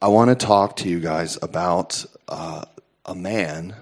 I 0.00 0.08
want 0.08 0.28
to 0.28 0.46
talk 0.46 0.76
to 0.76 0.88
you 0.88 1.00
guys 1.00 1.38
about 1.40 2.04
uh, 2.28 2.64
a 3.04 3.14
man 3.14 3.74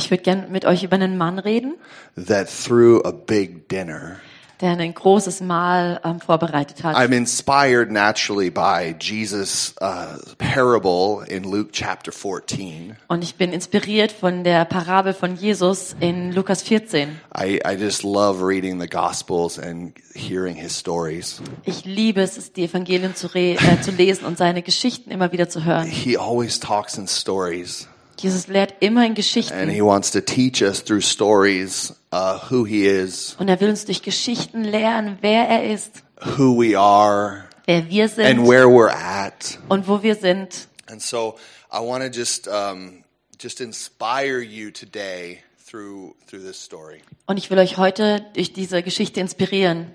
Ich 0.00 0.10
würde 0.10 0.22
gern 0.22 0.50
mit 0.50 0.64
euch 0.64 0.82
über 0.82 0.94
einen 0.94 1.18
Mann 1.18 1.38
reden, 1.38 1.74
that 2.16 2.48
threw 2.48 3.02
a 3.04 3.12
big 3.12 3.68
dinner. 3.68 4.20
Der 4.60 4.72
ein 4.72 4.94
großes 4.94 5.40
Mahl 5.40 6.00
ähm, 6.04 6.20
vorbereitet 6.20 6.82
hat. 6.82 6.96
I'm 6.96 7.12
inspired 7.12 7.90
naturally 7.90 8.50
by 8.50 8.94
Jesus' 8.98 9.74
uh, 9.80 10.18
parable 10.38 11.24
in 11.26 11.44
Luke 11.44 11.70
chapter 11.72 12.12
14. 12.12 12.96
Und 13.08 13.24
ich 13.24 13.36
bin 13.36 13.52
inspiriert 13.52 14.12
von 14.12 14.44
der 14.44 14.64
Parabel 14.64 15.14
von 15.14 15.36
Jesus 15.36 15.96
in 16.00 16.32
Lukas 16.32 16.62
14. 16.62 17.20
I, 17.36 17.60
I 17.66 17.74
just 17.78 18.02
love 18.02 18.44
reading 18.44 18.80
the 18.80 18.88
Gospels 18.88 19.58
and 19.58 19.92
hearing 20.14 20.56
his 20.56 20.78
stories. 20.78 21.40
Ich 21.64 21.84
liebe 21.84 22.20
es, 22.20 22.52
die 22.52 22.64
Evangelien 22.64 23.14
zu, 23.14 23.28
äh, 23.34 23.56
zu 23.80 23.90
lesen 23.90 24.24
und 24.26 24.38
seine 24.38 24.62
Geschichten 24.62 25.10
immer 25.10 25.32
wieder 25.32 25.48
zu 25.48 25.64
hören. 25.64 25.86
He 25.86 26.16
always 26.16 26.60
talks 26.60 26.98
in 26.98 27.06
stories, 27.06 27.88
Jesus 28.22 28.46
lehrt 28.48 28.74
immer 28.80 29.02
in 29.02 29.08
and 29.08 29.16
Geschichten. 29.16 29.68
he 29.68 29.80
wants 29.82 30.10
to 30.12 30.20
teach 30.20 30.62
us 30.62 30.82
through 30.84 31.00
stories 31.02 31.94
uh, 32.12 32.38
who 32.50 32.64
he 32.64 32.86
is, 32.86 33.36
Und 33.38 33.48
er 33.48 33.60
will 33.60 33.70
uns 33.70 33.84
durch 33.84 34.02
Geschichten 34.02 34.64
lehren, 34.64 35.18
wer 35.20 35.48
er 35.48 35.72
ist, 35.72 36.02
who 36.36 36.54
we 36.56 36.78
are, 36.78 37.44
wer 37.66 37.88
wir 37.88 38.04
and 38.04 38.12
sind 38.14 38.46
where 38.48 38.66
we're 38.66 38.90
at. 38.92 39.58
und 39.68 39.88
wo 39.88 40.02
wir 40.02 40.14
sind. 40.16 40.68
And 40.88 41.00
so 41.00 41.36
I 41.72 41.78
want 41.80 42.02
to 42.02 42.10
just 42.10 42.48
um, 42.48 43.04
just 43.38 43.60
inspire 43.60 44.40
you 44.40 44.70
today 44.70 45.42
through 45.64 46.14
through 46.26 46.42
this 46.42 46.60
story. 46.60 47.02
Und 47.26 47.38
ich 47.38 47.50
will 47.50 47.58
euch 47.58 47.76
heute 47.76 48.26
durch 48.34 48.52
diese 48.52 48.82
Geschichte 48.82 49.20
inspirieren. 49.20 49.90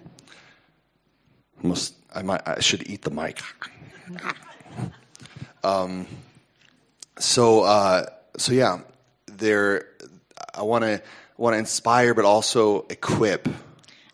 Must 1.62 1.96
I 2.18 2.24
might 2.24 2.42
I 2.48 2.62
should 2.62 2.88
eat 2.90 3.04
the 3.04 3.12
mic. 3.12 3.44
Um, 5.64 6.06
so 7.20 7.64
uh, 7.64 8.06
so 8.38 8.54
yeah, 8.54 8.80
there. 9.38 9.86
I 10.54 10.62
want 10.64 10.84
to 10.84 11.02
want 11.38 11.54
to 11.54 11.60
inspire, 11.60 12.14
but 12.14 12.26
also 12.26 12.86
equip 12.90 13.50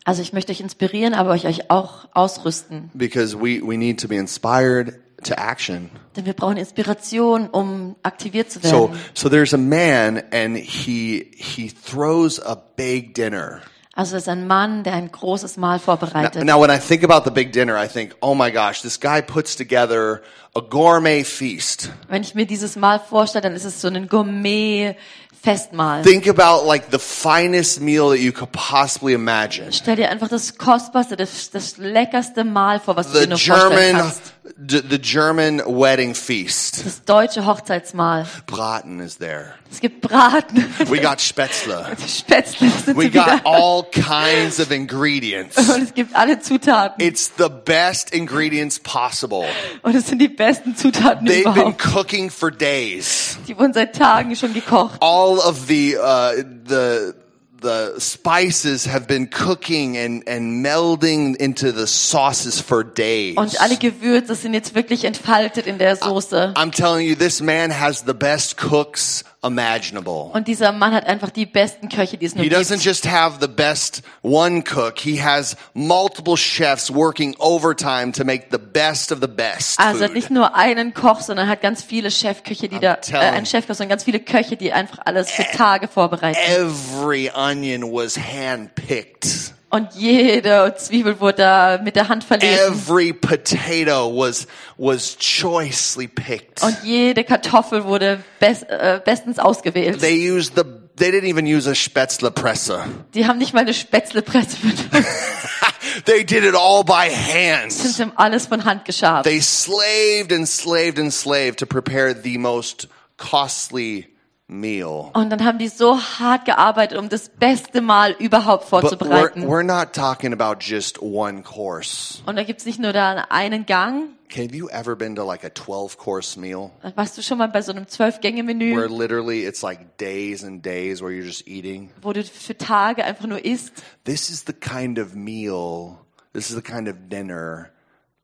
Also 0.04 0.22
ich 0.22 0.32
möchte 0.32 0.50
euch 0.50 0.60
inspirieren, 0.60 1.14
aber 1.14 1.30
euch 1.30 1.46
euch 1.46 1.70
auch 1.70 2.08
ausrüsten. 2.12 2.90
because 2.94 3.36
we 3.36 3.60
we 3.62 3.76
need 3.76 4.00
to 4.00 4.08
be 4.08 4.16
inspired 4.16 4.98
to 5.24 5.34
action. 5.34 5.90
Denn 6.16 6.26
wir 6.26 6.32
brauchen 6.32 6.56
Inspiration, 6.56 7.48
um 7.48 7.94
aktiviert 8.02 8.50
zu 8.50 8.58
So 8.60 8.92
so 9.14 9.28
there's 9.28 9.54
a 9.54 9.58
man, 9.58 10.20
and 10.32 10.56
he 10.56 11.30
he 11.36 11.68
throws 11.68 12.40
a 12.40 12.56
big 12.56 13.14
dinner. 13.14 13.62
Also 13.94 14.16
es 14.16 14.22
ist 14.22 14.28
ein 14.30 14.46
Mann, 14.46 14.84
der 14.84 14.94
ein 14.94 15.12
großes 15.12 15.58
Mahl 15.58 15.76
Now, 15.76 15.82
vorbereitet. 15.82 16.44
now, 16.44 16.58
when 16.58 16.70
I 16.70 16.78
think 16.78 17.04
about 17.04 17.24
the 17.28 17.30
big 17.30 17.52
dinner, 17.52 17.76
I 17.76 17.86
think, 17.86 18.14
oh 18.22 18.34
my 18.34 18.50
gosh, 18.50 18.80
this 18.80 18.98
guy 18.98 19.20
puts 19.20 19.54
together 19.54 20.22
a 20.54 20.60
gourmet 20.60 21.24
feast. 21.24 21.90
Wenn 22.08 22.22
ich 22.22 22.34
mir 22.34 22.46
dieses 22.46 22.76
Mahl 22.76 23.00
vorstelle, 23.00 23.42
dann 23.42 23.54
ist 23.54 23.64
es 23.66 23.82
so 23.82 23.88
ein 23.88 24.08
Gourmet-Festmahl. 24.08 26.02
Think 26.02 26.26
about 26.26 26.66
like 26.66 26.84
the 26.90 26.98
finest 26.98 27.80
meal 27.82 28.08
that 28.08 28.18
you 28.20 28.32
could 28.32 28.50
possibly 28.52 29.12
imagine. 29.12 29.70
Stell 29.72 29.96
dir 29.96 30.08
einfach 30.10 30.28
das 30.28 30.56
kostbarste, 30.56 31.16
das, 31.16 31.50
das 31.50 31.76
leckerste 31.76 32.44
Mahl 32.44 32.80
vor, 32.80 32.96
was 32.96 33.08
du 33.08 33.18
The 33.18 33.20
dir 33.20 33.28
nur 33.28 33.38
vorstellen 33.38 33.70
German, 33.96 34.02
kannst. 34.02 34.32
D- 34.56 34.80
the 34.88 34.98
German 35.00 35.60
wedding 35.66 36.14
feast. 36.14 36.84
Das 36.84 37.04
deutsche 37.04 37.46
Hochzeitsmahl. 37.46 38.26
Braten 38.46 39.00
is 39.00 39.18
there. 39.18 39.54
Es 39.70 39.80
gibt 39.80 40.00
Braten. 40.02 40.64
We 40.88 41.00
got 41.00 41.20
Spätzle. 41.20 41.86
Spätzle 42.06 42.68
sind 42.84 42.96
We 42.96 43.04
sie 43.04 43.14
wieder. 43.14 43.24
got 43.24 43.46
all 43.46 43.84
kinds 43.90 44.60
of 44.60 44.70
ingredients. 44.70 45.56
Und 45.74 45.82
es 45.82 45.94
gibt 45.94 46.14
alle 46.14 46.40
Zutaten. 46.40 47.00
It's 47.04 47.30
the 47.38 47.48
best 47.48 48.12
ingredients 48.12 48.78
possible. 48.80 49.46
Und 49.82 49.94
es 49.94 50.06
sind 50.08 50.18
die 50.20 50.28
besten 50.28 50.76
Zutaten 50.76 51.26
They've 51.26 51.52
been 51.54 51.76
cooking 51.78 52.30
for 52.30 52.50
days. 52.50 53.38
Die 53.48 53.56
wurden 53.58 53.72
seit 53.72 53.96
Tagen 53.96 54.34
schon 54.36 54.52
gekocht. 54.52 54.98
all 55.00 55.38
of 55.38 55.66
the 55.68 55.96
uh, 55.96 56.42
the 56.68 57.14
the 57.62 57.98
spices 57.98 58.86
have 58.86 59.06
been 59.06 59.28
cooking 59.28 59.96
and 59.96 60.22
and 60.28 60.64
melding 60.64 61.36
into 61.36 61.72
the 61.72 61.86
sauces 61.86 62.60
for 62.60 62.84
days. 62.84 63.36
Und 63.36 63.60
alle 63.60 63.76
Gewürze 63.76 64.34
sind 64.34 64.54
jetzt 64.54 64.74
wirklich 64.74 65.04
entfaltet 65.04 65.66
in 65.66 65.78
der 65.78 65.96
Soße. 65.96 66.54
I'm 66.56 66.70
telling 66.70 67.08
you, 67.08 67.14
this 67.14 67.40
man 67.40 67.70
has 67.70 68.04
the 68.06 68.14
best 68.14 68.56
cooks 68.56 69.24
imaginable. 69.44 70.30
Und 70.32 70.48
dieser 70.48 70.72
Mann 70.72 70.92
hat 70.94 71.06
einfach 71.06 71.30
die 71.30 71.46
besten 71.46 71.88
Köche, 71.88 72.16
die 72.16 72.26
es 72.26 72.34
nur 72.34 72.44
He 72.44 72.50
doesn't 72.50 72.74
gibt. 72.74 72.84
just 72.84 73.10
have 73.10 73.38
the 73.40 73.48
best 73.48 74.02
one 74.22 74.62
cook. 74.62 74.98
He 75.00 75.22
has 75.22 75.56
multiple 75.74 76.36
chefs 76.36 76.92
working 76.92 77.34
overtime 77.38 78.12
to 78.12 78.24
make 78.24 78.46
the 78.50 78.58
best 78.58 79.10
of 79.12 79.18
the 79.20 79.28
best. 79.28 79.78
Also 79.80 80.04
hat 80.04 80.14
nicht 80.14 80.30
nur 80.30 80.54
einen 80.54 80.94
Koch, 80.94 81.20
sondern 81.20 81.48
hat 81.48 81.60
ganz 81.60 81.82
viele 81.82 82.10
Chefköche, 82.10 82.68
die 82.68 82.78
da, 82.78 82.98
äh, 83.10 83.16
einen 83.16 83.46
Chefkoch, 83.46 83.74
sondern 83.74 83.90
ganz 83.90 84.04
viele 84.04 84.20
Köche, 84.20 84.56
die 84.56 84.72
einfach 84.72 84.98
alles 85.04 85.30
für 85.30 85.44
Tage 85.44 85.88
vorbereiten. 85.88 86.38
Every 86.48 87.30
onion 87.34 87.82
was 87.92 88.16
handpicked. 88.16 89.54
Und 89.74 89.94
jede 89.94 90.74
Zwiebel 90.76 91.18
wurde 91.18 91.38
da 91.38 91.80
mit 91.82 91.96
der 91.96 92.10
Hand 92.10 92.24
verlesen. 92.24 92.74
Every 92.74 93.14
potato 93.14 94.14
was 94.14 94.46
was 94.76 95.16
choicely 95.18 96.06
picked. 96.06 96.62
Und 96.62 96.76
jede 96.84 97.24
Kartoffel 97.24 97.84
wurde 97.84 98.22
best, 98.38 98.64
äh, 98.68 99.00
bestens 99.02 99.38
ausgewählt. 99.38 99.98
They 100.00 100.30
used 100.30 100.56
the 100.56 100.64
they 100.96 101.10
didn't 101.10 101.26
even 101.26 101.46
use 101.46 101.66
a 101.70 101.74
Spätzle 101.74 102.30
Presse. 102.30 102.84
Die 103.14 103.26
haben 103.26 103.38
nicht 103.38 103.54
mal 103.54 103.60
eine 103.60 103.72
Spätzlepresse 103.72 104.58
benutzt. 104.60 104.84
they 106.04 106.22
did 106.22 106.44
it 106.44 106.54
all 106.54 106.84
by 106.84 107.08
Sie 107.08 107.16
hand. 107.16 107.98
haben 107.98 108.12
alles 108.16 108.48
von 108.48 108.66
Hand 108.66 108.84
geschabt. 108.84 109.24
They 109.24 109.40
slaved 109.40 110.34
and 110.34 110.46
slaved 110.46 110.98
and 110.98 111.10
slaved 111.10 111.60
to 111.60 111.66
prepare 111.66 112.14
the 112.14 112.36
most 112.36 112.88
costly 113.16 114.11
meal. 114.52 115.10
Und 115.14 115.30
dann 115.30 115.44
haben 115.44 115.58
die 115.58 115.68
so 115.68 115.98
hart 115.98 116.44
gearbeitet, 116.44 116.98
um 116.98 117.08
das 117.08 117.28
beste 117.28 117.80
Mahl 117.80 118.14
überhaupt 118.18 118.68
But 118.70 118.84
we're, 118.84 118.88
vorzubereiten. 118.88 119.42
we're 119.48 119.62
not 119.64 119.92
talking 119.92 120.32
about 120.32 120.56
just 120.60 121.00
one 121.00 121.42
course. 121.42 122.22
Und 122.26 122.36
da 122.36 122.44
gibt's 122.44 122.66
nicht 122.66 122.78
nur 122.78 122.92
da 122.92 123.26
einen 123.30 123.66
Gang. 123.66 124.10
Have 124.34 124.54
you 124.54 124.68
ever 124.70 124.96
been 124.96 125.14
to 125.16 125.24
like 125.24 125.44
a 125.44 125.50
12 125.50 125.98
course 125.98 126.40
meal 126.40 126.70
Warst 126.94 127.18
du 127.18 127.22
schon 127.22 127.36
mal 127.36 127.48
bei 127.48 127.60
so 127.60 127.70
einem 127.72 127.86
where 127.86 127.86
Zwölf-Gänge-Menü, 127.86 128.88
literally 128.88 129.44
it's 129.44 129.62
like 129.62 129.98
days 129.98 130.42
and 130.42 130.64
days 130.64 131.02
where 131.02 131.10
you're 131.12 131.26
just 131.26 131.46
eating? 131.46 131.90
wo 132.00 132.14
du 132.14 132.24
für 132.24 132.56
Tage 132.56 133.04
einfach 133.04 133.26
nur 133.26 133.44
isst? 133.44 133.72
This 134.04 134.30
is 134.30 134.44
the 134.46 134.54
kind 134.54 134.98
of 134.98 135.14
meal, 135.14 135.98
this 136.32 136.48
is 136.48 136.56
the 136.56 136.62
kind 136.62 136.88
of 136.88 136.94
dinner 137.10 137.72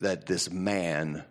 that 0.01 0.27
this 0.27 0.51
man 0.51 1.25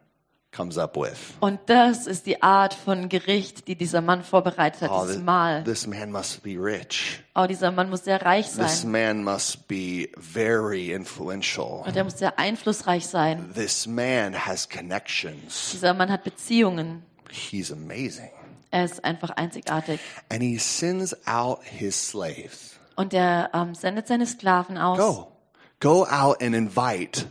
comes 0.51 0.77
up 0.77 0.95
with. 0.95 1.17
Und 1.39 1.59
das 1.67 2.07
ist 2.07 2.25
die 2.25 2.41
Art 2.41 2.73
von 2.73 3.09
Gericht, 3.09 3.67
die 3.67 3.75
dieser 3.75 4.01
Mann 4.01 4.23
vorbereitet 4.23 4.81
hat, 4.81 4.91
Oh, 4.91 5.01
dieses 5.01 5.17
this, 5.17 5.25
Mahl. 5.25 5.63
this 5.63 5.87
man 5.87 6.11
must 6.11 6.41
be 6.43 6.55
rich. 6.57 7.21
Oh, 7.35 7.45
dieser 7.45 7.71
Mann 7.71 7.89
muss 7.89 8.03
sehr 8.05 8.21
reich 8.21 8.47
This 8.47 8.81
sein. 8.81 8.91
man 8.91 9.23
must 9.23 9.67
be 9.67 10.09
very 10.17 10.91
influential. 10.91 11.83
Und 11.85 11.95
er 11.95 12.03
muss 12.03 12.17
sehr 12.17 12.39
einflussreich 12.39 13.07
sein. 13.07 13.51
This 13.53 13.85
man 13.87 14.33
has 14.45 14.67
connections. 14.69 15.69
Dieser 15.73 15.93
Mann 15.93 16.11
hat 16.11 16.23
Beziehungen. 16.23 17.03
He's 17.29 17.71
amazing. 17.71 18.29
Er 18.71 18.85
ist 18.85 19.03
einfach 19.05 19.29
einzigartig. 19.31 19.99
And 20.29 20.41
he 20.41 20.57
sends 20.57 21.15
out 21.27 21.59
his 21.63 22.09
slaves. 22.09 22.79
Und 22.95 23.13
er 23.13 23.51
ähm, 23.53 23.75
sendet 23.75 24.07
seine 24.07 24.25
Sklaven 24.25 24.77
aus. 24.77 24.97
Go. 24.97 25.31
Go 25.79 26.05
out 26.07 26.41
and 26.41 26.55
invite 26.55 27.27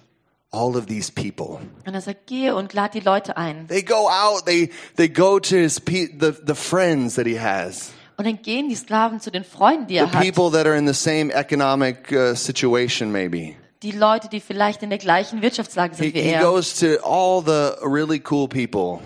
all 0.53 0.77
of 0.77 0.87
these 0.87 1.11
people. 1.13 1.59
Und 1.87 1.95
er 1.95 2.01
sagt, 2.01 2.27
geh 2.27 2.51
und 2.51 2.73
lad 2.73 2.95
die 2.95 3.01
Leute 3.01 3.37
ein. 3.37 3.67
They 3.69 3.83
go 3.83 4.09
out, 4.09 4.45
they 4.47 4.71
they 4.97 5.09
go 5.09 5.39
to 5.39 5.57
his 5.57 5.81
pe- 5.81 6.09
the 6.19 6.33
the 6.47 6.55
friends 6.55 7.15
that 7.17 7.27
he 7.27 7.39
has. 7.41 7.91
Und 8.19 8.27
dann 8.27 8.41
gehen 8.41 8.69
die 8.71 8.77
Sklaven 8.77 9.21
zu 9.21 9.31
den 9.31 9.45
Freunden, 9.45 9.89
die 9.89 9.95
The 9.95 10.01
er 10.01 10.13
hat. 10.13 10.23
people 10.23 10.51
that 10.51 10.67
are 10.67 10.77
in 10.77 10.87
the 10.87 10.95
same 10.95 11.31
economic 11.33 12.11
uh, 12.13 12.35
situation 12.35 13.13
maybe. 13.13 13.55
Die 13.83 13.93
Leute, 13.93 14.29
die 14.31 14.41
vielleicht 14.41 14.83
in 14.83 14.89
der 14.89 14.99
gleichen 14.99 15.43
Wirtschaftslage 15.43 15.95
He, 15.97 16.03
sind 16.05 16.15
wie 16.15 16.21
he 16.23 16.31
er. 16.31 16.41
goes 16.43 16.79
to 16.81 16.97
all 17.05 17.43
the 17.45 17.77
really 17.87 18.23
cool 18.31 18.49
people. 18.49 19.01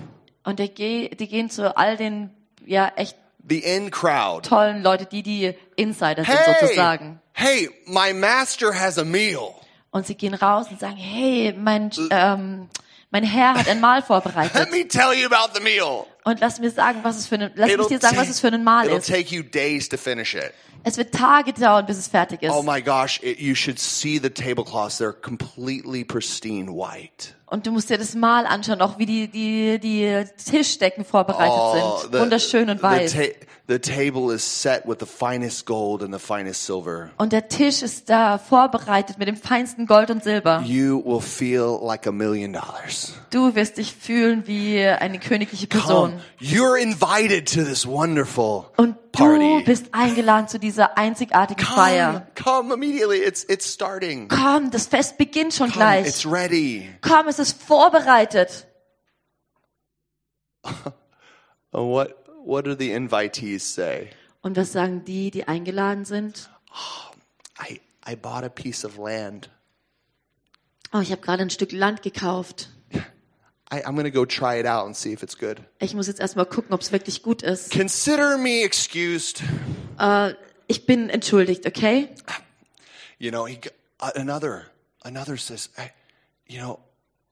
Und 0.45 0.61
er 0.61 0.69
geht, 0.69 1.19
die 1.19 1.27
gehen 1.27 1.51
zu 1.51 1.77
all 1.77 1.97
den, 1.97 2.31
ja, 2.65 2.93
echt 2.97 3.17
The 3.49 3.59
in 3.59 3.91
crowd. 3.91 4.49
tollen 4.49 4.83
Leute, 4.83 5.07
die 5.07 5.23
die 5.25 5.55
Insider 5.75 6.25
sind 6.25 6.29
Hey, 6.29 6.55
sozusagen. 6.61 7.21
hey, 7.33 7.69
my 7.87 8.13
master 8.15 8.73
has 8.73 8.97
a 8.97 9.05
meal. 9.05 9.55
Und 9.91 10.07
sie 10.07 10.15
gehen 10.15 10.35
raus 10.35 10.67
und 10.71 10.79
sagen, 10.79 10.97
hey, 10.97 11.53
mein, 11.59 11.91
ähm, 12.11 12.69
mein 13.11 13.25
Herr 13.25 13.55
hat 13.55 13.69
ein 13.69 13.81
Mahl 13.81 13.99
Let 13.99 14.07
vorbereitet. 14.07 14.71
me 14.71 14.87
tell 14.87 15.13
you 15.13 15.27
about 15.27 15.53
the 15.55 15.61
meal. 15.63 16.07
Und 16.25 16.39
lass 16.41 16.61
mir 16.61 16.71
sagen, 16.71 17.01
was 17.03 17.17
es 17.17 17.27
für 17.27 17.37
ein, 17.37 17.51
lass 17.55 17.77
mich 17.77 17.87
dir 17.89 17.99
sagen, 17.99 18.17
was 18.17 18.29
es 18.29 18.39
für 18.41 18.49
ein 18.49 18.63
Mahl 18.63 18.87
it'll 18.87 18.99
ist. 18.99 19.09
take 19.09 19.35
you 19.35 19.43
days 19.43 19.89
to 19.89 19.97
finish 19.97 20.35
it. 20.35 20.53
Es 20.83 20.97
wird 20.97 21.13
Tage 21.15 21.53
dauern, 21.53 21.85
bis 21.87 21.99
es 21.99 22.09
fertig 22.09 22.43
ist. 22.43 22.51
Oh 22.53 22.63
my 22.63 22.81
gosh, 22.81 23.21
it, 23.23 23.39
you 23.41 23.55
should 23.55 23.79
see 23.79 24.19
the 24.19 24.31
tablecloths. 24.31 25.01
They're 25.01 25.13
completely 25.13 26.05
pristine 26.05 26.69
white. 26.73 27.35
Und 27.47 27.67
du 27.67 27.73
musst 27.73 27.91
dir 27.91 27.99
das 27.99 28.15
Mahl 28.15 28.47
anschauen, 28.47 28.81
auch 28.81 28.99
wie 28.99 29.07
die, 29.07 29.29
die, 29.29 29.79
die 29.81 30.25
Tischdecken 30.51 31.05
vorbereitet 31.05 31.53
Oh, 31.53 31.99
sind. 32.03 32.21
Wunderschön 32.21 32.71
und 32.71 32.79
the, 32.79 32.83
weiß. 32.85 33.13
ta- 33.13 33.21
the 33.67 33.79
table 33.81 34.33
is 34.33 34.43
set 34.63 34.83
with 34.87 34.99
the 35.01 35.07
finest 35.07 35.67
gold 35.67 36.03
and 36.05 36.15
the 36.15 36.21
finest 36.21 36.65
silver. 36.65 37.11
Und 37.19 37.33
der 37.33 37.49
Tisch 37.49 37.83
ist 37.83 38.09
da 38.09 38.39
vorbereitet 38.39 39.19
mit 39.19 39.27
dem 39.27 39.37
feinsten 39.37 39.87
Gold 39.87 40.11
und 40.13 40.23
Silber. 40.23 40.63
You 40.65 41.03
will 41.05 41.21
feel 41.21 41.81
like 41.83 42.07
a 42.07 42.13
million 42.13 42.53
dollars. 42.53 43.15
Du 43.31 43.53
wirst 43.57 43.79
dich 43.79 43.95
fühlen 43.95 44.45
wie 44.47 44.85
eine 44.87 45.19
königliche 45.19 45.67
Person. 45.67 46.13
Come, 46.13 46.21
you're 46.41 46.81
invited 46.81 47.53
to 47.53 47.65
this 47.65 47.85
wonderful 47.85 48.67
Und 48.77 48.95
du 49.13 49.19
party. 49.25 49.63
bist 49.65 49.87
eingeladen 49.93 50.49
zu 50.49 50.59
dieser 50.59 50.97
einzigartigen 50.99 51.65
Come, 51.65 51.77
Feier. 51.77 52.27
come 52.43 52.73
immediately. 52.75 53.19
It's 53.23 53.45
it's 53.45 53.73
starting. 53.73 54.29
Komm, 54.29 54.71
das 54.71 54.87
Fest 54.87 55.19
beginnt 55.19 55.55
schon 55.55 55.71
Come, 55.71 55.79
gleich. 55.85 56.07
it's 56.07 56.25
ready. 56.31 56.89
Komm, 57.03 57.29
es 57.29 57.39
ist 57.39 57.61
vorbereitet. 57.63 58.67
What 61.73 62.15
what 62.45 62.67
do 62.67 62.75
the 62.75 62.91
invitees 62.93 63.75
say? 63.75 64.11
Und 64.43 64.57
was 64.57 64.73
sagen 64.73 65.05
die, 65.05 65.31
die 65.31 65.47
eingeladen 65.47 66.05
sind? 66.05 66.51
I 67.61 67.81
I 68.11 68.17
bought 68.17 68.45
a 68.45 68.49
piece 68.49 68.85
of 68.85 68.97
land. 68.99 69.51
Oh, 70.93 70.99
ich 71.01 71.13
habe 71.13 71.21
gerade 71.23 71.43
ein 71.43 71.51
Stück 71.51 71.71
Land 71.73 72.03
gekauft. 72.03 72.71
I, 73.73 73.83
I'm 73.83 73.95
gonna 73.95 74.11
go 74.11 74.25
try 74.25 74.57
it 74.57 74.67
out 74.67 74.87
and 74.87 74.97
see 74.97 75.13
if 75.13 75.23
it's 75.23 75.37
good. 75.39 75.61
Ich 75.79 75.95
muss 75.95 76.09
jetzt 76.09 76.21
erstmal 76.21 76.47
gucken, 76.47 76.73
ob 76.73 76.81
es 76.81 76.91
wirklich 76.91 77.23
gut 77.23 77.43
ist. 77.43 77.71
Consider 77.71 78.37
me 78.37 78.63
excused. 78.63 79.43
Äh, 79.99 80.35
ich 80.67 80.87
bin 80.87 81.09
entschuldigt, 81.09 81.67
okay? 81.67 82.09
You 83.19 83.31
know, 83.31 83.47
he 83.47 83.61
uh, 84.01 84.11
another 84.17 84.67
another 85.05 85.37
says, 85.37 85.71
hey, 85.77 85.91
you 86.47 86.59
know, 86.59 86.81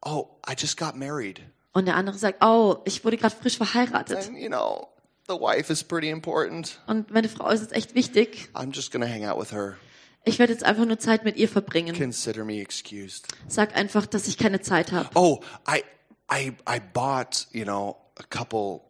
oh, 0.05 0.29
I 0.47 0.55
just 0.57 0.77
got 0.77 0.97
married. 0.97 1.41
Und 1.73 1.87
der 1.87 1.97
andere 1.97 2.19
sagt, 2.19 2.43
oh, 2.45 2.79
ich 2.85 3.05
wurde 3.05 3.17
gerade 3.17 3.35
frisch 3.35 3.57
verheiratet. 3.57 4.29
And 4.29 4.39
you 4.39 4.49
know, 4.49 4.89
the 5.27 5.35
wife 5.35 5.73
is 5.73 5.83
pretty 5.83 6.09
important. 6.11 6.79
Und 6.87 7.11
meine 7.11 7.29
Frau 7.29 7.49
ist 7.51 7.63
jetzt 7.63 7.75
echt 7.75 7.95
wichtig. 7.95 8.49
I'm 8.55 8.73
just 8.73 8.93
gonna 8.93 9.07
hang 9.07 9.25
out 9.25 9.41
with 9.41 9.53
her. 9.53 9.77
Ich 10.25 10.39
werde 10.39 10.53
jetzt 10.53 10.65
einfach 10.65 10.85
nur 10.85 10.99
Zeit 10.99 11.25
mit 11.25 11.37
ihr 11.37 11.49
verbringen. 11.49 11.97
Consider 11.97 12.45
me 12.45 12.61
excused. 12.61 13.29
Sag 13.49 13.75
einfach, 13.75 14.07
dass 14.07 14.29
ich 14.29 14.37
keine 14.39 14.61
Zeit 14.61 14.93
habe. 14.93 15.09
Oh, 15.15 15.41
I 15.69 15.83
I 16.31 16.55
I 16.67 16.81
bought, 16.81 17.47
you 17.53 17.65
know, 17.65 17.97
a 18.19 18.25
couple 18.25 18.83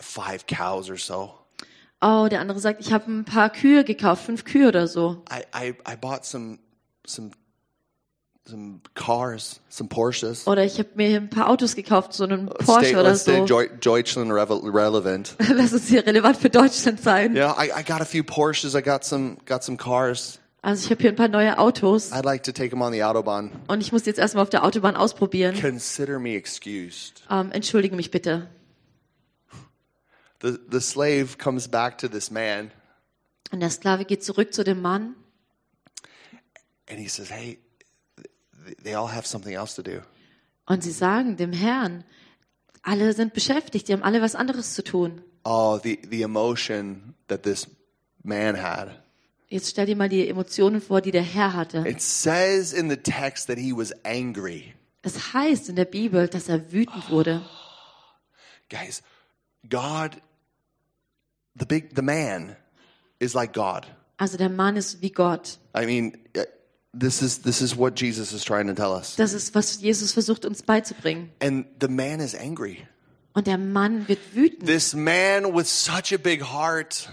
five 0.00 0.46
cows 0.46 0.90
or 0.90 0.96
so. 0.98 1.34
Oh, 2.00 2.28
der 2.28 2.40
andere 2.40 2.60
sagt, 2.60 2.80
ich 2.80 2.92
habe 2.92 3.10
ein 3.10 3.24
paar 3.24 3.50
Kühe 3.50 3.82
gekauft, 3.84 4.24
fünf 4.24 4.44
Kühe 4.44 4.68
oder 4.68 4.86
so. 4.86 5.24
I 5.30 5.42
I, 5.54 5.74
I 5.86 5.96
bought 5.96 6.24
some 6.24 6.58
some 7.06 7.32
some 8.46 8.80
cars, 8.94 9.60
some 9.68 9.88
Porsches. 9.88 10.46
Oder 10.46 10.64
ich 10.64 10.78
habe 10.78 10.88
mir 10.94 11.16
ein 11.16 11.28
paar 11.28 11.48
Autos 11.50 11.74
gekauft, 11.74 12.14
so 12.14 12.24
einen 12.24 12.48
Stay, 12.48 12.64
Porsche 12.64 12.92
oder 12.94 13.02
let's 13.10 13.22
stay 13.22 13.38
so. 13.38 13.44
Deu- 13.44 13.68
Deutschland 13.80 14.32
relevant. 14.32 15.34
Lass 15.54 15.72
uns 15.72 15.88
hier 15.88 16.06
relevant 16.06 16.36
für 16.38 16.48
Deutschland 16.50 17.00
sein. 17.00 17.34
Yeah, 17.36 17.54
I, 17.58 17.70
I 17.80 17.82
got 17.82 18.00
a 18.00 18.04
few 18.06 18.22
Porsches. 18.22 18.74
I 18.74 18.80
got 18.82 19.04
some 19.04 19.36
got 19.44 19.62
some 19.62 19.76
cars. 19.76 20.38
Also 20.68 20.84
ich 20.84 20.90
habe 20.90 21.00
hier 21.00 21.10
ein 21.12 21.16
paar 21.16 21.28
neue 21.28 21.56
Autos 21.58 22.12
I'd 22.12 22.26
like 22.26 22.42
to 22.42 22.52
take 22.52 22.68
them 22.68 22.82
on 22.82 22.92
the 22.92 23.02
autobahn. 23.02 23.50
und 23.68 23.80
ich 23.80 23.90
muss 23.90 24.04
jetzt 24.04 24.18
erstmal 24.18 24.42
auf 24.42 24.50
der 24.50 24.64
Autobahn 24.64 24.96
ausprobieren. 24.96 25.58
Consider 25.58 26.18
me 26.18 26.34
excused. 26.36 27.22
Ähm, 27.30 27.50
entschuldige 27.52 27.96
mich 27.96 28.10
bitte. 28.10 28.48
The 30.42 30.58
the 30.70 30.80
slave 30.80 31.38
comes 31.38 31.68
back 31.68 31.96
to 31.98 32.08
this 32.08 32.30
man 32.30 32.70
Und 33.50 33.60
der 33.60 33.70
Sklave 33.70 34.04
geht 34.04 34.22
zurück 34.22 34.52
zu 34.52 34.62
dem 34.62 34.82
Mann 34.82 35.14
and 36.90 36.98
he 36.98 37.08
says, 37.08 37.30
"Hey, 37.30 37.58
th- 38.66 38.76
they 38.84 38.94
all 38.94 39.10
have 39.10 39.26
something 39.26 39.54
else 39.54 39.74
to 39.74 39.82
do. 39.82 40.02
und 40.66 40.82
sie 40.84 40.90
sagen 40.92 41.38
dem 41.38 41.54
Herrn, 41.54 42.04
alle 42.82 43.14
sind 43.14 43.32
beschäftigt, 43.32 43.88
die 43.88 43.94
haben 43.94 44.02
alle 44.02 44.20
was 44.20 44.34
anderes 44.34 44.74
zu 44.74 44.84
tun. 44.84 45.22
Oh, 45.44 45.78
the 45.82 45.98
the 46.10 46.20
emotion 46.20 47.14
that 47.28 47.42
this 47.42 47.66
man 48.22 48.62
had. 48.62 48.90
Jetzt 49.50 49.70
stell 49.70 49.86
dir 49.86 49.96
mal 49.96 50.10
die 50.10 50.28
Emotionen 50.28 50.80
vor, 50.80 51.00
die 51.00 51.10
der 51.10 51.22
Herr 51.22 51.54
hatte. 51.54 51.84
It 51.86 52.02
says 52.02 52.72
in 52.72 52.90
the 52.90 52.96
text 52.96 53.46
that 53.46 53.58
he 53.58 53.72
was 53.72 53.92
angry. 54.04 54.74
Es 55.02 55.32
heißt 55.32 55.70
in 55.70 55.76
der 55.76 55.86
Bibel, 55.86 56.28
dass 56.28 56.48
er 56.48 56.70
wütend 56.70 57.08
wurde. 57.10 57.42
Guys, 58.70 59.02
God, 59.68 60.20
the 61.58 61.64
big 61.64 61.96
the 61.96 62.02
man, 62.02 62.56
is 63.18 63.32
like 63.32 63.54
God. 63.54 63.86
Also 64.18 64.36
der 64.36 64.50
Mann 64.50 64.76
ist 64.76 65.00
wie 65.00 65.10
Gott. 65.10 65.58
I 65.74 65.86
mean, 65.86 66.18
uh, 66.36 66.42
this 66.92 67.22
is 67.22 67.40
this 67.40 67.62
is 67.62 67.74
what 67.74 67.98
Jesus 67.98 68.32
is 68.32 68.44
trying 68.44 68.66
to 68.66 68.74
tell 68.74 68.92
us. 68.92 69.16
Das 69.16 69.32
ist, 69.32 69.54
was 69.54 69.80
Jesus 69.80 70.12
versucht 70.12 70.44
uns 70.44 70.62
beizubringen. 70.62 71.30
And 71.40 71.64
the 71.80 71.88
man 71.88 72.20
is 72.20 72.34
angry. 72.34 72.86
Und 73.32 73.46
der 73.46 73.56
Mann 73.56 74.08
wird 74.08 74.18
wütend. 74.34 74.66
This 74.66 74.94
man 74.94 75.54
with 75.54 75.68
such 75.68 76.12
a 76.12 76.18
big 76.18 76.42
heart, 76.42 77.08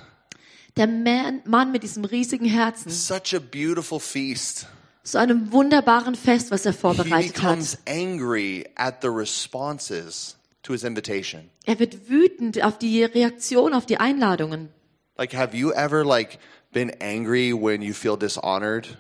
Der 0.78 0.88
Man, 0.88 1.42
Mann 1.46 1.72
mit 1.72 1.84
diesem 1.84 2.04
riesigen 2.04 2.46
Herzen, 2.46 2.90
such 2.92 3.34
a 3.34 3.40
beautiful 3.40 4.00
feast. 4.00 4.68
zu 5.04 5.18
einem 5.20 5.52
wunderbaren 5.54 6.16
Fest, 6.16 6.52
was 6.52 6.66
er 6.66 6.74
vorbereitet 6.74 7.42
hat. 7.42 7.56
becomes 7.56 7.78
angry 7.88 8.66
at 8.76 9.02
the 9.02 9.08
responses 9.08 10.36
to 10.64 10.74
his 10.74 10.84
invitation. 10.84 11.50
Er 11.66 11.80
wird 11.80 12.10
wütend 12.10 12.62
auf 12.62 12.78
die 12.78 13.04
Reaktion 13.04 13.74
auf 13.74 13.86
die 13.86 13.98
Einladungen. 13.98 14.70
Like, 15.18 15.34
have 15.34 15.56
you 15.56 15.72
ever 15.72 16.04
like 16.04 16.40
been 16.74 16.92
angry 17.02 17.54
when 17.54 17.82
you 17.82 17.94
feel 17.94 18.18
dishonored? 18.18 18.98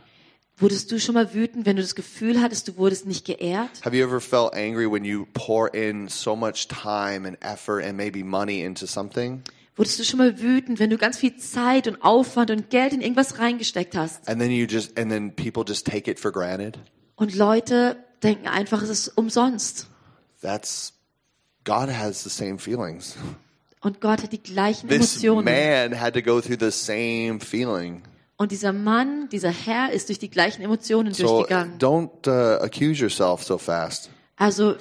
Wurdest 0.57 0.89
du 0.93 0.99
schon 1.01 1.15
mal 1.15 1.33
wütend, 1.33 1.65
wenn 1.65 1.75
du 1.75 1.81
das 1.81 1.95
Gefühl 1.95 2.41
hattest, 2.41 2.69
du 2.69 2.77
wurdest 2.77 3.05
nicht 3.05 3.25
geehrt? 3.25 3.83
Have 3.83 3.93
you 3.93 4.05
ever 4.05 4.21
felt 4.21 4.53
angry 4.53 4.89
when 4.89 5.03
you 5.03 5.25
pour 5.33 5.73
in 5.75 6.07
so 6.07 6.37
much 6.37 6.69
time 6.69 7.27
and 7.27 7.37
effort 7.41 7.83
and 7.83 7.97
maybe 7.97 8.23
money 8.23 8.61
into 8.61 8.85
something? 8.85 9.41
Wurdest 9.75 9.99
du 9.99 10.03
schon 10.05 10.19
mal 10.19 10.39
wütend, 10.39 10.79
wenn 10.79 10.89
du 10.89 10.97
ganz 10.97 11.17
viel 11.17 11.35
Zeit 11.35 11.87
und 11.87 12.01
Aufwand 12.01 12.49
und 12.49 12.69
Geld 12.69 12.93
in 12.93 13.01
irgendwas 13.01 13.39
reingesteckt 13.39 13.95
hast? 13.95 14.27
And 14.27 14.39
then 14.39 14.49
you 14.51 14.65
just, 14.65 14.97
and 14.97 15.11
then 15.11 15.35
people 15.35 15.63
just 15.67 15.85
take 15.85 16.09
it 16.09 16.19
for 16.19 16.31
granted? 16.31 16.79
Und 17.15 17.35
Leute 17.35 17.97
denken 18.23 18.47
einfach, 18.47 18.81
es 18.81 18.89
ist 18.89 19.07
umsonst. 19.17 19.87
That's, 20.41 20.93
God 21.65 21.89
has 21.89 22.23
the 22.23 22.29
same 22.29 22.57
feelings. 22.57 23.15
Und 23.81 23.99
Gott 24.01 24.23
hat 24.23 24.31
die 24.31 24.41
gleichen 24.41 24.87
This 24.87 25.21
Emotionen. 25.21 25.45
man 25.45 25.99
had 25.99 26.13
to 26.13 26.21
go 26.21 26.39
through 26.41 26.57
the 26.59 26.71
same 26.71 27.39
feeling. 27.39 28.01
Und 28.37 28.51
dieser 28.51 28.73
Mann, 28.73 29.29
dieser 29.29 29.51
Herr 29.51 29.91
ist 29.91 30.09
durch 30.09 30.19
die 30.19 30.29
gleichen 30.29 30.61
Emotionen 30.61 31.13
So 31.13 31.37
durchgegangen. 31.39 31.77
don't 31.79 32.27
uh, 32.27 32.61
accuse 32.63 33.01
yourself 33.01 33.43
so 33.43 33.57
fast. 33.57 34.09
Also 34.37 34.75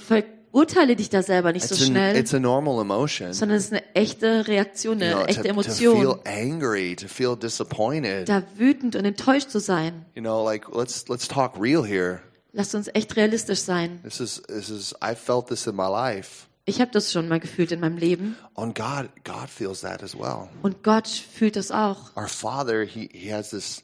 verurteile 0.54 0.94
dich 0.94 1.10
da 1.10 1.22
selber 1.22 1.52
nicht 1.52 1.66
so 1.66 1.74
It's, 1.74 1.82
an, 1.82 1.88
schnell, 1.88 2.16
it's 2.16 2.32
a 2.32 2.38
normal 2.38 2.80
emotion. 2.80 3.32
sondern 3.32 3.58
es 3.58 3.64
ist 3.66 3.72
eine 3.72 3.94
echte 3.94 4.46
Reaktion, 4.46 5.02
eine 5.02 5.10
You 5.10 5.16
know, 5.16 5.24
echte 5.26 5.42
to, 5.42 5.48
to 5.48 5.50
Emotion. 5.50 5.96
feel 6.00 6.18
angry, 6.24 6.94
to 6.96 7.08
feel 7.08 7.36
disappointed. 7.36 8.28
Da 8.28 8.42
wütend 8.56 8.94
und 8.94 9.04
enttäuscht 9.04 9.50
zu 9.50 9.58
sein. 9.58 10.04
You 10.14 10.22
know, 10.22 10.44
like 10.44 10.68
let's 10.72 11.08
let's 11.08 11.26
talk 11.26 11.60
real 11.60 11.84
here. 11.84 12.20
Lasst 12.52 12.74
uns 12.76 12.88
echt 12.94 13.16
realistisch 13.16 13.60
sein. 13.62 14.00
This 14.04 14.20
is 14.20 14.42
this 14.46 14.70
is 14.70 14.94
I 15.02 15.14
felt 15.16 15.48
this 15.48 15.66
in 15.66 15.74
my 15.74 15.88
life. 15.88 16.46
Ich 16.66 16.80
habe 16.80 16.90
das 16.92 17.12
schon 17.12 17.28
mal 17.28 17.40
gefühlt 17.40 17.72
in 17.72 17.80
meinem 17.80 17.98
Leben. 17.98 18.36
And 18.54 18.74
God 18.76 19.10
God 19.24 19.50
feels 19.50 19.80
that 19.80 20.02
as 20.04 20.16
well. 20.16 20.48
Und 20.62 20.82
Gott 20.84 21.08
fühlt 21.08 21.56
das 21.56 21.72
auch. 21.72 22.16
Our 22.16 22.28
Father, 22.28 22.82
he 22.84 23.10
he 23.12 23.32
has 23.34 23.50
this 23.50 23.82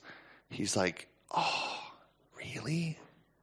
he's 0.48 0.76
like, 0.76 1.08
"Oh, 1.30 1.42
really? 2.38 2.96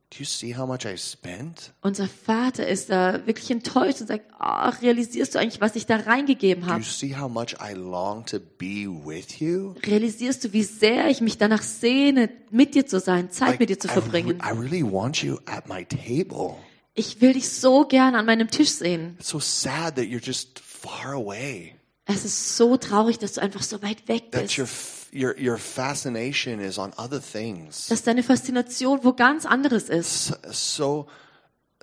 Do 0.10 0.20
you 0.20 0.26
see 0.26 0.56
how 0.58 0.66
much 0.66 0.86
I 0.86 0.98
spent? 0.98 1.74
Unser 1.82 2.08
Vater 2.08 2.66
ist 2.66 2.90
da 2.90 3.26
wirklich 3.28 3.52
enttäuscht 3.52 4.00
und 4.00 4.08
sagt, 4.08 4.26
ach, 4.40 4.82
realisierst 4.82 5.36
du 5.36 5.40
eigentlich, 5.40 5.60
was 5.60 5.76
ich 5.76 5.86
da 5.86 5.98
reingegeben 5.98 6.62
Do 6.64 6.68
you 6.70 6.74
habe? 6.76 6.84
see 6.86 7.14
how 7.16 7.30
much 7.30 7.56
I 7.62 7.74
long 7.74 8.26
to 8.28 8.40
be 8.40 8.88
with 8.88 9.40
you?" 9.42 9.74
Realisierst 9.86 10.46
du, 10.46 10.54
wie 10.54 10.64
sehr 10.64 11.10
ich 11.10 11.20
mich 11.20 11.38
danach 11.38 11.62
sehne, 11.62 12.30
mit 12.52 12.74
dir 12.74 12.88
zu 12.88 13.02
sein, 13.02 13.32
Zeit 13.32 13.60
mit 13.60 13.70
dir 13.70 13.80
zu 13.80 13.90
I, 13.90 13.92
re- 13.92 14.02
verbringen? 14.02 14.38
I 14.42 14.52
really 14.58 14.82
want 14.84 15.22
you 15.22 15.40
at 15.46 15.68
my 15.68 15.84
table. 15.86 16.56
Ich 16.94 17.20
will 17.22 17.34
dich 17.34 17.50
so 17.50 17.86
gern 17.86 18.16
an 18.16 18.26
meinem 18.26 18.50
Tisch 18.50 18.72
sehen. 18.72 19.18
It's 19.20 19.28
so 19.30 19.40
sad 19.42 19.96
that 19.98 20.06
you're 20.06 20.24
just 20.26 20.58
far 20.60 21.12
away. 21.14 21.76
Es 22.06 22.24
ist 22.24 22.56
so 22.56 22.78
traurig, 22.78 23.20
dass 23.20 23.34
du 23.34 23.42
einfach 23.42 23.62
so 23.62 23.82
weit 23.84 24.08
weg 24.08 24.32
That 24.32 24.44
bist. 24.44 24.58
your 24.58 24.64
f- 24.64 24.97
your 25.14 25.36
your 25.40 25.58
fascination 25.58 26.60
is 26.60 26.78
on 26.78 26.94
other 26.98 27.22
things. 27.22 27.88
Dass 27.88 28.04
deine 28.04 28.24
Faszination 28.24 29.04
wo 29.04 29.14
ganz 29.14 29.46
anderes 29.46 29.90
ist. 29.90 30.34
so 30.52 31.08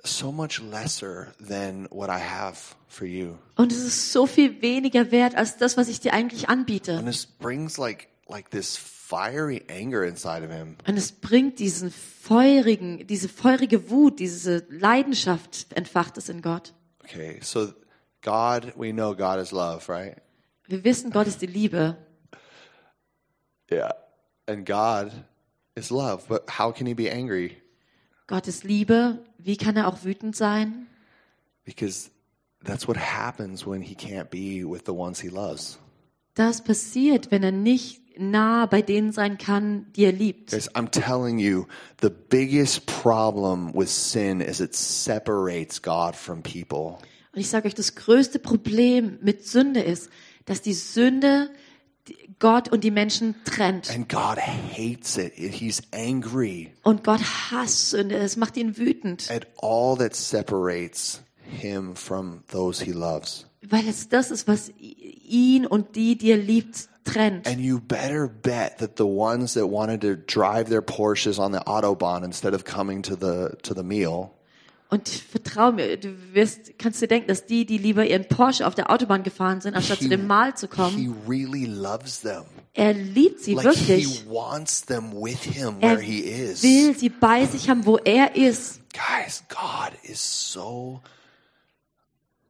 so, 0.07 0.31
much 0.31 0.61
lesser 0.61 1.33
than 1.39 1.87
what 1.89 2.09
I 2.09 2.19
have 2.19 2.75
for 2.87 3.07
you. 3.07 3.37
Und 3.55 3.71
es 3.71 3.79
ist 3.79 4.11
so 4.11 4.27
viel 4.27 4.61
weniger 4.61 5.11
wert 5.11 5.35
als 5.35 5.57
das, 5.57 5.77
was 5.77 5.87
ich 5.87 5.99
dir 5.99 6.13
eigentlich 6.13 6.47
anbiete. 6.47 6.97
And 6.97 7.07
this 7.07 7.25
brings 7.25 7.77
like 7.77 8.09
like 8.27 8.51
this 8.51 8.77
fiery 8.77 9.63
anger 9.69 10.03
inside 10.03 10.43
of 10.43 10.51
him. 10.51 10.77
Und 10.87 10.97
es 10.97 11.11
bringt 11.11 11.59
diesen 11.59 11.91
feurigen, 11.91 13.05
diese 13.07 13.29
feurige 13.29 13.89
Wut, 13.89 14.19
diese 14.19 14.65
Leidenschaft 14.69 15.73
entfacht 15.73 16.17
es 16.17 16.29
in 16.29 16.41
Gott. 16.41 16.73
Okay, 17.03 17.39
so 17.41 17.73
God, 18.21 18.73
we 18.75 18.91
know 18.91 19.15
God 19.15 19.39
is 19.39 19.51
love, 19.51 19.91
right? 19.91 20.17
Wir 20.67 20.83
wissen, 20.83 21.11
Gott 21.11 21.27
ist 21.27 21.41
die 21.41 21.47
Liebe. 21.47 21.97
Yeah. 23.71 23.91
And 24.47 24.65
God 24.65 25.11
is 25.75 25.91
love, 25.91 26.27
but 26.27 26.49
how 26.49 26.71
can 26.71 26.87
he 26.87 26.93
be 26.93 27.09
angry? 27.09 27.57
Gott 28.27 28.47
ist 28.47 28.63
Liebe. 28.63 29.19
Wie 29.37 29.57
kann 29.57 29.75
er 29.75 29.87
auch 29.87 30.03
wütend 30.03 30.35
sein? 30.35 30.87
Because 31.63 32.09
that's 32.63 32.87
what 32.87 32.97
happens 32.97 33.65
when 33.65 33.81
he 33.81 33.95
can't 33.95 34.29
be 34.29 34.63
with 34.63 34.83
the 34.85 34.93
ones 34.93 35.19
he 35.19 35.29
loves. 35.29 35.79
Das 36.35 36.63
passiert, 36.63 37.31
wenn 37.31 37.43
er 37.43 37.51
nicht 37.51 38.01
nah 38.19 38.65
bei 38.65 38.81
denen 38.81 39.11
sein 39.11 39.37
kann, 39.37 39.91
die 39.93 40.05
er 40.05 40.11
liebt. 40.11 40.51
Guys, 40.51 40.69
I'm 40.75 40.89
telling 40.89 41.39
you, 41.39 41.65
the 42.01 42.09
biggest 42.09 42.85
problem 42.85 43.73
with 43.73 43.89
sin 43.89 44.41
is 44.41 44.59
it 44.59 44.75
separates 44.75 45.81
God 45.81 46.15
from 46.15 46.41
people. 46.41 46.97
Und 47.33 47.41
ich 47.41 47.49
sage 47.49 47.67
euch, 47.67 47.75
das 47.75 47.95
größte 47.95 48.39
Problem 48.39 49.17
mit 49.21 49.45
Sünde 49.45 49.81
ist, 49.81 50.09
dass 50.45 50.61
die 50.61 50.73
Sünde 50.73 51.49
Gott 52.39 52.69
und 52.71 52.83
die 52.83 52.91
Menschen 52.91 53.35
trennt. 53.45 53.89
And 53.89 54.09
God 54.09 54.37
hates 54.37 55.17
it. 55.17 55.33
He's 55.35 55.81
angry 55.93 56.71
Und 56.83 57.03
Gott 57.03 57.21
hasst 57.51 57.91
Sünde. 57.91 58.15
Es 58.17 58.35
macht 58.35 58.57
ihn 58.57 58.77
wütend, 58.77 59.29
at 59.31 59.47
all 59.61 59.97
that 59.97 60.15
separates 60.15 61.21
him 61.43 61.95
from 61.95 62.43
those 62.51 62.83
he 62.83 62.91
loves. 62.91 63.45
weil 63.67 63.87
es 63.87 64.09
das 64.09 64.31
ist, 64.31 64.47
was 64.47 64.71
ihn 64.77 65.65
und 65.65 65.95
die, 65.95 66.17
die 66.17 66.31
er 66.31 66.37
liebt, 66.37 66.87
trennt. 67.03 67.47
And 67.47 67.59
you 67.59 67.79
better 67.79 68.27
bet 68.27 68.77
that 68.79 68.97
the 68.97 69.05
ones 69.05 69.53
that 69.53 69.67
wanted 69.71 70.01
to 70.01 70.15
drive 70.15 70.69
their 70.69 70.81
Porsches 70.81 71.39
on 71.39 71.51
the 71.51 71.59
Autobahn 71.65 72.23
instead 72.23 72.53
of 72.53 72.63
coming 72.65 73.01
to 73.03 73.15
the 73.15 73.55
to 73.63 73.73
the 73.73 73.83
meal, 73.83 74.31
Und 74.89 75.09
vertrau 75.09 75.71
mir, 75.71 75.97
du 75.97 76.13
wirst, 76.33 76.77
kannst 76.77 77.01
dir 77.01 77.07
denken, 77.07 77.27
dass 77.27 77.45
die, 77.47 77.65
die 77.65 77.79
lieber 77.79 78.05
ihren 78.05 78.27
Porsche 78.27 78.67
auf 78.67 78.75
der 78.75 78.91
Autobahn 78.91 79.23
gefahren 79.23 79.59
sind, 79.59 79.73
anstatt 79.73 79.99
zu 79.99 80.07
dem 80.09 80.27
Mahl 80.27 80.55
zu 80.55 80.67
he 80.67 80.71
kommen, 80.75 81.15
really 81.27 81.65
loves 81.65 82.21
them. 82.21 82.43
er 82.73 82.93
liebt 82.93 83.39
sie 83.41 83.55
Like 83.55 83.73
he 83.75 83.87
wirklich. 83.87 84.25
wants 84.29 84.85
them 84.85 85.11
with 85.13 85.41
him 85.41 85.77
Er 85.81 85.97
where 85.97 85.99
he 86.01 86.19
is. 86.19 86.61
will 86.61 86.95
sie 86.95 87.09
bei 87.09 87.45
sich 87.47 87.67
haben, 87.69 87.85
wo 87.85 87.97
er 87.97 88.35
ist. 88.35 88.79
Guys, 88.93 89.43
God 89.49 89.91
is 90.03 90.21
so 90.53 91.01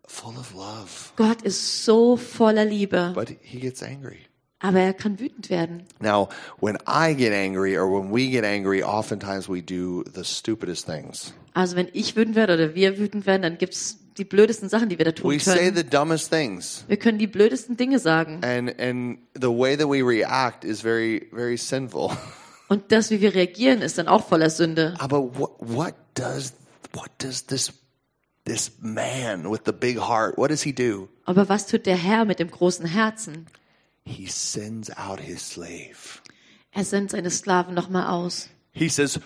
full 0.06 0.36
of 0.38 0.54
love, 0.54 1.14
Gott 1.16 1.42
ist 1.42 1.86
so 1.86 2.18
voller 2.18 2.66
Liebe, 2.66 3.12
but 3.16 3.30
he 3.42 3.60
gets 3.60 3.82
angry. 3.82 4.20
aber 4.60 4.80
er 4.82 4.94
kann 4.94 5.20
wütend 5.20 5.50
werden. 5.50 5.84
Now, 6.02 6.28
when 6.60 6.78
I 6.88 7.14
get 7.16 7.32
angry 7.34 7.78
or 7.78 7.88
when 7.90 8.14
we 8.14 8.30
get 8.30 8.44
angry, 8.44 8.84
oftentimes 8.84 9.48
we 9.50 9.62
do 9.62 10.04
the 10.14 10.24
stupidest 10.24 10.86
things. 10.86 11.34
Also 11.56 11.78
wenn 11.78 11.88
ich 11.94 12.18
wütend 12.18 12.36
werde 12.36 12.54
oder 12.54 12.76
wir 12.76 12.98
wütend 12.98 13.26
werden, 13.26 13.42
dann 13.42 13.58
gibt's 13.58 13.98
die 14.18 14.26
blödesten 14.26 14.68
Sachen, 14.68 14.90
die 14.90 14.98
wir 14.98 15.06
da 15.06 15.14
tun 15.14 15.32
We 15.32 15.40
say 15.40 15.58
können. 15.58 15.78
the 15.78 15.84
dumbest 15.86 16.30
things. 16.30 16.84
Wir 16.88 16.98
können 16.98 17.18
die 17.18 17.28
blödesten 17.28 17.78
Dinge 17.78 17.98
sagen. 18.00 18.42
And 18.44 18.78
and 18.78 19.20
the 19.34 19.48
way 19.48 19.78
that 19.78 19.88
we 19.88 20.04
react 20.06 20.66
is 20.66 20.82
very 20.82 21.28
very 21.32 21.58
sinful. 21.58 22.12
Und 22.68 22.92
das, 22.92 23.10
wie 23.10 23.22
wir 23.22 23.34
reagieren, 23.34 23.82
ist 23.82 23.98
dann 23.98 24.10
auch 24.10 24.28
voller 24.28 24.50
Sünde. 24.50 24.96
Aber 25.00 25.22
what 25.40 25.52
what 25.60 25.96
does 26.14 26.54
what 26.94 27.10
does 27.20 27.46
this 27.46 27.72
this 28.44 28.74
man 28.82 29.50
with 29.50 29.62
the 29.66 29.72
big 29.72 29.98
heart, 29.98 30.38
what 30.38 30.52
does 30.52 30.62
he 30.64 30.74
do? 30.74 31.08
Aber 31.24 31.48
was 31.48 31.68
tut 31.68 31.86
der 31.86 31.96
Herr 31.96 32.26
mit 32.26 32.40
dem 32.40 32.52
großen 32.52 32.86
Herzen? 32.86 33.48
He 34.04 34.28
sends 34.28 34.92
out 34.98 35.22
his 35.22 35.52
slave. 35.52 36.20
Er 36.72 36.84
sendet 36.84 37.12
seine 37.12 37.32
Sklaven 37.32 37.74
nochmal 37.74 38.08
aus. 38.08 38.50
He 38.74 38.90
says, 38.90 39.22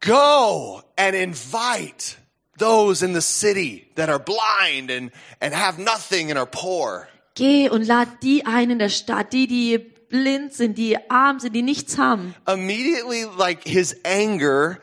Go 0.00 0.82
and 0.96 1.14
invite 1.14 2.16
those 2.56 3.02
in 3.02 3.12
the 3.12 3.20
city 3.20 3.90
that 3.96 4.08
are 4.08 4.18
blind 4.18 4.90
and, 4.90 5.10
and 5.40 5.52
have 5.54 5.78
nothing 5.78 6.30
and 6.30 6.38
are 6.38 6.46
poor. 6.46 7.08
Geh 7.34 7.68
und 7.68 7.86
lad 7.86 8.08
die 8.22 8.44
ein 8.44 8.70
in 8.70 8.78
der 8.78 8.88
Stadt, 8.88 9.32
die, 9.32 9.46
die 9.46 9.78
blind 9.78 10.52
sind, 10.52 10.76
die 10.78 10.96
arm 11.10 11.38
sind, 11.38 11.54
die 11.54 11.62
nichts 11.62 11.98
haben. 11.98 12.34
Immediately, 12.48 13.24
like 13.24 13.66
his 13.66 13.94
anger, 14.04 14.80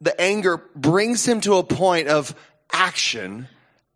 the 0.00 0.18
anger 0.20 0.58
brings 0.74 1.24
him 1.24 1.40
to 1.40 1.56
a 1.56 1.62
point 1.62 2.08
of 2.08 2.34
action. 2.72 3.48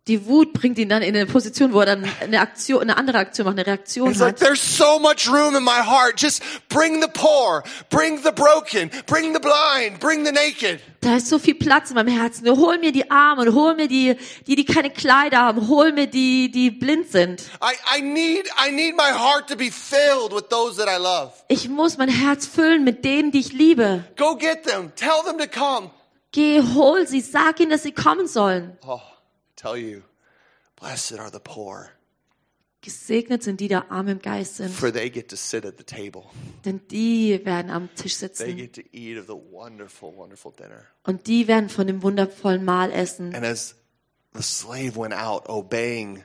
Die 0.07 0.25
Wut 0.25 0.53
bringt 0.53 0.79
ihn 0.79 0.89
dann 0.89 1.03
in 1.03 1.15
eine 1.15 1.27
Position, 1.27 1.73
wo 1.73 1.79
er 1.81 1.85
dann 1.85 2.11
eine 2.21 2.41
Aktion, 2.41 2.81
eine 2.81 2.97
andere 2.97 3.19
Aktion 3.19 3.45
macht, 3.45 3.59
eine 3.59 3.67
Reaktion 3.67 4.11
like, 4.13 4.19
hat. 4.19 4.39
there's 4.39 4.59
so 4.59 4.97
much 4.97 5.29
room 5.31 5.55
in 5.55 5.63
my 5.63 5.79
heart. 5.79 6.19
Just 6.19 6.41
bring 6.69 7.01
the 7.01 7.07
poor, 7.07 7.61
bring 7.91 8.17
the 8.23 8.31
broken, 8.31 8.89
bring 9.05 9.31
the 9.33 9.39
blind, 9.39 9.99
bring 9.99 10.25
the 10.25 10.31
naked. 10.31 10.79
Da 11.01 11.17
ist 11.17 11.27
so 11.27 11.37
viel 11.37 11.53
Platz 11.53 11.91
in 11.91 11.95
meinem 11.95 12.07
Herzen. 12.07 12.49
Hol 12.49 12.79
mir 12.79 12.91
die 12.91 13.11
Armen, 13.11 13.53
hol 13.53 13.75
mir 13.75 13.87
die, 13.87 14.15
die, 14.47 14.55
die 14.55 14.65
keine 14.65 14.89
Kleider 14.89 15.37
haben, 15.37 15.67
hol 15.67 15.91
mir 15.91 16.07
die, 16.07 16.49
die 16.49 16.71
blind 16.71 17.11
sind. 17.11 17.43
I, 17.61 17.99
I 17.99 18.01
need, 18.01 18.49
I 18.57 18.71
need 18.71 18.95
my 18.95 19.11
heart 19.11 19.47
to 19.49 19.55
be 19.55 19.69
filled 19.69 20.33
with 20.33 20.49
those 20.49 20.77
that 20.77 20.89
I 20.89 20.99
love. 20.99 21.31
Ich 21.47 21.69
muss 21.69 21.99
mein 21.99 22.09
Herz 22.09 22.47
füllen 22.47 22.83
mit 22.83 23.05
denen, 23.05 23.31
die 23.31 23.39
ich 23.39 23.53
liebe. 23.53 24.03
Go 24.17 24.35
get 24.35 24.63
them. 24.63 24.91
Tell 24.95 25.21
them 25.23 25.37
to 25.37 25.45
come. 25.47 25.91
Geh, 26.31 26.63
hol 26.73 27.05
sie, 27.05 27.21
sag 27.21 27.59
ihnen, 27.59 27.69
dass 27.69 27.83
sie 27.83 27.91
kommen 27.91 28.25
sollen. 28.25 28.77
Oh, 28.87 28.99
tell 29.61 29.77
you, 29.77 30.03
blessed 30.79 31.19
are 31.19 31.29
the 31.31 31.39
poor, 31.39 31.91
Gesegnet 32.83 33.43
sind 33.43 33.59
die, 33.59 33.67
die 33.67 33.75
arm 33.75 34.07
im 34.07 34.19
Geist 34.19 34.57
sind, 34.57 34.73
for 34.73 34.91
they 34.91 35.07
get 35.11 35.29
to 35.29 35.35
sit 35.35 35.65
at 35.65 35.77
the 35.77 35.83
table. 35.83 36.23
denn 36.65 36.81
die 36.87 37.39
werden 37.45 37.69
am 37.69 37.93
Tisch 37.95 38.15
sitzen. 38.15 38.43
They 38.43 38.55
get 38.55 38.73
to 38.73 38.81
eat 38.91 39.19
of 39.19 39.27
the 39.27 39.35
wonderful, 39.35 40.15
wonderful 40.17 40.51
dinner. 40.51 40.85
und 41.03 41.27
die 41.27 41.47
werden 41.47 41.69
von 41.69 41.85
dem 41.85 42.01
wundervollen 42.01 42.65
Mahl 42.65 42.91
essen. 42.91 43.35
And 43.35 43.45
as 43.45 43.75
the 44.33 44.41
slave 44.41 44.97
went 44.97 45.13
out, 45.13 45.47
obeying 45.47 46.23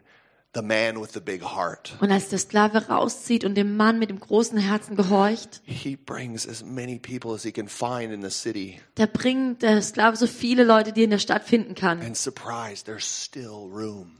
the 0.56 0.62
man 0.62 1.00
with 1.00 1.10
the 1.12 1.20
big 1.20 1.42
heart, 1.42 1.94
Und 2.00 2.10
als 2.10 2.28
der 2.30 2.38
Sklave 2.38 2.88
rauszieht 2.88 3.44
und 3.44 3.54
dem 3.54 3.76
Mann 3.76 3.98
mit 3.98 4.10
dem 4.10 4.18
großen 4.18 4.58
Herzen 4.58 4.96
gehorcht, 4.96 5.60
he 5.64 5.94
brings 5.96 6.48
as 6.48 6.64
many 6.64 6.98
people 6.98 7.32
as 7.34 7.42
he 7.42 7.52
can 7.52 7.68
find 7.68 8.12
in 8.12 8.22
the 8.22 8.30
city. 8.30 8.80
da 8.96 9.06
bringt 9.06 9.62
der 9.62 9.82
Sklave 9.82 10.16
so 10.16 10.26
viele 10.26 10.64
Leute, 10.64 10.92
die 10.92 11.02
er 11.02 11.04
in 11.04 11.10
der 11.10 11.18
Stadt 11.18 11.44
finden 11.44 11.74
kann. 11.74 12.00
And 12.00 12.16
surprise, 12.16 12.82
there's 12.84 13.04
still 13.24 13.68
room. 13.70 14.12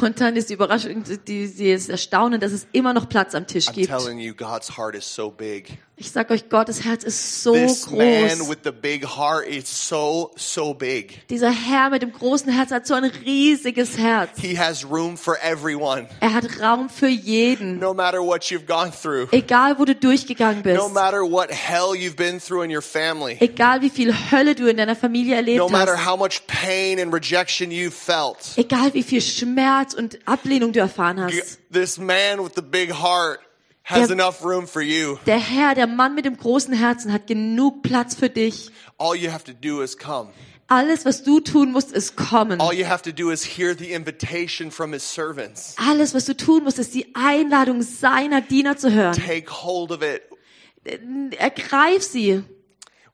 Und 0.00 0.18
dann 0.18 0.34
ist 0.34 0.48
die 0.48 0.54
Überraschung, 0.54 1.04
die, 1.04 1.18
die 1.52 1.70
ist 1.70 1.90
Erstaunen, 1.90 2.40
dass 2.40 2.52
es 2.52 2.66
immer 2.72 2.94
noch 2.94 3.06
Platz 3.06 3.34
am 3.34 3.46
Tisch 3.46 3.68
I'm 3.68 3.74
gibt. 3.74 3.90
telling 3.90 4.18
you, 4.18 4.32
God's 4.34 4.78
heart 4.78 4.94
is 4.96 5.04
so 5.14 5.30
big. 5.30 5.76
Ich 5.96 6.10
sag 6.10 6.28
euch, 6.32 6.48
Gottes 6.48 6.82
Herz 6.84 7.04
ist 7.04 7.42
so 7.44 7.52
This 7.54 7.88
man 7.88 8.36
groß. 8.38 8.48
with 8.48 8.58
the 8.64 8.72
big 8.72 9.04
heart 9.06 9.46
is 9.46 9.68
so, 9.88 10.32
so 10.34 10.74
big. 10.74 11.24
Dieser 11.28 11.52
Herr 11.52 11.88
mit 11.90 12.02
dem 12.02 12.10
großen 12.10 12.50
Herz 12.52 12.72
hat 12.72 12.84
so 12.84 12.94
ein 12.94 13.04
riesiges 13.04 13.96
Herz. 13.96 14.30
He 14.40 14.58
has 14.58 14.84
room 14.84 15.16
for 15.16 15.36
everyone, 15.40 16.08
Er 16.18 16.34
hat 16.34 16.60
Raum 16.60 16.88
für 16.90 17.06
jeden. 17.06 17.78
no 17.78 17.94
matter 17.94 18.18
what 18.20 18.42
you've 18.50 18.66
gone 18.66 18.90
through. 18.90 19.28
Egal, 19.30 19.78
wo 19.78 19.84
du 19.84 19.94
durchgegangen 19.94 20.64
bist. 20.64 20.76
No 20.76 20.88
matter 20.88 21.22
what 21.22 21.52
hell 21.52 21.94
you've 21.94 22.16
been 22.16 22.40
through 22.40 22.64
in 22.64 22.72
your 22.74 22.82
family. 22.82 23.36
Egal, 23.38 23.80
wie 23.80 23.90
viel 23.90 24.12
Hölle 24.32 24.56
du 24.56 24.66
in 24.68 24.76
deiner 24.76 24.96
Familie 24.96 25.36
erlebt 25.36 25.58
No 25.58 25.68
matter 25.68 25.96
hast. 25.96 26.06
how 26.10 26.16
much 26.18 26.44
pain 26.48 26.98
and 27.00 27.14
rejection 27.14 27.70
you've 27.70 27.94
felt. 27.94 28.38
Egal, 28.56 28.92
wie 28.94 29.04
viel 29.04 29.20
Schmerz 29.20 29.94
und 29.94 30.18
Ablehnung 30.26 30.72
du 30.72 30.80
erfahren 30.80 31.18
You- 31.18 31.38
hast. 31.40 31.60
This 31.72 31.98
man 31.98 32.40
with 32.44 32.54
the 32.56 32.62
big 32.62 32.90
heart 32.92 33.38
has 33.84 34.08
Der- 34.08 34.14
enough 34.18 34.42
room 34.44 34.66
for 34.66 34.82
you. 34.82 35.18
Der 35.26 35.38
Herr, 35.38 35.74
der 35.74 35.86
Mann 35.86 36.14
mit 36.14 36.24
dem 36.24 36.36
großen 36.36 36.72
Herzen, 36.74 37.12
hat 37.12 37.26
genug 37.26 37.82
Platz 37.82 38.14
für 38.14 38.28
dich. 38.30 38.70
All 38.98 39.14
you 39.14 39.30
have 39.30 39.44
to 39.44 39.52
do 39.52 39.82
is 39.82 39.96
come. 39.98 40.30
Alles, 40.66 41.04
was 41.04 41.22
du 41.22 41.40
tun 41.40 41.72
musst, 41.72 41.92
ist 41.92 42.16
kommen. 42.16 42.58
All 42.60 42.72
you 42.72 42.86
have 42.86 43.02
to 43.02 43.12
do 43.12 43.30
is 43.30 43.44
hear 43.44 43.76
the 43.76 43.92
invitation 43.92 44.70
from 44.70 44.92
his 44.94 45.02
servants. 45.04 45.74
Alles, 45.76 46.14
was 46.14 46.24
du 46.24 46.34
tun 46.34 46.64
musst, 46.64 46.78
ist 46.78 46.94
die 46.94 47.14
Einladung 47.14 47.82
seiner 47.82 48.40
Diener 48.40 48.76
zu 48.78 48.90
hören. 48.90 49.12
Take 49.14 49.50
hold 49.50 49.90
of 49.92 50.00
it 50.02 50.22
Ergreif 51.38 52.02
sie 52.02 52.42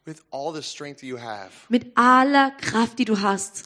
with 0.05 0.23
all 0.31 0.53
the 0.55 0.63
strength 0.63 1.03
you 1.03 1.19
have. 1.19 1.51
mit 1.69 1.97
aller 1.97 2.51
Kraft, 2.61 2.99
die 2.99 3.05
du 3.05 3.21
hast. 3.21 3.65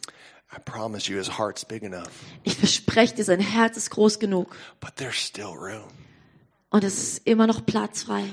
I 0.54 0.58
promise 0.64 1.11
you, 1.11 1.18
his 1.18 1.38
heart's 1.38 1.64
big 1.64 1.82
enough. 1.82 2.08
Ich 2.42 2.56
verspreche 2.56 3.14
dir, 3.16 3.25
sein 3.25 3.40
Herz 3.40 3.76
ist 3.76 3.90
groß 3.90 4.18
genug. 4.18 4.54
But 4.80 4.96
there's 4.96 5.16
still 5.16 5.52
room. 5.54 5.88
Und 6.75 6.83
es 6.83 6.99
ist 6.99 7.23
immer 7.25 7.47
noch 7.47 7.64
Platz 7.64 8.02
frei. 8.02 8.25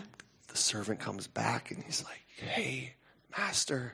The 0.52 0.60
servant 0.60 1.00
comes 1.00 1.28
back 1.28 1.70
and 1.70 1.86
he's 1.86 2.02
like, 2.02 2.24
Hey, 2.38 2.96
master, 3.38 3.92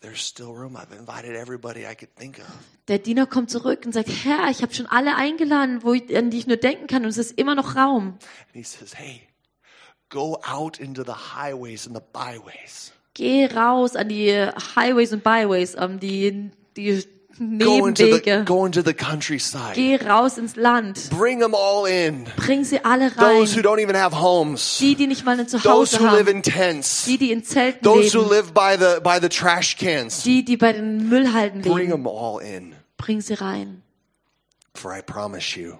there's 0.00 0.26
still 0.26 0.54
room. 0.54 0.78
I've 0.78 0.96
invited 0.98 1.36
everybody 1.36 1.80
I 1.80 1.94
could 1.94 2.08
think 2.16 2.38
of. 2.38 2.46
Der 2.88 2.98
Diener 2.98 3.26
kommt 3.26 3.50
zurück 3.50 3.82
und 3.84 3.92
sagt, 3.92 4.08
Herr, 4.24 4.48
ich 4.48 4.62
habe 4.62 4.72
schon 4.72 4.86
alle 4.86 5.14
eingeladen, 5.16 5.82
wo 5.82 5.92
ich, 5.92 6.16
an 6.16 6.30
die 6.30 6.38
ich 6.38 6.46
nur 6.46 6.56
denken 6.56 6.86
kann. 6.86 7.02
Und 7.02 7.10
es 7.10 7.18
ist 7.18 7.32
immer 7.32 7.54
noch 7.54 7.76
Raum. 7.76 8.16
And 8.46 8.54
he 8.54 8.62
says, 8.62 8.94
Hey, 8.96 9.20
go 10.08 10.40
out 10.42 10.78
into 10.80 11.02
the 11.04 11.34
highways 11.34 11.86
and 11.86 11.94
the 11.94 12.02
byways. 12.14 12.94
Geh 13.12 13.44
raus 13.44 13.94
an 13.94 14.08
die 14.08 14.32
Highways 14.74 15.12
und 15.12 15.22
Byways, 15.22 15.74
ähm, 15.74 16.00
die, 16.00 16.50
die 16.78 17.04
Go 17.38 17.86
into 17.86 18.06
the, 18.06 18.42
go 18.46 18.64
into 18.64 18.82
the 18.82 18.94
countryside. 18.94 19.74
Geh 19.74 19.98
raus 19.98 20.38
ins 20.38 20.56
Land. 20.56 21.08
Bring 21.10 21.38
them 21.40 21.54
all 21.54 21.84
in. 21.84 22.26
Bring 22.36 22.64
sie 22.64 22.78
alle 22.82 23.10
Those 23.10 23.52
who 23.54 23.60
rein. 23.60 23.62
don't 23.64 23.80
even 23.80 23.94
have 23.94 24.14
homes. 24.14 24.78
Die, 24.78 24.94
die 24.94 25.06
nicht 25.06 25.24
mal 25.24 25.38
ein 25.38 25.46
Those 25.46 25.58
Zuhause 25.62 25.98
who 25.98 26.04
live 26.04 26.26
haben. 26.26 26.36
in 26.36 26.42
tents. 26.42 27.04
Die, 27.04 27.18
die 27.18 27.32
in 27.32 27.44
Zelten 27.44 27.82
Those 27.82 28.14
who 28.14 28.22
leben. 28.22 28.30
live 28.30 28.52
by 28.54 28.76
the, 28.78 29.00
by 29.02 29.18
the 29.20 29.28
trash 29.28 29.76
cans. 29.76 30.22
Die, 30.22 30.44
die 30.44 30.56
bei 30.56 30.72
den 30.72 31.08
Müllhalden 31.10 31.60
Bring 31.62 31.88
leben. 31.90 31.90
them 31.90 32.06
all 32.06 32.38
in. 32.38 32.74
Bring 32.96 33.20
sie 33.20 33.34
rein. 33.34 33.82
For 34.74 34.92
I 34.96 35.02
promise 35.02 35.58
you, 35.58 35.76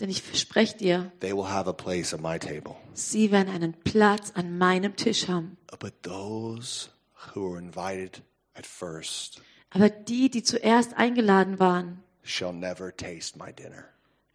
Denn 0.00 0.10
ich 0.10 0.22
verspreche 0.22 0.76
dir, 0.76 1.12
they 1.20 1.32
will 1.32 1.48
have 1.48 1.68
a 1.68 1.72
place 1.72 2.12
at 2.14 2.20
my 2.20 2.38
table. 2.38 2.76
sie 2.94 3.30
werden 3.30 3.52
einen 3.52 3.74
Platz 3.74 4.32
an 4.34 4.58
meinem 4.58 4.96
Tisch 4.96 5.28
haben. 5.28 5.56
But 5.78 6.02
those 6.02 6.88
who 7.34 7.52
are 7.52 7.58
invited 7.58 8.22
at 8.56 8.66
first 8.66 9.40
Aber 9.74 9.90
die, 9.90 10.30
die 10.30 10.42
zuerst 10.42 10.94
eingeladen 10.94 11.58
waren, 11.58 12.02
shall 12.22 12.52
never 12.52 12.96
taste 12.96 13.38
my 13.38 13.52
dinner. 13.52 13.84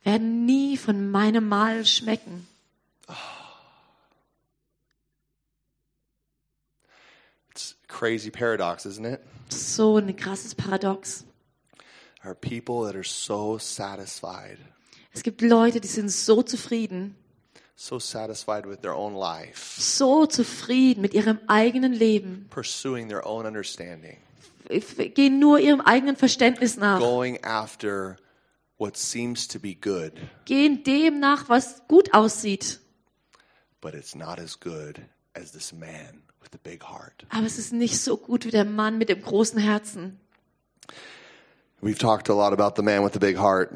werden 0.03 0.45
nie 0.45 0.77
von 0.77 1.09
meinem 1.09 1.47
Mahl 1.47 1.85
schmecken. 1.85 2.47
It's 7.51 7.75
a 7.83 7.87
crazy 7.87 8.29
paradox, 8.29 8.85
isn't 8.85 9.05
it? 9.05 9.21
So 9.49 9.97
ein 9.97 10.15
krasses 10.15 10.53
Paradox. 10.53 11.25
There 12.21 12.31
are 12.31 12.35
people 12.35 12.85
that 12.85 12.95
are 12.95 13.03
so 13.03 13.57
satisfied, 13.57 14.57
Es 15.11 15.23
gibt 15.23 15.41
Leute, 15.41 15.81
die 15.81 15.87
sind 15.87 16.09
so 16.11 16.43
zufrieden, 16.43 17.15
so 17.75 17.97
satisfied 17.97 18.65
with 18.67 18.81
their 18.81 18.93
own 18.93 19.15
life, 19.15 19.81
so 19.81 20.25
zufrieden 20.27 21.01
mit 21.01 21.13
ihrem 21.13 21.39
eigenen 21.47 21.93
Leben, 21.93 22.45
pursuing 22.51 23.07
their 23.07 23.25
own 23.25 23.45
understanding, 23.45 24.17
gehen 24.69 25.39
nur 25.39 25.59
ihrem 25.59 25.81
eigenen 25.81 26.15
Verständnis 26.15 26.77
nach, 26.77 26.99
going 26.99 27.43
after 27.43 28.17
what 28.77 28.95
seems 28.95 29.47
to 29.47 29.59
be 29.59 29.75
good, 29.75 30.13
gehen 30.45 30.83
dem 30.83 31.19
nach, 31.19 31.49
was 31.49 31.81
gut 31.87 32.13
aussieht. 32.13 32.79
but 33.81 33.93
it's 33.93 34.15
not 34.15 34.39
as 34.39 34.59
good 34.59 35.01
as 35.35 35.51
this 35.51 35.73
man 35.73 36.21
with 36.41 36.49
the 36.51 36.57
big 36.61 36.83
heart. 36.83 37.25
Aber 37.29 37.45
es 37.45 37.57
ist 37.57 37.73
nicht 37.73 37.99
so 37.99 38.17
gut 38.17 38.45
wie 38.45 38.51
der 38.51 38.65
Mann 38.65 38.97
mit 38.97 39.09
dem 39.09 39.21
großen 39.21 39.59
Herzen. 39.59 40.19
We've 41.81 41.97
talked 41.97 42.29
a 42.29 42.33
lot 42.33 42.51
about 42.51 42.75
the 42.75 42.83
man 42.83 43.03
with 43.05 43.13
the 43.13 43.19
big 43.19 43.37
heart. 43.37 43.71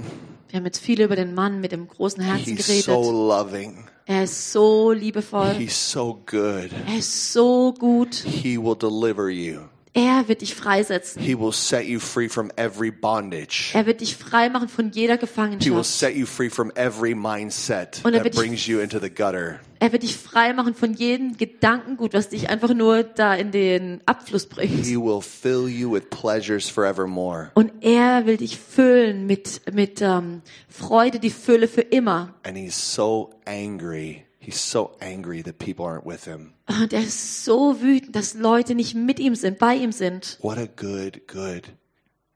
Wir 0.49 0.57
haben 0.57 0.65
jetzt 0.65 0.79
viel 0.79 1.01
über 1.01 1.15
den 1.15 1.33
Mann 1.33 1.61
mit 1.61 1.71
dem 1.71 1.87
großen 1.87 2.21
Herzen 2.21 2.57
He's 2.57 2.65
geredet. 2.67 2.85
so 2.85 3.11
loving. 3.29 3.87
Er 4.05 4.25
ist 4.25 4.51
so 4.51 4.91
liebevoll. 4.91 5.53
He's 5.53 5.91
so 5.91 6.21
good. 6.25 6.69
Er 6.85 6.97
ist 6.97 7.31
so 7.31 7.73
gut. 7.73 8.13
He 8.15 8.57
will 8.57 8.75
deliver 8.75 9.29
you. 9.29 9.61
Er 9.95 10.27
wird 10.27 10.41
dich 10.41 10.55
freisetzen. 10.55 11.21
He 11.21 11.37
will 11.37 11.51
set 11.51 11.85
you 11.85 11.99
free 11.99 12.27
from 12.27 12.49
every 12.55 12.89
bondage. 12.89 13.71
Er 13.75 13.85
wird 13.85 14.01
dich 14.01 14.15
frei 14.15 14.49
machen 14.49 14.67
von 14.67 14.89
jeder 14.89 15.13
He 15.13 15.19
will 15.21 15.27
Gefangenschaft. 15.27 15.85
set 15.85 16.15
you 16.15 16.25
free 16.25 16.49
from 16.49 16.71
every 16.75 17.13
mindset 17.13 18.01
er 18.03 18.11
that 18.11 18.23
wird 18.23 18.33
dich- 18.33 18.39
brings 18.41 18.65
you 18.65 18.79
into 18.79 18.97
the 18.99 19.09
gutter. 19.09 19.59
Er 19.79 19.91
wird 19.91 20.01
dich 20.01 20.15
frei 20.15 20.53
machen 20.53 20.73
von 20.73 20.93
jedem 20.93 21.37
Gedankengut, 21.37 22.13
was 22.13 22.29
dich 22.29 22.49
einfach 22.49 22.73
nur 22.73 23.03
da 23.03 23.35
in 23.35 23.51
den 23.51 24.01
Abfluss 24.07 24.47
bringt. 24.47 24.85
He 24.85 24.95
will 24.97 25.21
fill 25.21 25.67
you 25.67 25.91
with 25.91 26.03
pleasures 26.09 26.69
forevermore. 26.69 27.51
Und 27.53 27.71
er 27.81 28.25
will 28.25 28.37
dich 28.37 28.57
füllen 28.57 29.27
mit, 29.27 29.61
mit 29.73 30.01
ähm, 30.01 30.41
Freude, 30.69 31.19
die 31.19 31.29
Fülle 31.29 31.67
für 31.67 31.81
immer. 31.81 32.33
And 32.43 32.57
he's 32.57 32.75
so 32.95 33.29
angry. 33.45 34.23
He's 34.43 34.59
so 34.59 34.97
angry 34.99 35.41
that 35.41 35.57
people 35.57 35.85
aren't 35.85 36.05
with 36.05 36.25
him. 36.25 36.53
Und 36.67 36.91
er 36.91 37.01
ist 37.01 37.45
so 37.45 37.81
wütend, 37.81 38.13
dass 38.13 38.33
Leute 38.33 38.75
nicht 38.75 38.93
mit 38.93 39.17
ihm 39.17 39.35
sind, 39.35 39.57
bei 39.57 39.75
ihm 39.75 39.93
sind. 39.93 40.37
What 40.41 40.57
a 40.57 40.65
good, 40.65 41.25
good 41.29 41.69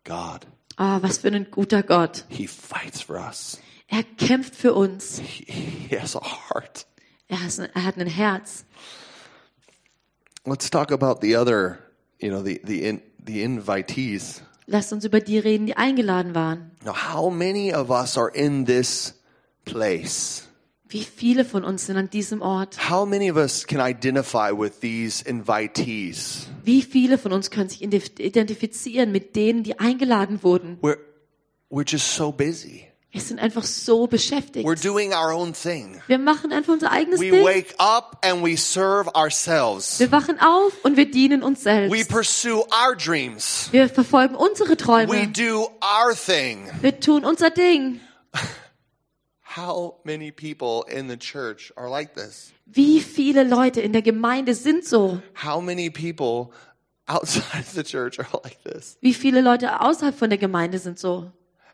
God. 0.05 0.47
Ah, 0.77 1.01
was 1.01 1.17
für 1.17 1.27
ein 1.27 1.51
guter 1.51 1.83
Gott. 1.83 2.23
He 2.29 2.47
fights 2.47 3.01
for 3.01 3.17
us. 3.17 3.59
Er 3.89 4.03
kämpft 4.03 4.55
für 4.55 4.73
uns. 4.73 5.19
He, 5.19 5.43
he 5.89 5.99
has 5.99 6.15
a 6.15 6.21
heart. 6.21 6.85
Er, 7.27 7.43
has, 7.43 7.59
er 7.59 7.83
hat 7.83 7.97
ein 7.97 8.07
Herz. 8.07 8.63
Let's 10.45 10.69
talk 10.69 10.91
about 10.91 11.19
the 11.21 11.35
other, 11.35 11.79
you 12.19 12.29
know, 12.29 12.41
the 12.41 12.61
the 12.63 12.85
in, 12.85 13.01
the 13.21 13.43
invitees. 13.43 14.43
Lasst 14.65 14.93
uns 14.93 15.03
über 15.03 15.19
die 15.19 15.39
reden, 15.39 15.65
die 15.65 15.75
eingeladen 15.75 16.35
waren. 16.35 16.71
Now, 16.85 16.93
how 16.93 17.29
many 17.29 17.73
of 17.73 17.89
us 17.89 18.17
are 18.17 18.29
in 18.33 18.65
this 18.65 19.13
place? 19.65 20.46
Wie 20.89 21.03
viele 21.03 21.43
von 21.43 21.63
uns 21.65 21.85
sind 21.85 21.97
an 21.97 22.09
diesem 22.09 22.41
Ort? 22.41 22.89
How 22.89 23.05
many 23.05 23.29
of 23.29 23.37
us 23.37 23.67
can 23.67 23.79
identify 23.81 24.51
with 24.57 24.79
these 24.81 25.23
invitees? 25.27 26.47
Wie 26.63 26.81
viele 26.81 27.17
von 27.17 27.33
uns 27.33 27.51
können 27.51 27.69
sich 27.69 27.81
ident- 27.83 28.19
identifizieren 28.21 29.11
mit 29.11 29.35
denen, 29.35 29.63
die 29.63 29.79
eingeladen 29.79 30.43
wurden? 30.43 30.77
We're 30.81 30.97
we're 31.69 31.85
just 31.89 32.15
so 32.15 32.31
busy. 32.31 32.85
Wir 33.11 33.21
sind 33.21 33.39
einfach 33.39 33.63
so 33.63 34.05
beschäftigt. 34.07 34.65
We're 34.67 34.81
doing 34.81 35.11
our 35.13 35.33
own 35.33 35.53
thing. 35.53 36.01
Wir 36.07 36.19
machen 36.19 36.51
einfach 36.53 36.73
unser 36.73 36.91
eigenes 36.91 37.19
We 37.19 37.31
Ding. 37.31 37.43
wake 37.43 37.73
up 37.79 38.23
and 38.23 38.43
we 38.45 38.55
serve 38.57 39.13
ourselves. 39.15 39.99
Wir 39.99 40.11
wachen 40.11 40.39
auf 40.39 40.73
und 40.83 40.97
wir 40.97 41.09
dienen 41.09 41.41
uns 41.41 41.59
We 41.59 41.63
selbst. 41.63 42.09
pursue 42.09 42.59
our 42.71 42.95
dreams. 42.95 43.69
Wir 43.71 43.89
verfolgen 43.89 44.35
unsere 44.35 44.69
We 44.71 44.77
Träume. 44.77 45.27
do 45.29 45.69
our 45.81 46.13
thing. 46.15 46.69
Wir 46.81 46.99
tun 46.99 47.25
unser 47.25 47.49
Ding. 47.49 47.99
Wie 52.65 53.01
viele 53.01 53.43
Leute 53.43 53.81
in 53.81 53.93
der 53.93 54.01
Gemeinde 54.01 54.53
sind 54.53 54.85
so? 54.85 55.21
How 55.43 55.61
many 55.61 55.89
people 55.89 56.53
outside 57.07 57.59
of 57.59 57.71
the 57.73 57.83
church 57.83 58.19
are 58.19 58.27
like 58.43 58.63
this? 58.63 58.97
Wie 59.01 59.13
viele 59.13 59.41
Leute 59.41 59.81
außerhalb 59.81 60.15
von 60.15 60.29
der 60.29 60.37
Gemeinde 60.37 60.79
sind 60.79 60.99
so? 60.99 61.31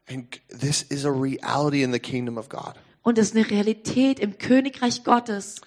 And 0.10 0.40
this 0.50 0.82
is 0.84 1.06
a 1.06 1.12
reality 1.12 1.84
in 1.84 1.92
the 1.92 2.00
kingdom 2.00 2.38
of 2.38 2.50
God. 2.50 2.74
Und 3.04 3.18
das 3.18 3.28
ist 3.28 3.36
eine 3.36 3.50
Realität 3.50 4.20
im 4.20 4.38
Königreich 4.38 5.04
Gottes. 5.04 5.62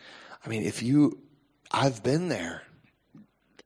I 0.45 0.49
mean, 0.49 0.62
if 0.62 0.83
you, 0.83 1.17
I've 1.71 2.03
been 2.03 2.29
there. 2.31 2.62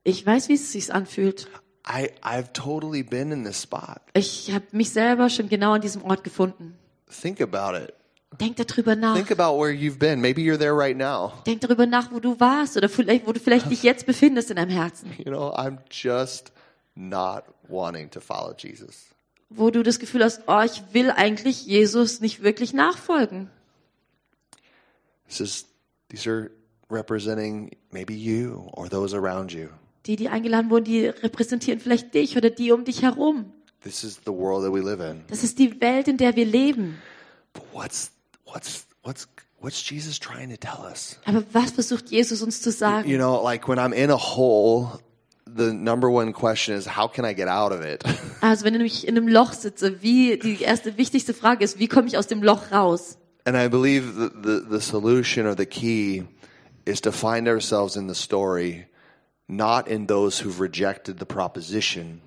Ich 0.03 0.25
weiß, 0.25 0.49
wie 0.49 0.55
es 0.55 0.71
sich 0.71 0.93
anfühlt. 0.93 1.47
I, 1.87 2.09
I've 2.21 2.53
totally 2.53 3.03
been 3.03 3.31
in 3.31 3.43
this 3.45 3.61
spot. 3.61 4.01
Ich 4.13 4.51
habe 4.51 4.65
mich 4.71 4.91
selber 4.91 5.29
schon 5.29 5.49
genau 5.49 5.73
an 5.73 5.81
diesem 5.81 6.03
Ort 6.03 6.23
gefunden. 6.23 6.77
Think 7.09 7.41
about 7.41 7.77
it. 7.77 7.93
Denk 8.39 8.55
darüber 8.55 8.95
nach. 8.95 9.15
Think 9.15 9.31
about 9.31 9.59
where 9.59 9.71
you've 9.71 9.99
been. 9.99 10.21
Maybe 10.21 10.41
you're 10.41 10.57
there 10.57 10.75
right 10.75 10.97
now. 10.97 11.33
Denk 11.45 11.61
darüber 11.61 11.85
nach, 11.85 12.11
wo 12.11 12.19
du 12.19 12.39
warst 12.39 12.77
oder 12.77 12.89
vielleicht, 12.89 13.27
wo 13.27 13.33
du 13.33 13.39
vielleicht 13.39 13.69
dich 13.69 13.83
jetzt 13.83 14.05
befindest 14.05 14.49
in 14.49 14.55
deinem 14.55 14.71
Herzen. 14.71 15.11
You 15.17 15.31
know, 15.31 15.53
I'm 15.53 15.79
just 15.89 16.51
not 16.95 17.43
wanting 17.67 18.09
to 18.11 18.19
follow 18.19 18.53
Jesus. 18.57 19.07
Wo 19.49 19.69
du 19.69 19.83
das 19.83 19.99
Gefühl 19.99 20.23
hast, 20.23 20.43
oh, 20.47 20.61
ich 20.61 20.81
will 20.93 21.11
eigentlich 21.11 21.65
Jesus 21.65 22.21
nicht 22.21 22.41
wirklich 22.41 22.73
nachfolgen. 22.73 23.49
This 25.27 25.41
is, 25.41 25.65
these 26.09 26.29
are 26.29 26.51
representing 26.89 27.71
maybe 27.91 28.13
you 28.13 28.69
or 28.73 28.89
those 28.89 29.15
around 29.15 29.51
you. 29.51 29.67
Die, 30.05 30.15
die 30.15 30.29
eingeladen 30.29 30.69
wurden, 30.69 30.85
die 30.85 31.05
repräsentieren 31.05 31.79
vielleicht 31.79 32.13
dich 32.13 32.37
oder 32.37 32.49
die 32.49 32.71
um 32.71 32.85
dich 32.85 33.01
herum. 33.01 33.51
This 33.83 34.03
is 34.03 34.19
the 34.25 34.31
world 34.31 34.63
that 34.63 34.73
we 34.73 34.79
live 34.79 34.99
in. 34.99 35.23
Das 35.27 35.43
ist 35.43 35.59
die 35.59 35.79
Welt, 35.81 36.07
in 36.07 36.17
der 36.17 36.35
wir 36.35 36.45
leben. 36.45 37.01
But 37.53 37.63
what's, 37.73 38.11
what's, 38.51 38.85
what's, 39.03 39.27
what's 39.59 39.81
Jesus 39.81 40.19
trying 40.19 40.49
to 40.49 40.57
tell 40.57 40.85
us? 40.85 41.17
Aber 41.25 41.43
was 41.53 41.71
versucht 41.71 42.11
Jesus 42.11 42.41
uns 42.41 42.61
zu 42.61 42.71
sagen? 42.71 43.09
You 43.09 43.17
know, 43.17 43.41
like 43.41 43.67
when 43.67 43.79
I'm 43.79 43.93
in 43.93 44.09
a 44.09 44.17
hole, 44.17 45.01
the 45.45 45.73
number 45.73 46.09
one 46.09 46.33
question 46.33 46.75
is, 46.75 46.85
how 46.85 47.07
can 47.07 47.25
I 47.25 47.33
get 47.33 47.47
out 47.47 47.71
of 47.71 47.81
it? 47.81 48.03
Also 48.41 48.65
wenn 48.65 48.81
ich 48.81 49.07
in 49.07 49.15
einem 49.15 49.27
Loch 49.27 49.53
sitze, 49.53 50.01
wie 50.01 50.35
die 50.37 50.63
erste 50.63 50.97
wichtigste 50.97 51.35
Frage 51.35 51.63
ist, 51.63 51.77
wie 51.77 51.87
komme 51.87 52.07
ich 52.07 52.17
aus 52.17 52.25
dem 52.25 52.41
Loch 52.41 52.71
raus? 52.71 53.17
And 53.45 53.55
I 53.55 53.67
believe 53.67 54.15
the, 54.15 54.29
the, 54.29 54.65
the 54.67 54.81
solution 54.81 55.45
or 55.45 55.55
the 55.55 55.67
key 55.67 56.23
is 56.85 57.01
to 57.01 57.11
find 57.11 57.47
ourselves 57.47 57.95
in 57.95 58.07
the 58.07 58.15
story, 58.15 58.87
not 59.47 59.87
in 59.87 60.07
those 60.07 60.39
who've 60.39 60.59
rejected 60.59 61.19
the 61.19 61.25
proposition, 61.25 62.21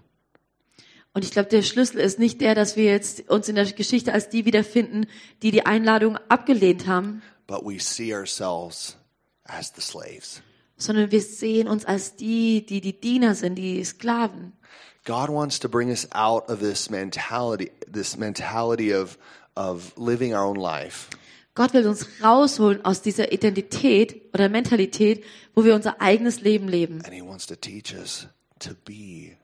Und 1.14 1.24
ich 1.24 1.31
glaube, 1.31 1.48
der 1.48 1.62
Schlüssel 1.62 2.00
ist 2.00 2.18
nicht 2.18 2.40
der, 2.40 2.57
dass 2.57 2.77
wir 2.77 2.85
jetzt 2.85 3.31
uns 3.31 3.48
in 3.48 3.55
der 3.55 3.64
Geschichte 3.66 4.12
als 4.12 4.29
die 4.29 4.44
wiederfinden, 4.44 5.07
die 5.42 5.53
die 5.53 5.64
Einladung 5.64 6.18
abgelehnt 6.29 6.87
haben, 6.88 7.22
but 7.46 7.64
we 7.64 7.79
see 7.79 8.12
ourselves 8.12 8.96
as 9.44 9.72
the 9.74 9.81
slaves. 9.81 10.42
sondern 10.77 11.12
wir 11.12 11.20
sehen 11.22 11.68
uns 11.68 11.85
als 11.85 12.16
die, 12.16 12.66
die 12.66 12.81
die 12.81 13.00
Diener 13.00 13.37
sind, 13.37 13.55
die 13.55 13.85
Sklaven. 13.85 14.55
God 15.05 15.29
wants 15.29 15.61
to 15.61 15.68
bring 15.68 15.90
us 15.90 16.09
out 16.12 16.48
of 16.48 16.59
this 16.61 16.90
mentality, 16.90 17.70
this 17.90 18.16
mentality 18.16 18.92
of, 18.92 19.16
of 19.55 19.92
living 19.96 20.35
our 20.35 20.44
own 20.44 20.57
life. 20.57 21.11
Gott 21.55 21.72
will 21.74 21.87
uns 21.87 22.09
rausholen 22.24 22.85
aus 22.85 23.03
dieser 23.03 23.31
Identität 23.31 24.35
oder 24.35 24.48
Mentalität, 24.48 25.22
wo 25.55 25.64
wir 25.64 25.77
unser 25.77 26.00
eigenes 26.00 26.40
Leben 26.40 26.66
leben. 26.66 27.03
And 27.05 27.14
He 27.14 27.22
wants 27.22 27.46
to 27.46 27.55
teach 27.55 27.94
us 27.94 28.27
to 28.59 28.70
be. 28.85 29.37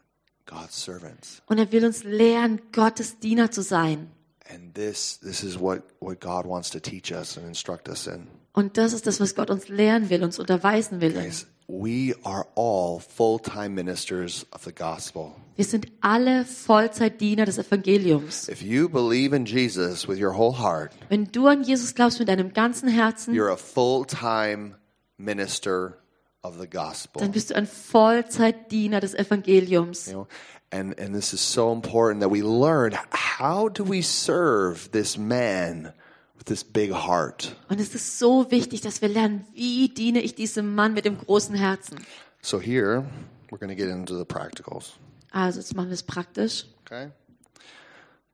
Und 1.46 1.58
er 1.58 1.72
will 1.72 1.84
uns 1.84 2.04
lehren, 2.04 2.60
Gottes 2.72 3.18
Diener 3.18 3.50
zu 3.50 3.62
sein. 3.62 4.10
And 4.52 4.74
this, 4.74 5.18
this 5.20 5.44
is 5.44 5.58
what, 5.60 5.82
what 6.00 6.20
God 6.20 6.44
wants 6.44 6.70
to 6.70 6.80
teach 6.80 7.12
us 7.12 7.36
and 7.36 7.46
instruct 7.46 7.88
us 7.88 8.06
in. 8.06 8.26
Und 8.52 8.76
das 8.76 8.92
ist 8.92 9.06
das, 9.06 9.20
was 9.20 9.34
Gott 9.36 9.48
uns 9.48 9.68
lehren 9.68 10.10
will, 10.10 10.24
uns 10.24 10.38
unterweisen 10.40 11.00
will. 11.00 11.12
Guys, 11.12 11.46
we 11.68 12.16
are 12.24 12.46
all 12.56 12.98
full-time 12.98 13.70
ministers 13.70 14.44
of 14.50 14.64
the 14.64 14.72
gospel. 14.72 15.36
Wir 15.54 15.64
sind 15.64 15.86
alle 16.00 16.44
Vollzeitdiener 16.44 17.44
des 17.44 17.58
Evangeliums. 17.58 18.48
If 18.48 18.60
you 18.62 18.88
believe 18.88 19.36
in 19.36 19.44
Jesus 19.44 20.08
with 20.08 20.18
your 20.18 20.36
whole 20.36 20.58
heart, 20.58 20.92
Wenn 21.10 21.30
du 21.30 21.46
an 21.46 21.62
Jesus 21.62 21.94
glaubst 21.94 22.18
mit 22.18 22.28
deinem 22.28 22.52
ganzen 22.52 22.88
Herzen, 22.88 23.34
you're 23.34 23.52
a 23.52 23.56
full-time 23.56 24.74
minister. 25.16 25.98
Dann 26.42 27.32
bist 27.32 27.50
du 27.50 27.56
ein 27.56 27.66
Vollzeitdiener 27.66 29.00
des 29.00 29.14
Evangeliums. 29.14 30.06
You 30.06 30.12
know, 30.12 30.28
And, 30.72 30.98
and 31.00 31.14
this 31.14 31.32
is 31.32 31.40
so 31.40 31.72
important 31.72 32.20
that 32.20 32.30
we 32.30 32.42
learn 32.42 32.96
how 33.12 33.68
do 33.68 33.82
we 33.82 34.02
serve 34.02 34.88
this 34.92 35.18
man 35.18 35.92
with 36.36 36.46
this 36.46 36.62
big 36.62 36.92
heart. 36.92 37.56
Und 37.68 37.80
es 37.80 37.92
ist 37.94 38.20
so 38.20 38.52
wichtig, 38.52 38.80
dass 38.80 39.02
wir 39.02 39.08
lernen, 39.08 39.44
wie 39.52 39.88
diene 39.88 40.20
ich 40.20 40.36
diesem 40.36 40.74
Mann 40.76 40.94
mit 40.94 41.04
dem 41.04 41.18
großen 41.18 41.56
Herzen. 41.56 41.98
So 42.40 42.60
here, 42.60 43.04
we're 43.50 43.58
going 43.58 43.68
to 43.68 43.74
get 43.74 43.88
into 43.88 44.16
the 44.16 44.24
practicals. 44.24 44.92
Also 45.32 45.58
jetzt 45.58 45.74
machen 45.74 45.88
wir 45.88 45.94
es 45.94 46.04
praktisch. 46.04 46.66
Okay? 46.84 47.10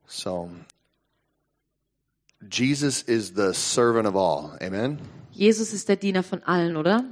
So, 0.05 0.49
Jesus 2.51 3.01
is 3.01 3.33
the 3.35 3.51
servant 3.51 4.07
of 4.07 4.15
all. 4.15 4.57
Amen? 4.61 4.99
Jesus 5.31 5.73
ist 5.73 5.89
der 5.89 5.95
Diener 5.95 6.21
von 6.21 6.43
allen, 6.43 6.77
oder? 6.77 7.03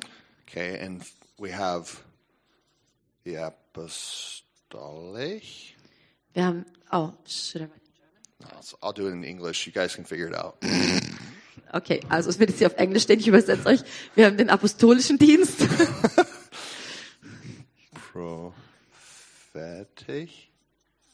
Okay, 0.48 0.78
and 0.80 1.02
we 1.40 1.52
have 1.52 2.04
the 3.24 3.38
apostolic. 3.38 5.44
Wir 6.34 6.46
haben, 6.46 6.66
oh, 6.92 7.14
should 7.26 7.62
I 7.62 7.66
write 7.66 7.78
it? 7.78 7.82
No, 8.42 8.48
so 8.62 8.78
I'll 8.84 8.94
do 8.94 9.08
it 9.08 9.14
in 9.14 9.24
English. 9.24 9.66
You 9.66 9.72
guys 9.74 9.96
can 9.96 10.06
figure 10.06 10.28
it 10.28 10.36
out. 10.36 10.58
Okay, 11.74 12.00
also 12.10 12.30
es 12.30 12.38
wird 12.40 12.52
jetzt 12.52 12.60
hier 12.60 12.68
auf 12.68 12.76
Englisch 12.78 13.04
stehen, 13.04 13.20
ich 13.20 13.28
übersetze 13.28 13.66
euch. 13.68 13.82
Wir 14.14 14.28
haben 14.28 14.38
den 14.38 14.50
apostolischen 14.50 15.18
Dienst, 15.18 15.60
Prophetic. 19.54 20.30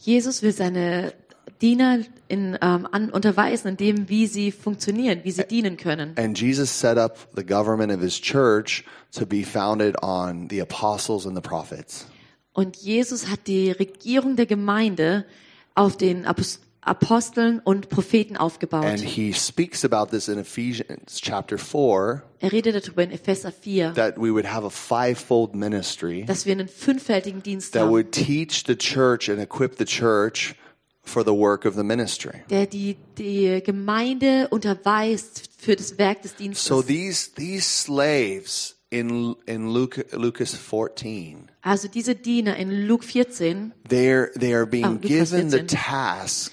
Jesus 0.04 0.40
will 0.40 0.52
seine 0.52 1.12
Diener 1.60 2.06
in, 2.28 2.56
ähm, 2.62 2.88
an, 2.90 3.10
unterweisen, 3.10 3.68
in 3.68 3.76
dem, 3.76 4.08
wie 4.08 4.26
sie 4.26 4.50
funktionieren, 4.50 5.24
wie 5.24 5.30
sie 5.32 5.44
dienen 5.44 5.76
können. 5.76 6.14
And 6.16 6.38
Jesus 6.38 6.70
set 6.70 6.96
up 6.96 7.18
the 7.34 7.44
government 7.44 7.92
of 7.92 8.00
his 8.00 8.18
church 8.18 8.84
to 9.12 9.26
be 9.26 9.42
founded 9.42 9.96
on 10.02 10.48
the 10.48 10.60
apostles 10.60 11.26
and 11.26 11.36
the 11.36 11.42
prophets. 11.42 12.06
Und 12.52 12.76
Jesus 12.76 13.28
hat 13.28 13.46
die 13.46 13.72
Regierung 13.72 14.36
der 14.36 14.46
Gemeinde 14.46 15.26
auf 15.74 15.96
den 15.96 16.24
Apos- 16.24 16.60
Aposteln 16.82 17.60
und 17.62 17.90
Propheten 17.90 18.36
aufgebaut. 18.36 18.84
And 18.84 19.00
he 19.00 19.32
speaks 19.32 19.84
about 19.84 20.10
this 20.10 20.28
in 20.28 20.38
Ephesians 20.38 21.20
chapter 21.20 21.58
4 21.58 22.22
Er 22.40 22.52
redet 22.52 22.74
darüber 22.74 23.02
in 23.02 23.10
Epheser 23.10 23.52
4, 23.52 23.92
that 23.94 24.16
we 24.16 24.32
would 24.32 24.46
have 24.46 24.64
a 24.66 24.70
fivefold 24.70 25.54
ministry 25.54 26.24
dass 26.26 26.46
wir 26.46 26.52
einen 26.52 26.68
fünffältigen 26.68 27.42
Dienst 27.42 27.74
that 27.74 27.82
haben, 27.82 27.90
would 27.90 28.12
teach 28.12 28.64
the 28.66 28.76
church 28.76 29.28
and 29.28 29.38
equip 29.40 29.76
the 29.76 29.84
church 29.84 30.54
for 31.02 31.22
the 31.22 31.32
work 31.32 31.66
of 31.66 31.74
the 31.74 31.82
ministry. 31.82 32.42
der 32.48 32.66
die, 32.66 32.96
die 33.18 33.62
Gemeinde 33.62 34.48
unterweist 34.48 35.50
für 35.58 35.76
das 35.76 35.98
Werk 35.98 36.22
des 36.22 36.36
Dienstes. 36.36 36.64
So 36.64 36.80
these 36.82 37.30
these 37.34 37.64
slaves 37.68 38.76
in 38.90 39.34
in 39.46 39.68
Luke, 39.72 40.04
Lucas 40.12 40.54
14 40.54 41.48
also 41.62 41.88
diese 41.88 42.14
Diener 42.14 42.56
in 42.56 42.86
Luke 42.88 43.04
14, 43.04 43.72
they're 43.88 44.30
they 44.38 44.52
are 44.54 44.66
being 44.66 44.84
Oh, 44.84 44.98
given 44.98 45.50
the 45.50 45.58
14. 45.58 45.66
task 45.68 46.52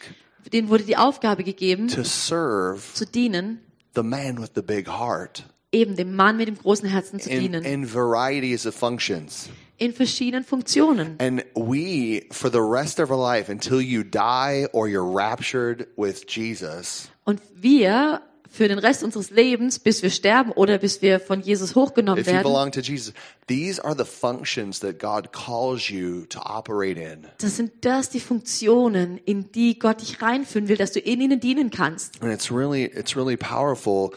denen 0.54 0.70
wurde 0.70 0.84
die 0.84 0.96
Aufgabe 0.98 1.44
gegeben, 1.44 1.88
to 1.90 2.04
serve 2.04 2.82
zu 2.94 3.06
dienen, 3.06 3.60
the 3.96 4.04
man 4.04 4.40
with 4.42 4.52
the 4.56 4.62
big 4.62 4.88
heart 4.88 5.44
eben 5.74 5.96
dem 5.96 6.16
Mann 6.16 6.38
mit 6.38 6.48
dem 6.48 6.58
großen 6.58 6.88
Herzen 6.88 7.20
zu 7.20 7.30
in, 7.30 7.40
dienen, 7.42 7.64
in 7.66 7.86
varieties 7.86 8.66
of 8.66 8.74
functions. 8.76 9.50
in 9.80 9.94
verschiedenen 9.94 10.44
Funktionen. 10.44 11.18
And 11.20 11.44
we, 11.56 12.26
for 12.32 12.50
the 12.50 12.62
rest 12.62 13.00
of 13.00 13.12
our 13.12 13.18
life, 13.20 13.52
until 13.52 13.80
you 13.82 14.04
die 14.04 14.68
or 14.72 14.88
you're 14.88 15.04
raptured 15.06 15.88
with 15.98 16.26
Jesus, 16.28 17.10
Und 17.26 17.42
wir 17.54 18.22
für 18.50 18.68
den 18.68 18.80
Rest 18.80 19.04
unseres 19.04 19.30
Lebens, 19.30 19.80
bis 19.80 20.04
wir 20.04 20.10
sterben 20.10 20.52
oder 20.52 20.78
bis 20.78 21.02
wir 21.02 21.20
von 21.20 21.42
Jesus 21.42 21.76
hochgenommen 21.76 22.22
if 22.22 22.28
you 22.28 22.34
werden, 22.34 22.44
belong 22.44 22.72
to 22.72 22.82
Jesus, 22.82 23.14
these 23.48 23.84
are 23.84 23.96
the 23.98 24.06
functions 24.06 24.80
that 24.80 25.00
God 25.00 25.32
calls 25.32 25.90
you 25.90 26.26
to 26.28 26.40
operate 26.40 27.00
in. 27.00 27.28
das 27.40 27.58
sind 27.58 27.72
das 27.82 28.10
die 28.10 28.20
Funktionen, 28.20 29.18
in 29.26 29.52
die 29.52 29.80
Gott 29.80 30.02
dich 30.02 30.22
reinführen 30.22 30.68
will, 30.68 30.78
dass 30.78 30.92
du 30.92 31.00
in 31.00 31.22
ihnen 31.22 31.40
dienen 31.40 31.70
kannst. 31.70 32.22
And 32.22 32.32
it's 32.32 32.52
really, 32.52 32.86
it's 32.86 33.16
really 33.16 33.38
powerful. 33.38 34.12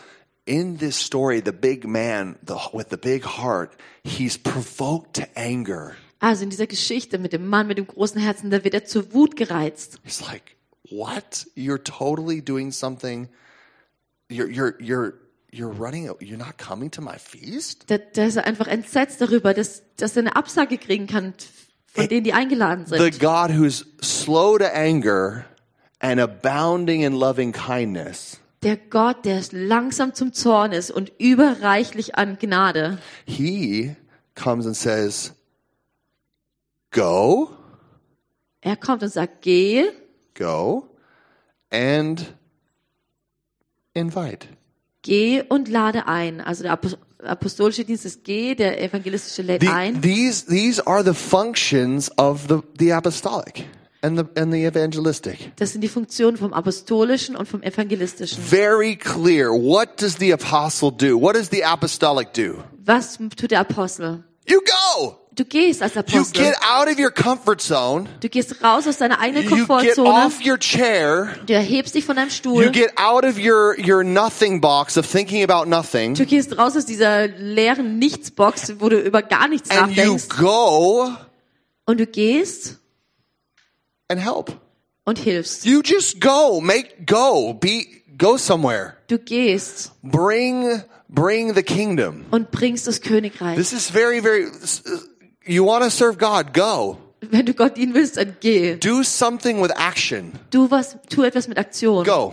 In 0.46 0.78
this 0.78 0.98
story, 0.98 1.42
the 1.44 1.52
big 1.52 1.86
man 1.86 2.36
the, 2.46 2.54
with 2.72 2.86
the 2.90 2.96
big 2.96 3.24
heart, 3.24 3.76
he's 4.04 4.36
provoked 4.38 5.14
to 5.14 5.22
anger. 5.34 5.94
Also 6.18 6.42
in 6.44 6.50
dieser 6.50 6.66
Geschichte 6.66 7.18
mit 7.18 7.32
dem 7.32 7.46
Mann 7.46 7.66
mit 7.66 7.78
dem 7.78 7.86
großen 7.86 8.20
Herzen, 8.20 8.50
da 8.50 8.64
wird 8.64 8.74
er 8.74 8.84
zur 8.84 9.12
Wut 9.14 9.36
gereizt. 9.36 10.00
He's 10.04 10.20
like, 10.20 10.56
"What? 10.90 11.46
You're 11.56 11.82
totally 11.82 12.42
doing 12.42 12.72
something. 12.72 13.28
You're, 14.30 14.48
you're, 14.48 14.74
you're, 14.80 15.14
you're 15.50 15.72
running. 15.72 16.10
You're 16.20 16.38
not 16.38 16.56
coming 16.56 16.90
to 16.92 17.02
my 17.02 17.18
feast." 17.18 17.84
Da, 17.90 17.98
da 17.98 18.24
ist 18.24 18.38
einfach 18.38 18.68
entsetzt 18.68 19.20
darüber, 19.20 19.52
dass, 19.52 19.82
dass 19.96 20.16
er 20.16 20.20
eine 20.20 20.36
Absage 20.36 20.78
kriegen 20.78 21.06
kann 21.06 21.34
von 21.86 22.08
denen, 22.08 22.24
die 22.24 22.32
eingeladen 22.32 22.86
the 22.86 22.96
sind. 22.96 23.18
God 23.20 23.50
who's 23.50 23.84
slow 24.00 24.56
to 24.58 24.66
anger 24.66 25.44
and 25.98 26.20
abounding 26.20 27.02
in 27.02 27.12
loving 27.12 27.52
kindness, 27.52 28.38
Der 28.62 28.76
Gott, 28.76 29.24
der 29.24 29.42
langsam 29.52 30.14
zum 30.14 30.32
Zorn 30.32 30.72
ist 30.72 30.90
und 30.90 31.12
überreichlich 31.18 32.16
an 32.16 32.38
Gnade, 32.38 32.98
he 33.26 33.96
comes 34.34 34.66
and 34.66 34.76
says, 34.76 35.32
Go, 36.92 37.50
er 38.60 38.76
kommt 38.76 39.02
und 39.02 39.08
sagt, 39.08 39.42
geh 39.42 39.86
go, 40.34 40.88
and 41.70 42.34
invite. 43.94 44.46
Geh 45.02 45.42
und 45.48 45.68
lade 45.68 46.06
ein. 46.06 46.40
Also 46.40 46.62
der 46.62 46.72
Apos- 46.74 46.96
apostolische 47.22 47.84
Dienst 47.84 48.04
ist 48.04 48.24
geh, 48.24 48.54
der 48.54 48.82
evangelistische 48.82 49.42
lädt 49.42 49.62
The- 49.62 49.68
ein. 49.68 50.00
these, 50.02 50.46
these 50.46 50.86
are 50.86 51.02
the 51.04 51.14
functions 51.14 52.10
of 52.18 52.46
the, 52.48 52.58
the 52.78 52.92
apostolic 52.92 53.64
and 54.02 54.18
the, 54.18 54.40
and 54.40 54.52
the 54.52 54.64
evangelistic. 54.64 55.52
Das 55.56 55.72
sind 55.72 55.80
die 55.82 55.88
Funktionen 55.88 56.36
vom 56.36 56.52
apostolischen 56.52 57.34
und 57.36 57.46
vom 57.48 57.62
evangelistischen. 57.62 58.42
Very 58.42 58.96
clear. 58.96 59.48
What 59.50 60.00
does 60.00 60.16
the 60.18 60.32
apostle 60.32 60.90
do? 60.92 61.18
What 61.20 61.34
does 61.34 61.48
the 61.50 61.64
apostolic 61.64 62.32
do? 62.34 62.62
Was 62.84 63.18
tut 63.36 63.50
der 63.50 63.60
Apostel? 63.60 64.24
You 64.48 64.60
go! 64.60 65.16
Du 65.40 65.46
gehst 65.46 65.80
als 65.82 65.94
You 65.94 66.00
Apostel. 66.00 66.44
get 66.44 66.54
out 66.62 66.86
of 66.86 66.98
your 66.98 67.10
comfort 67.10 67.62
zone. 67.62 68.06
Du 68.20 68.28
gehst 68.28 68.62
raus 68.62 68.86
aus 68.86 68.98
deiner 68.98 69.18
eigenen 69.20 69.44
You 69.44 69.48
get 69.56 69.58
Komfortzone. 69.68 70.08
off 70.26 70.44
your 70.44 70.58
chair. 70.58 71.34
Du 71.46 71.54
erhebst 71.54 71.94
dich 71.94 72.04
von 72.04 72.16
deinem 72.16 72.28
You 72.28 72.34
Stuhl. 72.34 72.70
get 72.72 72.92
out 72.98 73.24
of 73.24 73.38
your, 73.38 73.74
your 73.78 74.04
nothing 74.04 74.60
box 74.60 74.98
of 74.98 75.06
thinking 75.10 75.42
about 75.42 75.64
nothing. 75.66 76.12
Du 76.12 76.26
gehst 76.26 76.58
raus 76.58 76.76
aus 76.76 76.84
dieser 76.84 77.26
leeren 77.28 77.98
Nichtsbox, 77.98 78.80
wo 78.80 78.90
du 78.90 79.00
über 79.00 79.22
gar 79.22 79.48
nichts 79.48 79.70
And 79.70 79.96
you 79.96 80.04
nachdenkst. 80.04 80.28
go 80.28 81.10
Und 81.86 82.00
du 82.00 82.06
gehst 82.06 82.76
and 84.08 84.20
help. 84.20 84.60
und 85.06 85.18
hilfst. 85.18 85.64
You 85.64 85.80
just 85.82 86.20
go. 86.20 86.60
Make 86.60 87.06
go. 87.06 87.54
Be 87.54 87.86
go 88.18 88.36
somewhere. 88.36 88.92
Du 89.08 89.18
gehst 89.18 89.92
Bring 90.02 90.82
bring 91.08 91.54
the 91.54 91.62
kingdom. 91.62 92.26
und 92.30 92.50
bringst 92.50 92.86
das 92.86 93.00
Königreich. 93.00 93.56
This 93.56 93.72
is 93.72 93.88
very 93.90 94.20
very 94.20 94.46
you 95.44 95.64
want 95.64 95.84
to 95.84 95.90
serve 95.90 96.18
God, 96.18 96.52
go. 96.52 96.98
Wenn 97.20 97.44
du 97.46 97.54
Gott 97.54 97.76
dienen 97.76 97.94
willst, 97.94 98.16
dann 98.16 98.36
geh. 98.40 98.76
Do 98.76 99.02
something 99.02 99.62
with 99.62 99.72
action. 99.76 100.32
Du 100.50 100.70
was, 100.70 100.96
tu 101.08 101.22
etwas 101.22 101.48
mit 101.48 101.58
Aktion. 101.58 102.04
Go. 102.04 102.32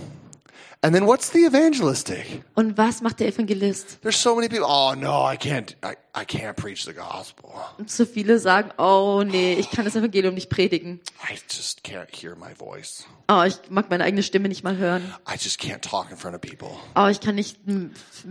And 0.83 0.93
then 0.93 1.07
what's 1.07 1.31
the 1.31 1.43
evangelistic? 1.43 2.43
Und 2.53 2.77
was 2.77 3.01
macht 3.01 3.19
der 3.19 3.27
Evangelist? 3.29 3.99
There's 4.03 4.15
so 4.21 4.35
many 4.35 4.47
people, 4.47 4.67
oh 4.69 4.93
no, 4.95 5.25
I 5.25 5.35
can't 5.35 5.75
I, 5.83 5.95
I 6.15 6.23
can't 6.23 6.55
preach 6.55 6.85
the 6.85 6.93
gospel. 6.93 7.49
Und 7.79 7.89
so 7.89 8.05
viele 8.05 8.37
sagen, 8.37 8.69
oh 8.77 9.23
nee, 9.25 9.53
ich 9.55 9.71
kann 9.71 9.85
das 9.85 9.95
Evangelium 9.95 10.35
nicht 10.35 10.49
predigen. 10.49 11.01
I 11.27 11.33
just 11.49 11.83
can't 11.83 12.07
hear 12.15 12.35
my 12.35 12.53
voice. 12.55 13.05
Oh, 13.27 13.41
ich 13.43 13.55
mag 13.71 13.89
meine 13.89 14.03
eigene 14.03 14.21
Stimme 14.21 14.49
nicht 14.49 14.63
mal 14.63 14.77
hören. 14.77 15.01
I 15.27 15.33
just 15.33 15.59
can't 15.59 15.81
talk 15.81 16.11
in 16.11 16.15
front 16.17 16.35
of 16.35 16.41
people. 16.41 16.77
Oh, 16.95 17.07
ich 17.07 17.21
kann 17.21 17.33
nicht 17.33 17.57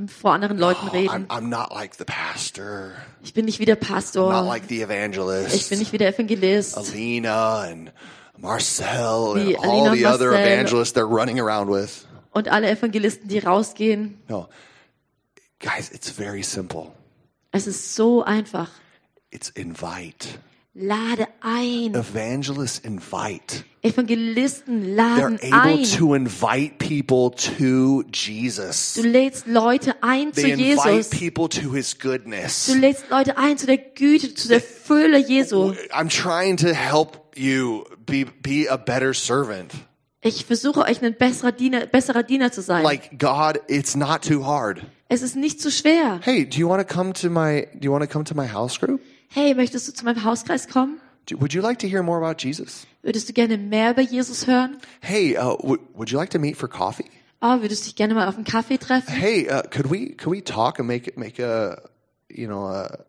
vor 0.06 0.32
anderen 0.32 0.56
Leuten 0.56 0.86
I'm, 0.86 0.92
reden. 0.92 1.26
I'm 1.28 1.48
not 1.48 1.72
like 1.74 1.96
the 1.98 2.04
pastor. 2.04 2.92
Ich 3.24 3.34
bin 3.34 3.44
nicht 3.46 3.58
wie 3.58 3.64
der 3.64 3.74
Not 3.74 3.88
Pastor. 3.88 4.42
like 4.44 4.68
the 4.68 4.76
Ich 4.76 4.82
evangelist. 4.82 5.68
bin 5.68 5.80
nicht 5.80 5.92
wie 5.92 5.98
der 5.98 6.14
Evangelist. 6.14 6.78
Alina 6.78 7.62
and 7.62 7.92
Marcel 8.38 9.34
and 9.36 9.56
all 9.64 9.90
the 9.92 10.06
other 10.06 10.30
Marcel. 10.30 10.46
evangelists 10.46 10.92
they're 10.92 11.08
running 11.08 11.40
around 11.40 11.68
with. 11.70 12.05
Und 12.36 12.48
alle 12.48 12.68
Evangelisten, 12.68 13.28
die 13.28 13.38
rausgehen. 13.38 14.18
No. 14.28 14.46
Guys, 15.58 15.90
it's 15.90 16.10
very 16.10 16.42
simple. 16.42 16.92
Es 17.50 17.66
ist 17.66 17.94
so 17.94 18.22
einfach. 18.22 18.70
It's 19.30 19.48
invite. 19.48 20.38
Lade 20.74 21.28
ein. 21.40 21.94
Evangelists 21.94 22.78
invite. 22.80 23.64
Evangelisten 23.80 24.84
They're 24.84 25.30
laden 25.30 25.38
able 25.50 25.78
ein. 25.78 25.84
to 25.96 26.14
invite 26.14 26.76
people 26.76 27.30
to 27.56 28.02
Jesus. 28.12 28.92
Du 28.92 29.08
lädst 29.08 29.46
Leute 29.46 29.94
ein 30.02 30.34
zu 30.34 30.42
They 30.42 30.50
invite 30.50 30.90
Jesus. 30.90 31.18
people 31.18 31.48
to 31.48 31.72
his 31.72 31.98
goodness. 31.98 32.66
Du 32.66 32.74
lädst 32.74 33.08
Leute 33.08 33.38
ein 33.38 33.56
zu 33.56 33.64
der 33.64 33.78
Güte, 33.78 34.34
zu 34.34 34.48
der 34.48 34.60
Fülle 34.60 35.16
Jesu. 35.16 35.72
I'm 35.90 36.10
trying 36.10 36.58
to 36.58 36.74
help 36.74 37.34
you 37.34 37.84
be 38.04 38.26
be 38.26 38.70
a 38.70 38.76
better 38.76 39.14
servant. 39.14 39.72
Ich 40.22 40.44
versuche 40.44 40.80
euch 40.80 41.02
ein 41.02 41.14
besserer 41.14 41.52
Diener, 41.52 41.86
besserer 41.86 42.22
Diener 42.22 42.50
zu 42.50 42.62
sein. 42.62 42.82
Like 42.82 43.18
God, 43.18 43.60
it's 43.68 43.94
not 43.94 44.22
too 44.22 44.44
hard. 44.44 44.82
Es 45.08 45.22
ist 45.22 45.36
nicht 45.36 45.60
zu 45.60 45.70
schwer. 45.70 46.20
Hey, 46.22 46.48
do 46.48 46.58
you 46.58 46.68
want 46.68 46.86
to 46.86 46.94
come 46.94 47.12
to 47.12 47.30
my 47.30 47.68
do 47.74 47.86
you 47.86 47.92
want 47.92 48.04
to 48.04 48.10
come 48.10 48.24
to 48.24 48.34
my 48.34 48.48
house 48.48 48.78
group? 48.78 49.00
Hey, 49.28 49.54
möchtest 49.54 49.86
du 49.88 49.92
zu 49.92 50.04
meinem 50.04 50.24
Hauskreis 50.24 50.68
kommen? 50.68 51.00
Do, 51.26 51.40
would 51.40 51.52
you 51.52 51.60
like 51.60 51.78
to 51.80 51.86
hear 51.86 52.02
more 52.02 52.18
about 52.18 52.42
Jesus? 52.42 52.86
Würdest 53.02 53.28
du 53.28 53.32
gerne 53.32 53.58
mehr 53.58 53.90
über 53.92 54.02
Jesus 54.02 54.46
hören? 54.46 54.78
Hey, 55.00 55.36
uh, 55.36 55.56
would 55.94 56.10
you 56.10 56.18
like 56.18 56.30
to 56.30 56.38
meet 56.38 56.56
for 56.56 56.68
coffee? 56.68 57.06
Oh, 57.40 57.60
würdest 57.60 57.82
du 57.82 57.86
dich 57.86 57.96
gerne 57.96 58.14
mal 58.14 58.28
auf 58.28 58.36
einen 58.36 58.44
Kaffee 58.44 58.78
treffen? 58.78 59.12
Hey, 59.12 59.48
uh, 59.48 59.62
could 59.70 59.90
we 59.90 60.16
could 60.16 60.32
we 60.32 60.42
talk 60.42 60.78
and 60.80 60.88
make 60.88 61.12
make 61.16 61.42
a 61.42 61.76
you 62.28 62.46
know 62.46 62.66
a, 62.66 63.04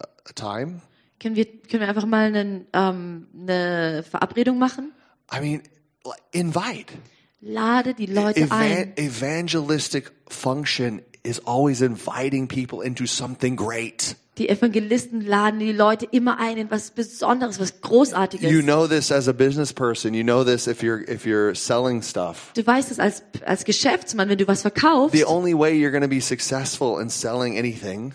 a 0.00 0.32
time? 0.34 0.80
Können 1.22 1.36
wir, 1.36 1.44
können 1.44 1.82
wir 1.82 1.88
einfach 1.88 2.06
mal 2.06 2.26
einen, 2.26 2.66
ähm, 2.72 3.28
eine 3.32 4.02
Verabredung 4.02 4.58
machen? 4.58 4.92
I 5.32 5.40
mean, 5.40 5.62
invite. 6.32 6.92
Lade 7.40 7.94
die 7.94 8.06
Leute 8.06 8.40
Evan- 8.42 8.58
ein. 8.58 8.92
evangelistic 8.96 10.12
function 10.28 11.02
is 11.24 11.40
always 11.44 11.80
inviting 11.80 12.46
people 12.46 12.82
into 12.82 13.06
something 13.06 13.56
great. 13.56 14.16
Die 14.38 14.48
Evangelisten 14.48 15.20
laden 15.26 15.58
die 15.60 15.72
Leute 15.72 16.06
immer 16.10 16.38
ein 16.38 16.56
in 16.56 16.70
was 16.70 16.90
Besonderes, 16.90 17.60
was 17.60 17.82
Großartiges. 17.82 18.50
You 18.50 18.62
know 18.62 18.86
this 18.86 19.12
as 19.12 19.28
a 19.28 19.32
business 19.32 19.72
person. 19.74 20.14
You 20.14 20.22
know 20.22 20.42
this 20.42 20.66
if 20.66 20.82
you're 20.82 21.02
if 21.06 21.26
you're 21.26 21.54
selling 21.54 22.00
stuff. 22.02 22.50
du 22.54 22.66
weißt 22.66 22.90
es 22.90 22.98
als, 22.98 23.22
als 23.44 23.64
Geschäftsmann, 23.64 24.28
wenn 24.30 24.38
du 24.38 24.48
was 24.48 24.62
verkaufst, 24.62 25.12
The 25.14 25.26
only 25.26 25.52
way 25.52 25.74
you're 25.74 25.90
going 25.90 26.02
to 26.02 26.08
be 26.08 26.20
successful 26.20 26.98
in 27.00 27.10
selling 27.10 27.58
anything 27.58 28.14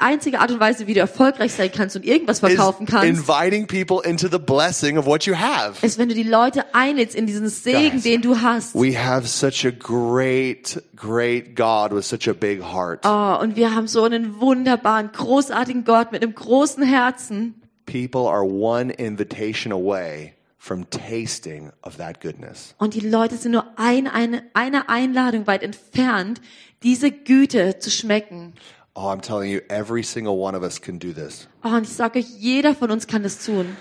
einzige 0.00 0.40
Art 0.40 0.50
und 0.50 0.60
Weise, 0.60 0.86
wie 0.86 0.94
du 0.94 1.00
erfolgreich 1.00 1.52
sein 1.52 1.70
kannst 1.74 1.96
und 1.96 2.04
irgendwas 2.04 2.40
verkaufen 2.40 2.86
kannst, 2.86 3.06
inviting 3.06 3.66
people 3.66 4.00
into 4.08 4.28
the 4.28 4.38
blessing 4.38 4.98
of 4.98 5.06
what 5.06 5.24
you 5.24 5.34
have. 5.34 5.84
ist, 5.84 5.98
wenn 5.98 6.08
du 6.08 6.14
die 6.14 6.22
Leute 6.22 6.74
einlädst 6.74 7.14
in 7.14 7.26
diesen 7.26 7.48
Segen, 7.48 7.92
Guys, 7.92 8.02
den 8.02 8.22
du 8.22 8.40
hast. 8.40 8.74
We 8.74 8.98
have 8.98 9.26
such 9.26 9.66
a 9.66 9.70
great, 9.70 10.82
great 10.96 11.56
God 11.56 11.92
with 11.92 12.08
such 12.08 12.28
a 12.28 12.32
big 12.32 12.62
heart. 12.62 13.00
Oh, 13.04 13.42
und 13.42 13.56
wir 13.56 13.74
haben 13.74 13.86
so 13.86 14.04
einen 14.04 14.40
wunderbaren, 14.40 15.10
großartigen 15.12 15.84
Gott 15.84 16.12
mit 16.12 16.22
einem 16.22 16.34
großen 16.34 16.82
Herzen. 16.82 17.54
People 17.86 18.28
are 18.28 18.44
one 18.44 18.92
invitation 18.92 19.72
away 19.72 20.34
from 20.60 20.88
tasting 20.90 21.72
of 21.82 21.96
that 21.96 22.20
goodness. 22.20 22.74
Und 22.78 22.94
die 22.94 23.00
Leute 23.00 23.36
sind 23.36 23.52
nur 23.52 23.66
ein, 23.76 24.06
eine, 24.06 24.44
eine 24.52 24.88
Einladung 24.88 25.46
weit 25.46 25.62
entfernt, 25.62 26.40
diese 26.82 27.10
Güte 27.10 27.78
zu 27.78 27.90
schmecken. 27.90 28.52
Oh, 28.96 29.08
I'm 29.08 29.20
telling 29.20 29.50
you, 29.50 29.60
every 29.70 30.02
single 30.02 30.36
one 30.38 30.54
of 30.56 30.62
us 30.62 30.80
can 30.80 30.98
do 30.98 31.12
this. 31.12 31.48
Oh, 31.64 31.68
und 31.76 31.84
ich 31.84 31.92
sage 31.92 32.18
euch, 32.18 32.28
jeder 32.38 32.74
von 32.74 32.90
uns 32.90 33.06
kann 33.06 33.22
das 33.22 33.44
tun. 33.44 33.76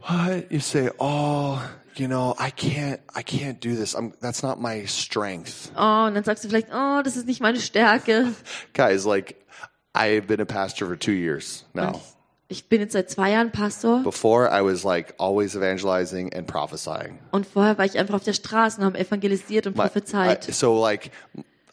What 0.00 0.50
you 0.50 0.60
say? 0.60 0.90
Oh, 0.98 1.60
you 1.96 2.06
know, 2.08 2.34
I 2.38 2.50
can't, 2.50 2.98
I 3.16 3.22
can't 3.22 3.60
do 3.60 3.74
this. 3.74 3.94
I'm, 3.94 4.12
that's 4.20 4.42
not 4.42 4.60
my 4.60 4.86
strength, 4.86 5.70
Oh, 5.76 6.06
und 6.06 6.14
dann 6.14 6.24
sagst 6.24 6.44
du 6.44 6.48
vielleicht, 6.48 6.68
oh, 6.72 7.02
das 7.02 7.16
ist 7.16 7.26
nicht 7.26 7.40
meine 7.40 7.60
Stärke. 7.60 8.32
guys. 8.74 9.04
Like, 9.04 9.36
I've 9.94 10.26
been 10.26 10.40
a 10.40 10.44
pastor 10.44 10.86
for 10.86 10.96
two 10.98 11.12
years 11.12 11.64
now. 11.74 12.00
Ich 12.50 12.68
bin 12.70 12.80
jetzt 12.80 12.94
seit 12.94 13.10
zwei 13.10 13.32
Jahren 13.32 13.50
Pastor 13.52 14.02
Before, 14.02 14.48
I 14.50 14.62
was 14.64 14.82
like 14.82 15.14
always 15.18 15.54
evangelizing 15.54 16.32
and 16.34 16.46
prophesying. 16.46 17.18
und 17.30 17.44
vorher 17.46 17.76
war 17.76 17.84
ich 17.84 17.98
einfach 17.98 18.14
auf 18.14 18.24
der 18.24 18.32
Straße 18.32 18.80
und 18.80 18.86
habe 18.86 18.98
evangelisiert 18.98 19.66
und 19.66 19.76
My- 19.76 19.82
prophezeit. 19.82 20.48
I- 20.48 20.52
so 20.52 20.80
like, 20.80 21.10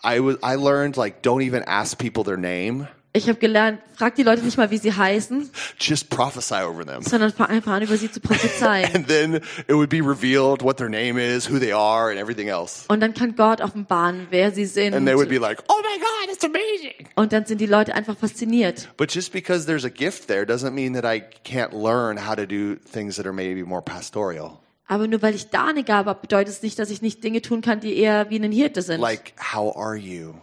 I 0.06 0.20
was, 0.20 0.38
I 0.44 0.56
learned 0.56 0.98
like, 0.98 1.22
don't 1.24 1.42
even 1.42 1.64
ask 1.66 1.98
people 1.98 2.24
their 2.24 2.38
name. 2.38 2.88
Ich 3.18 3.30
habe 3.30 3.40
gelernt, 3.40 3.80
frag 3.94 4.16
die 4.16 4.24
Leute 4.24 4.42
nicht 4.44 4.58
mal, 4.58 4.72
wie 4.72 4.78
sie 4.78 4.92
heißen, 4.92 5.50
Just 5.80 6.10
prophesy 6.10 6.56
over 6.56 6.86
them. 6.86 7.02
sondern 7.02 7.32
fang 7.32 7.48
einfach 7.48 7.72
an, 7.72 7.82
über 7.82 7.96
sie 7.96 8.12
zu 8.12 8.20
prophezeien. 8.20 8.90
And 8.94 9.08
then 9.08 9.36
it 9.36 9.74
would 9.74 9.88
be 9.90 10.02
revealed 10.02 10.62
what 10.62 10.76
their 10.76 10.90
name 10.90 11.18
is, 11.18 11.50
who 11.50 11.58
they 11.58 11.72
are, 11.72 12.10
and 12.12 12.20
everything 12.20 12.50
else. 12.50 12.84
Und 12.90 13.00
dann 13.00 13.14
kann 13.14 13.38
Gott 13.38 13.62
offenbaren, 13.62 14.28
wer 14.32 14.52
sie 14.52 14.66
sind. 14.66 14.94
And 14.94 15.08
they 15.08 15.16
would 15.16 15.30
be 15.30 15.38
like, 15.40 15.64
oh 15.70 15.82
my 15.82 15.98
God, 15.98 16.30
it's 16.34 16.44
amazing. 16.44 17.08
Und 17.16 17.32
dann 17.32 17.46
sind 17.46 17.62
die 17.62 17.68
Leute 17.68 17.96
einfach 17.96 18.18
fasziniert. 18.18 18.90
But 18.98 19.12
just 19.16 19.32
because 19.32 19.66
there's 19.66 19.86
a 19.86 19.90
gift 19.90 20.28
there 20.28 20.46
doesn't 20.46 20.74
mean 20.74 20.94
that 20.96 21.06
I 21.06 21.22
can't 21.46 21.72
learn 21.72 22.18
how 22.18 22.36
to 22.36 22.46
do 22.46 22.76
things 22.76 23.16
that 23.16 23.26
are 23.26 23.32
maybe 23.34 23.64
more 23.64 23.82
pastoral. 23.82 24.60
Aber 24.88 25.08
nur 25.08 25.22
weil 25.22 25.34
ich 25.36 25.50
da 25.50 25.68
eine 25.68 25.84
Gabe 25.84 26.10
habe, 26.12 26.22
bedeutet 26.22 26.54
es 26.54 26.62
nicht, 26.62 26.78
dass 26.78 26.90
ich 26.90 27.02
nicht 27.02 27.24
Dinge 27.24 27.42
tun 27.42 27.62
kann, 27.62 27.80
die 27.80 27.96
eher 27.98 28.30
wie 28.30 28.40
ein 28.40 28.52
Hirte 28.52 28.82
sind. 28.82 29.02
Like, 29.02 29.34
how 29.54 29.76
are 29.76 29.96
you? 29.96 30.34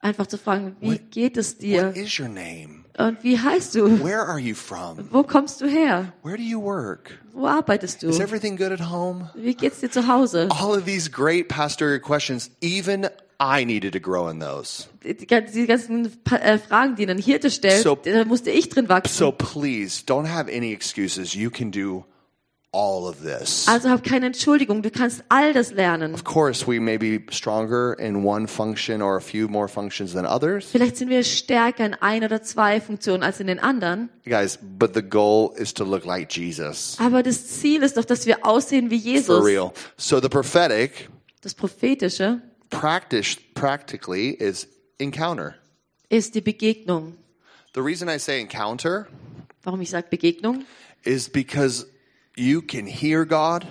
Einfach 0.00 0.26
zu 0.28 0.38
fragen, 0.38 0.76
wie 0.80 0.98
geht 0.98 1.36
es 1.36 1.58
dir? 1.58 1.88
What 1.88 1.96
is 1.96 2.18
your 2.20 2.28
name? 2.28 2.84
Und 2.96 3.22
wie 3.24 3.38
heißt 3.38 3.74
du? 3.74 4.02
Where 4.04 4.22
are 4.26 4.38
you 4.38 4.54
from? 4.54 5.08
Wo 5.10 5.22
kommst 5.24 5.60
du 5.60 5.66
her? 5.66 6.12
Where 6.22 6.36
do 6.36 6.42
you 6.42 6.60
work? 6.62 7.18
Wo 7.32 7.46
arbeitest 7.46 8.02
du? 8.02 8.08
Is 8.08 8.20
everything 8.20 8.56
good 8.56 8.70
at 8.70 8.80
home? 8.90 9.30
Wie 9.34 9.54
geht's 9.54 9.80
dir 9.80 9.90
zu 9.90 10.06
Hause? 10.06 10.48
All 10.50 10.76
of 10.76 10.84
these 10.84 11.10
great 11.10 11.48
pastoral 11.48 11.98
questions, 11.98 12.50
even 12.60 13.08
I 13.40 13.64
needed 13.64 13.92
to 13.94 14.00
grow 14.00 14.28
in 14.28 14.38
those. 14.40 14.86
Die, 15.04 15.14
gan- 15.26 15.46
die 15.52 15.66
ganzen 15.66 16.10
äh, 16.30 16.58
Fragen, 16.58 16.94
die 16.96 17.06
ein 17.08 17.18
Hirte 17.18 17.50
stellt, 17.50 17.82
So- 17.82 17.96
da 17.96 18.24
musste 18.24 18.50
ich 18.50 18.68
drin 18.68 18.88
wachsen. 18.88 19.12
So 19.16 19.32
please 19.32 20.02
don't 20.06 20.28
have 20.28 20.48
any 20.52 20.72
excuses. 20.72 21.34
You 21.34 21.50
can 21.50 21.70
do 21.72 22.04
all 22.72 23.06
of 23.08 23.22
this. 23.22 23.66
Also 23.66 23.88
hab 23.88 24.04
keine 24.04 24.26
Entschuldigung, 24.26 24.82
du 24.82 24.90
kannst 24.90 25.22
all 25.30 25.52
das 25.54 25.70
lernen. 25.72 26.12
Of 26.14 26.24
course, 26.24 26.66
we 26.66 26.78
may 26.80 26.98
be 26.98 27.20
stronger 27.30 27.94
in 27.98 28.24
one 28.24 28.46
function 28.46 29.00
or 29.00 29.16
a 29.16 29.20
few 29.20 29.48
more 29.48 29.68
functions 29.68 30.12
than 30.12 30.26
others. 30.26 30.66
Vielleicht 30.70 30.96
sind 30.98 31.08
wir 31.08 31.24
stärker 31.24 31.86
in 31.86 31.94
ein 31.94 32.22
oder 32.24 32.42
zwei 32.42 32.80
Funktionen 32.80 33.22
als 33.22 33.40
in 33.40 33.46
den 33.46 33.58
anderen. 33.58 34.10
Guys, 34.24 34.58
but 34.62 34.92
the 34.94 35.02
goal 35.02 35.52
is 35.56 35.72
to 35.74 35.84
look 35.84 36.04
like 36.04 36.30
Jesus. 36.30 36.96
Aber 37.00 37.22
das 37.22 37.46
Ziel 37.46 37.82
ist 37.82 37.96
doch, 37.96 38.04
dass 38.04 38.26
wir 38.26 38.44
aussehen 38.44 38.90
wie 38.90 39.00
For 39.00 39.10
Jesus. 39.12 39.44
real. 39.44 39.72
So 39.96 40.20
the 40.20 40.28
prophetic 40.28 41.08
Das 41.40 41.54
Prophetische 41.54 42.42
practice 42.68 43.36
practically 43.54 44.30
is 44.30 44.68
encounter. 44.98 45.54
ist 46.10 46.34
die 46.34 46.40
Begegnung. 46.42 47.16
The 47.74 47.80
reason 47.80 48.08
I 48.08 48.18
say 48.18 48.40
encounter 48.40 49.06
Warum 49.62 49.80
ich 49.80 49.90
sage 49.90 50.08
Begegnung? 50.10 50.64
is 51.04 51.28
because 51.30 51.86
you 52.38 52.62
can 52.62 52.86
hear 52.86 53.24
God, 53.26 53.66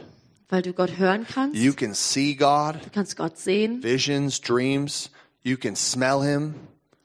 Weil 0.50 0.62
du 0.62 0.74
Gott 0.74 0.98
hören 0.98 1.26
kannst. 1.32 1.56
you 1.58 1.74
can 1.74 1.94
see 1.94 2.34
God, 2.36 2.76
Du 2.84 2.90
kannst 2.94 3.16
Gott 3.18 3.38
sehen. 3.38 3.82
visions, 3.84 4.40
dreams, 4.42 5.10
you 5.44 5.58
can 5.58 5.76
smell 5.76 6.22
him, 6.22 6.56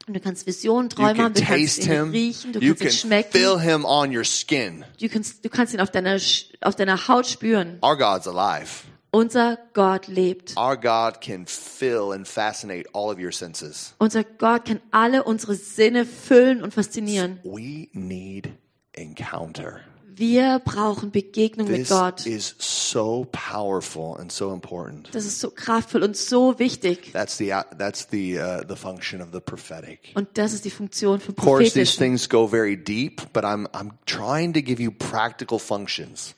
Und 0.08 0.14
du 0.14 0.20
kannst 0.20 0.46
Visionen, 0.48 0.90
Träume 0.90 1.22
haben. 1.22 1.34
Du 1.34 1.42
kannst 1.42 1.78
ihn 1.78 1.84
him, 1.86 2.10
riechen. 2.10 2.52
Du 2.52 2.58
you 2.60 2.74
kannst 2.74 3.04
ihn 3.04 3.08
schmecken. 3.08 3.30
feel 3.32 3.60
him 3.60 3.84
on 3.84 4.14
your 4.14 4.24
skin. 4.24 4.84
Du 5.00 5.08
kannst, 5.08 5.44
du 5.44 5.48
kannst 5.48 5.72
ihn 5.74 5.80
auf 5.80 5.90
deiner, 5.92 6.18
auf 6.60 6.74
deiner 6.74 7.06
Haut 7.08 7.26
spüren. 7.26 7.78
Our 7.82 7.96
God's 7.96 8.26
alive. 8.26 8.84
Unser 9.12 9.58
Gott 9.74 10.08
lebt. 10.08 10.56
Our 10.56 10.76
God 10.76 11.20
can 11.20 11.46
fill 11.46 12.12
and 12.12 12.26
fascinate 12.26 12.88
all 12.94 13.10
of 13.12 13.18
your 13.18 13.30
senses. 13.30 13.94
Unser 13.98 14.24
Gott 14.24 14.64
kann 14.64 14.80
alle 14.90 15.22
unsere 15.22 15.54
Sinne 15.54 16.04
füllen 16.06 16.62
und 16.62 16.72
faszinieren. 16.74 17.38
We 17.44 17.88
need 17.92 18.48
encounter. 18.94 19.80
Wir 20.14 20.60
brauchen 20.64 21.10
Begegnung 21.10 21.68
mit 21.68 21.82
This 21.82 21.88
Gott. 21.88 22.26
is 22.26 22.54
so 22.58 23.26
powerful 23.32 24.18
and 24.18 24.30
so 24.30 24.52
important. 24.52 25.08
Das 25.14 25.24
ist 25.24 25.40
so 25.40 25.50
kraftvoll 25.50 26.02
und 26.02 26.16
so 26.16 26.58
wichtig. 26.58 27.12
That's 27.12 27.38
the 27.38 27.54
that's 27.78 28.08
the 28.10 28.38
uh, 28.38 28.62
the 28.68 28.76
function 28.76 29.22
of 29.22 29.28
the 29.32 29.40
prophetic. 29.40 30.12
Und 30.14 30.28
das 30.34 30.52
ist 30.52 30.64
die 30.64 30.70
Funktion 30.70 31.20
von 31.20 31.34
Of 31.36 31.42
course, 31.42 31.72
these 31.72 31.96
things 31.96 32.28
go 32.28 32.46
very 32.46 32.76
deep, 32.76 33.22
but 33.32 33.44
I'm 33.44 33.66
I'm 33.72 33.92
trying 34.06 34.52
to 34.52 34.60
give 34.60 34.82
you 34.82 34.90
practical 34.90 35.58
functions. 35.58 36.34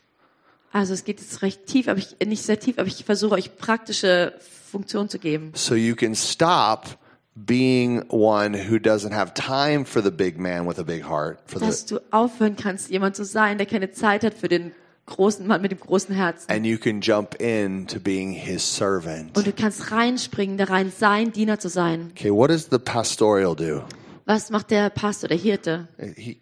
Also 0.72 0.92
es 0.92 1.04
geht 1.04 1.20
jetzt 1.20 1.42
recht 1.42 1.66
tief, 1.66 1.88
aber 1.88 1.98
ich, 1.98 2.16
nicht 2.26 2.42
sehr 2.42 2.58
tief, 2.58 2.78
aber 2.78 2.88
ich 2.88 3.04
versuche 3.04 3.34
euch 3.34 3.56
praktische 3.56 4.34
Funktionen 4.70 5.08
zu 5.08 5.18
geben. 5.18 5.52
So 5.54 5.74
you 5.74 5.94
can 5.94 6.14
stop 6.14 6.98
being 7.36 8.02
one 8.10 8.54
who 8.54 8.78
doesn't 8.78 9.12
have 9.12 9.34
time 9.34 9.84
for 9.84 10.00
the 10.02 10.10
big 10.10 10.38
man 10.38 10.66
with 10.66 10.78
a 10.78 10.84
big 10.84 11.02
heart, 11.02 11.40
for 11.46 11.58
the 11.58 11.66
Dass 11.66 11.84
du 11.86 11.98
aufhören 12.10 12.56
kannst, 12.56 12.90
jemand 12.90 13.16
zu 13.16 13.24
sein, 13.24 13.58
der 13.58 13.66
keine 13.66 13.90
Zeit 13.90 14.22
hat 14.24 14.34
für 14.34 14.48
den 14.48 14.72
großen 15.06 15.46
Mann 15.46 15.60
mit 15.60 15.70
dem 15.72 15.80
großen 15.80 16.14
Herzen. 16.14 16.50
and 16.50 16.64
you 16.64 16.78
can 16.78 17.00
jump 17.00 17.34
into 17.40 17.98
being 18.00 18.32
his 18.32 18.62
servant. 18.62 19.36
Und 19.36 19.46
du 19.46 19.52
kannst 19.52 19.90
reinspringen, 19.90 20.56
da 20.56 20.64
rein 20.64 20.90
sein, 20.90 21.32
Diener 21.32 21.58
zu 21.58 21.68
sein. 21.68 22.10
Okay, 22.12 22.30
what 22.30 22.50
does 22.50 22.68
the 22.70 22.78
pastoral 22.78 23.54
do? 23.54 23.82
Was 24.26 24.48
macht 24.50 24.70
der 24.70 24.88
Pastor, 24.90 25.28
der 25.28 25.36
Hirte? 25.36 25.88
He, 26.16 26.40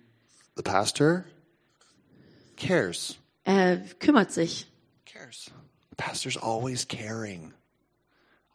the 0.57 0.63
pastor 0.63 1.25
cares. 2.57 3.17
Er 3.45 3.79
kümmert 3.99 4.31
sich. 4.31 4.69
cares. 5.05 5.51
The 5.91 5.97
pastor's 5.97 6.37
always 6.37 6.87
caring, 6.87 7.53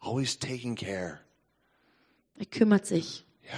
always 0.00 0.38
taking 0.38 0.76
care. 0.76 1.20
Er 2.38 2.46
kümmert 2.46 2.86
sich. 2.86 3.24
Yeah, 3.44 3.52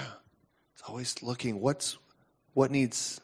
he's 0.73 0.83
always 0.83 1.21
looking. 1.21 1.61
What's 1.61 1.99
what 2.53 2.71
needs 2.71 3.21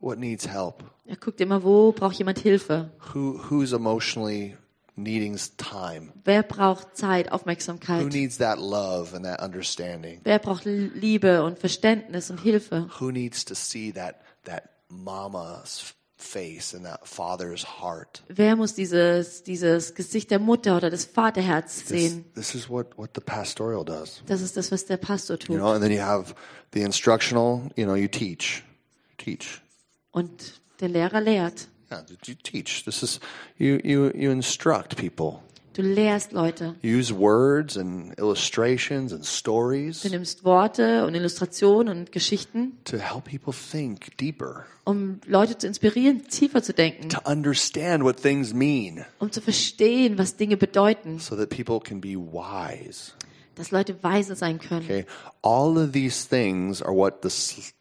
what 0.00 0.18
needs 0.18 0.46
help? 0.46 0.82
Er 1.06 1.16
guckt 1.16 1.40
immer, 1.40 1.62
wo 1.62 1.92
braucht 1.92 2.16
jemand 2.18 2.38
Hilfe? 2.38 2.90
Who 3.14 3.38
who's 3.50 3.72
emotionally 3.72 4.56
needing 4.96 5.38
time? 5.56 6.12
Wer 6.24 6.42
braucht 6.42 6.96
Zeit, 6.96 7.28
Who 7.28 7.34
Aufmerksamkeit? 7.34 8.12
needs 8.12 8.38
that 8.38 8.58
love 8.58 9.14
and 9.14 9.24
that 9.24 9.40
understanding? 9.42 10.20
Wer 10.24 10.38
braucht 10.38 10.64
Liebe 10.64 11.42
und 11.44 11.58
Verständnis 11.58 12.30
und 12.30 12.40
Hilfe? 12.40 12.88
Who 12.98 13.10
needs 13.10 13.44
to 13.44 13.54
see 13.54 13.92
that 13.92 14.16
that 14.44 14.64
mama's 14.88 15.94
face 16.18 16.74
and 16.74 16.84
that 16.84 17.06
father's 17.06 17.64
heart? 17.80 18.22
Wer 18.28 18.56
muss 18.56 18.74
dieses, 18.74 19.42
dieses 19.44 19.94
Gesicht 19.94 20.30
der 20.30 20.38
Mutter 20.38 20.76
oder 20.76 20.90
des 20.90 21.04
Vaterherz 21.06 21.78
This, 21.84 21.88
sehen? 21.88 22.24
this 22.34 22.54
is 22.54 22.68
what 22.68 22.96
what 22.98 23.10
the 23.14 23.20
pastoral 23.20 23.84
does. 23.84 24.22
Das 24.26 24.40
ist 24.42 24.56
das, 24.56 24.70
was 24.72 24.84
der 24.86 24.96
Pastor 24.96 25.36
You 25.36 25.46
tut. 25.46 25.56
know, 25.56 25.72
and 25.72 25.82
then 25.82 25.92
you 25.92 26.00
have 26.00 26.34
the 26.72 26.82
instructional. 26.82 27.70
You 27.76 27.84
know, 27.84 27.94
you 27.94 28.08
teach, 28.08 28.62
teach. 29.16 29.60
Und 30.10 30.60
der 30.80 30.88
Lehrer 30.88 31.20
lehrt. 31.20 31.68
Yeah, 31.90 32.04
you 32.26 32.34
teach. 32.34 32.84
This 32.84 33.02
is 33.02 33.20
you 33.56 33.78
you 33.82 34.10
you 34.14 34.30
instruct 34.30 34.96
people. 34.96 35.40
Du 35.74 35.82
lehrst 35.82 36.32
Leute. 36.32 36.74
You 36.82 36.98
use 36.98 37.14
words 37.14 37.76
and 37.76 38.12
illustrations 38.18 39.12
and 39.12 39.24
stories 39.24 40.02
Du 40.02 40.08
nimmst 40.08 40.44
Worte 40.44 41.06
und 41.06 41.14
Illustrationen 41.14 41.96
und 41.96 42.12
Geschichten, 42.12 42.78
to 42.84 42.96
help 42.98 43.24
people 43.24 43.52
think 43.52 44.16
deeper, 44.16 44.64
um 44.84 45.20
Leute 45.26 45.56
zu 45.56 45.68
inspirieren, 45.68 46.26
tiefer 46.26 46.62
zu 46.62 46.72
denken, 46.72 47.10
to 47.10 47.20
understand 47.24 48.02
what 48.02 48.16
things 48.16 48.52
mean, 48.52 49.04
um 49.20 49.30
zu 49.30 49.40
verstehen, 49.40 50.18
was 50.18 50.36
Dinge 50.36 50.56
bedeuten, 50.56 51.20
so 51.20 51.36
that 51.36 51.50
people 51.50 51.78
can 51.78 52.00
be 52.00 52.16
wise. 52.16 53.12
dass 53.54 53.70
Leute 53.70 54.02
weise 54.02 54.34
sein 54.34 54.58
können. 54.58 54.84
Okay, 54.84 55.04
all 55.42 55.78
of 55.78 55.92
these 55.92 56.26
things 56.28 56.82
are 56.82 56.94
what 56.94 57.22
the 57.22 57.28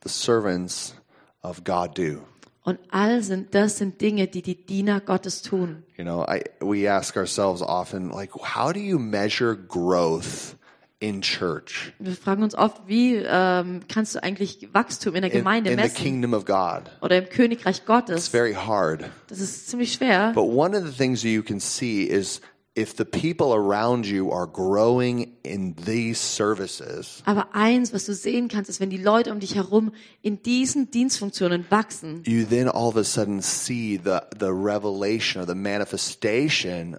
the 0.04 0.10
servants 0.10 0.94
of 1.42 1.64
God 1.64 1.96
do. 1.98 2.22
Und 2.68 2.80
all 2.90 3.24
sind, 3.24 3.56
das 3.56 3.78
sind 3.78 4.02
Dinge, 4.02 4.28
die 4.28 4.42
die 4.42 4.66
Diener 4.66 5.00
Gottes 5.00 5.42
tun. 5.42 5.84
You 5.96 6.04
know, 6.04 6.26
I 6.28 6.44
we 6.60 6.92
ask 6.92 7.16
ourselves 7.16 7.62
often, 7.62 8.10
like, 8.10 8.32
how 8.34 8.74
do 8.74 8.80
you 8.82 9.00
measure 9.00 9.56
growth 9.56 10.58
in 11.00 11.22
church, 11.22 11.94
Wir 11.98 12.12
fragen 12.18 12.44
uns 12.44 12.56
oft, 12.56 12.82
wie 12.86 13.16
ähm, 13.16 13.80
kannst 13.88 14.16
du 14.16 14.22
eigentlich 14.24 14.68
Wachstum 14.74 15.16
in 15.16 15.22
der 15.22 15.32
in, 15.32 15.38
Gemeinde 15.38 15.70
in 15.70 15.78
the 15.78 15.84
messen 15.84 15.96
kingdom 16.04 16.34
of 16.34 16.44
God? 16.44 16.92
oder 17.00 17.20
im 17.20 17.30
Königreich 17.30 17.78
It's 17.78 17.86
Gottes? 17.86 18.28
very 18.28 18.56
hard. 18.56 19.06
Das 19.28 19.40
ist 19.40 19.70
ziemlich 19.70 19.94
schwer. 19.94 20.34
But 20.36 20.44
one 20.50 20.76
of 20.78 20.86
the 20.86 20.92
things 20.92 21.22
that 21.22 21.30
you 21.30 21.44
can 21.44 21.62
see 21.62 22.04
is 22.04 22.42
if 22.78 22.96
the 22.96 23.06
people 23.06 23.54
around 23.56 24.06
you 24.06 24.32
are 24.32 24.46
growing 24.46 25.34
in 25.44 25.74
these 25.86 26.20
services, 26.20 27.24
Aber 27.26 27.48
eins, 27.54 27.92
was 27.92 28.06
du 28.06 28.14
sehen 28.14 28.48
kannst, 28.48 28.70
ist, 28.70 28.80
wenn 28.80 28.92
die 28.92 28.98
Leute 28.98 29.32
um 29.32 29.40
dich 29.40 29.56
herum 29.56 29.92
in 30.22 30.44
diesen 30.44 30.92
Dienstfunktionen 30.92 31.66
wachsen, 31.70 32.22
you 32.26 32.46
then 32.46 32.68
all 32.68 32.88
of 32.88 32.96
a 32.96 33.04
sudden 33.04 33.42
see 33.42 33.98
the, 33.98 34.22
the 34.38 34.52
revelation 34.54 35.42
or 35.42 35.48
the 35.48 35.56
manifestation 35.56 36.98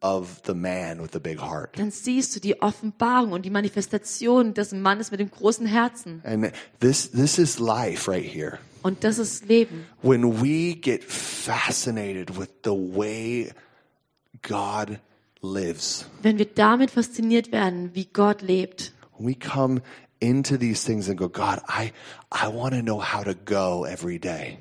of 0.00 0.42
the 0.46 0.54
man 0.54 1.00
with 1.00 1.10
the 1.12 1.20
big 1.20 1.40
heart. 1.40 1.78
dann 1.78 1.90
siehst 1.90 2.34
du 2.34 2.40
die 2.40 2.60
Offenbarung 2.60 3.32
und 3.32 3.44
die 3.44 3.50
Manifestation 3.50 4.54
des 4.54 4.72
Mannes 4.72 5.10
mit 5.10 5.20
dem 5.20 5.30
großen 5.30 5.66
Herzen. 5.66 6.22
And 6.24 6.52
this 6.80 7.10
this 7.10 7.38
is 7.38 7.58
life 7.58 8.10
right 8.10 8.24
here. 8.24 8.58
Und 8.82 9.02
das 9.04 9.18
ist 9.18 9.46
Leben. 9.46 9.86
When 10.02 10.40
we 10.42 10.74
get 10.74 11.04
fascinated 11.04 12.38
with 12.38 12.48
the 12.64 12.70
way 12.70 13.50
God 14.42 14.98
lives, 15.42 16.06
Wenn 16.22 16.38
wir 16.38 16.46
damit 16.46 16.90
fasziniert 16.90 17.52
werden, 17.52 17.90
wie 17.94 18.06
Gott 18.06 18.42
lebt, 18.42 18.92
when 19.16 19.28
we 19.28 19.34
come 19.34 19.80
into 20.20 20.56
these 20.56 20.84
things 20.84 21.08
and 21.08 21.18
go, 21.18 21.28
God, 21.28 21.60
I 21.68 21.92
I 22.32 22.48
want 22.52 22.74
to 22.74 22.82
know 22.82 23.00
how 23.00 23.22
to 23.24 23.34
go 23.34 23.84
every 23.86 24.18
day. 24.18 24.58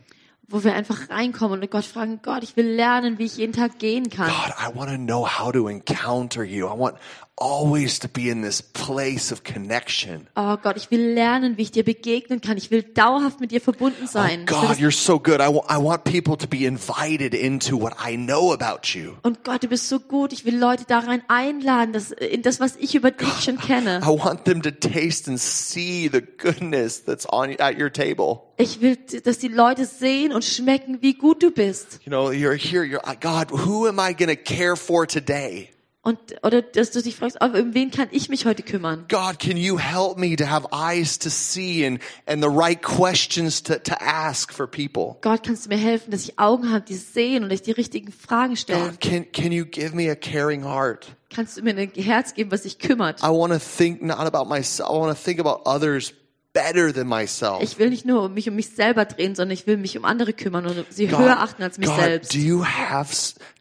wo 0.50 0.64
wir 0.64 0.74
einfach 0.76 1.10
reinkommen 1.10 1.62
und 1.62 1.72
Gott 1.72 1.84
fragen, 1.84 2.22
Gott, 2.24 2.42
ich 2.44 2.56
will 2.56 2.68
lernen, 2.68 3.20
wie 3.20 3.26
ich 3.26 3.36
jeden 3.38 3.52
Tag 3.52 3.80
gehen 3.80 4.10
kann. 4.10 4.30
God, 4.30 4.54
I 4.58 4.74
want 4.78 4.90
to 4.90 4.98
know 4.98 5.28
how 5.28 5.52
to 5.52 5.68
encounter 5.68 6.44
you. 6.44 6.68
I 6.68 6.78
want 6.80 6.96
always 7.38 8.00
to 8.00 8.08
be 8.08 8.30
in 8.30 8.42
this 8.42 8.62
place 8.62 9.32
of 9.32 9.44
connection. 9.44 10.28
Oh 10.36 10.58
Gott, 10.58 10.76
ich 10.78 10.90
will 10.92 11.14
lernen, 11.14 11.58
wie 11.58 11.64
ich 11.64 11.72
dir 11.72 11.84
begegnen 11.84 12.42
kann. 12.42 12.58
Ich 12.58 12.72
will 12.72 12.84
dauerhaft 12.84 13.40
mit 13.40 13.52
dir 13.52 13.62
verbunden 13.62 14.04
Oh 14.06 14.08
sein. 14.08 14.40
Will 14.42 14.46
God, 14.46 14.78
you're 14.78 14.92
so 14.92 15.20
good. 15.20 15.40
I 15.40 15.48
I 15.70 15.78
want 15.78 16.04
people 16.04 16.36
to 16.38 16.48
be 16.48 16.66
invited 16.66 17.34
into 17.34 17.80
what 17.80 17.94
I 18.04 18.16
know 18.16 18.52
about 18.54 18.94
you. 18.94 19.14
und 19.24 19.44
Gott, 19.44 19.64
du 19.64 19.68
bist 19.68 19.88
so 19.88 20.00
gut. 20.00 20.34
Ich 20.34 20.46
will 20.46 20.58
Leute 20.58 20.86
da 20.88 21.00
rein 21.00 21.22
einladen, 21.28 21.94
das, 21.94 22.12
in 22.12 22.42
das, 22.42 22.60
was 22.60 22.76
ich 22.78 22.96
über 22.96 23.12
dich 23.12 23.44
schon 23.44 23.60
kenne. 23.60 24.02
I 24.04 24.08
want 24.08 24.46
them 24.46 24.62
to 24.64 24.72
taste 24.72 25.30
and 25.30 25.40
see 25.40 26.10
the 26.12 26.22
goodness 26.22 27.04
that's 27.04 27.28
on 27.32 27.56
at 27.60 27.80
your 27.80 27.92
table. 27.92 28.42
Ich 28.58 28.82
will, 28.82 28.98
dass 29.24 29.38
die 29.38 29.48
Leute 29.48 29.86
sehen 29.86 30.34
und 30.34 30.44
schmecken, 30.44 31.02
wie 31.02 31.14
gut 31.14 31.44
du 31.44 31.52
bist. 31.52 32.00
You 32.04 32.10
know, 32.10 32.32
you're 32.32 32.56
here. 32.56 32.84
You're 32.84 33.02
God. 33.20 33.52
Who 33.52 33.88
am 33.88 34.00
I 34.00 34.14
going 34.14 34.30
to 34.30 34.36
care 34.36 34.76
for 34.76 35.06
today? 35.06 35.70
Und, 36.08 36.20
oder, 36.42 36.62
dass 36.62 36.92
du 36.92 37.02
dich 37.02 37.18
fragst, 37.18 37.36
um 37.42 37.74
wen 37.74 37.92
kann 37.92 38.08
ich 38.12 38.30
mich 38.30 38.46
heute 38.46 38.64
kümmern? 38.64 39.04
God, 39.10 39.40
can 39.40 39.58
you 39.58 39.78
help 39.78 40.18
me 40.18 40.38
to 40.38 40.46
have 40.46 40.66
eyes 40.72 41.20
to 41.20 41.30
see 41.30 41.86
and 41.86 42.00
and 42.26 42.42
the 42.42 42.48
right 42.48 42.82
questions 42.82 43.62
to 43.64 43.78
to 43.80 43.94
ask 44.00 44.54
for 44.54 44.68
people? 44.68 45.18
Gott, 45.20 45.44
kannst 45.44 45.66
du 45.66 45.70
mir 45.70 45.78
helfen, 45.78 46.12
dass 46.12 46.24
ich 46.24 46.40
Augen 46.40 46.72
habe, 46.72 46.86
die 46.86 46.96
sehen 46.96 47.44
und 47.44 47.52
ich 47.52 47.62
die 47.62 47.74
richtigen 47.74 48.14
Fragen 48.14 48.56
stelle? 48.56 48.92
God, 48.92 49.02
can 49.02 49.30
can 49.34 49.52
you 49.52 49.66
give 49.66 49.94
me 49.94 50.10
a 50.10 50.16
caring 50.16 50.64
heart? 50.64 51.08
Kannst 51.30 51.58
du 51.58 51.62
mir 51.62 51.76
ein 51.76 51.92
Herz 51.94 52.34
geben, 52.34 52.52
was 52.52 52.64
sich 52.64 52.80
kümmert? 52.80 53.22
I 53.22 53.28
want 53.28 53.52
to 53.52 53.60
think 53.60 54.02
not 54.02 54.34
about 54.34 54.46
myself. 54.46 54.90
I 54.90 54.94
want 54.94 55.14
to 55.14 55.22
think 55.22 55.42
about 55.42 55.70
others 55.70 56.14
better 56.58 56.92
than 56.92 57.08
myself. 57.08 57.62
Ich 57.62 57.78
will 57.78 57.90
nicht 57.90 58.06
nur 58.06 58.24
um 58.24 58.34
mich 58.34 58.50
um 58.50 58.56
mich 58.56 58.70
selber 58.70 59.06
drehen, 59.06 59.36
sondern 59.36 59.54
ich 59.54 59.68
will 59.68 59.78
mich 59.78 59.98
um 59.98 60.06
andere 60.06 60.34
kümmern 60.34 60.66
und 60.66 60.86
sie 60.90 61.10
höher 61.10 61.40
achten 61.40 61.62
als 61.62 61.78
mich 61.78 61.88
God, 61.88 62.00
selbst. 62.00 62.34
do 62.34 62.40
you 62.40 62.64
have? 62.66 63.08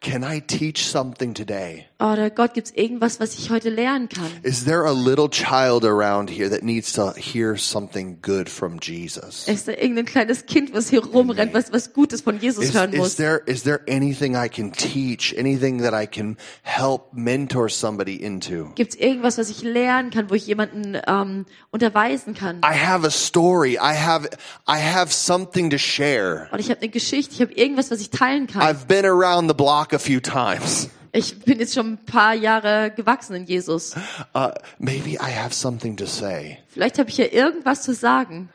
Can 0.01 0.23
I 0.23 0.41
teach 0.41 0.85
something 0.85 1.33
today? 1.33 1.85
Oder 1.99 2.29
Gott, 2.29 2.53
gibt's 2.53 2.71
irgendwas, 2.71 3.19
was 3.19 3.33
ich 3.39 3.49
heute 3.49 3.69
lernen 3.69 4.07
kann? 4.07 4.29
Is 4.43 4.65
there 4.65 4.85
a 4.85 4.91
little 4.91 5.27
child 5.29 5.83
around 5.83 6.29
here 6.29 6.47
that 6.49 6.61
needs 6.63 6.93
to 6.93 7.13
hear 7.15 7.57
something 7.57 8.19
good 8.21 8.49
from 8.49 8.77
Jesus? 8.79 9.47
Ist 9.47 9.67
da 9.67 9.71
irgendein 9.71 10.05
kleines 10.05 10.45
Kind, 10.45 10.73
was 10.73 10.89
hier 10.89 11.03
rumrennt, 11.03 11.53
was 11.53 11.71
was 11.73 11.93
Gutes 11.93 12.21
von 12.21 12.39
Jesus 12.39 12.65
Is, 12.65 12.73
hören 12.75 12.93
is 12.93 12.99
muss? 12.99 13.15
there 13.15 13.41
is 13.47 13.63
there 13.63 13.81
anything 13.87 14.35
I 14.35 14.47
can 14.47 14.71
teach? 14.71 15.33
Anything 15.37 15.81
that 15.81 15.93
I 15.93 16.05
can 16.05 16.37
help 16.61 17.13
mentor 17.13 17.67
somebody 17.69 18.15
into? 18.15 18.71
Gibt's 18.75 18.95
irgendwas, 18.95 19.37
was 19.39 19.49
ich 19.49 19.63
lernen 19.63 20.11
kann, 20.11 20.29
wo 20.29 20.35
ich 20.35 20.45
jemanden 20.45 20.97
ähm, 21.07 21.45
unterweisen 21.71 22.35
kann? 22.35 22.61
I 22.63 22.75
have 22.87 23.05
a 23.05 23.11
story. 23.11 23.77
I 23.77 23.93
have 23.93 24.29
I 24.67 24.79
have 24.79 25.11
something 25.11 25.69
to 25.71 25.77
share. 25.77 26.47
Und 26.51 26.59
ich 26.59 26.69
habe 26.69 26.81
eine 26.81 26.89
Geschichte, 26.89 27.33
ich 27.33 27.41
habe 27.41 27.53
irgendwas, 27.53 27.91
was 27.91 27.99
ich 27.99 28.09
teilen 28.09 28.47
kann. 28.47 28.61
I've 28.61 28.87
been 28.87 29.05
around 29.05 29.49
the 29.49 29.55
block 29.55 29.93
a 29.93 29.99
few 29.99 30.19
times. 30.19 30.89
Ich 31.13 31.39
bin 31.39 31.59
jetzt 31.59 31.73
schon 31.73 31.93
ein 31.93 32.05
paar 32.05 32.33
Jahre 32.33 32.91
gewachsen 32.95 33.35
in 33.35 33.45
Jesus. 33.45 33.95
Uh, 34.35 34.49
maybe 34.77 35.11
I 35.13 35.31
have 35.31 35.53
something 35.53 35.97
to 35.97 36.05
say. 36.05 36.59
Vielleicht 36.67 36.99
habe 36.99 37.09
ich 37.09 37.17
ja 37.17 37.25
irgendwas 37.25 37.81
zu 37.81 37.93
sagen. 37.93 38.49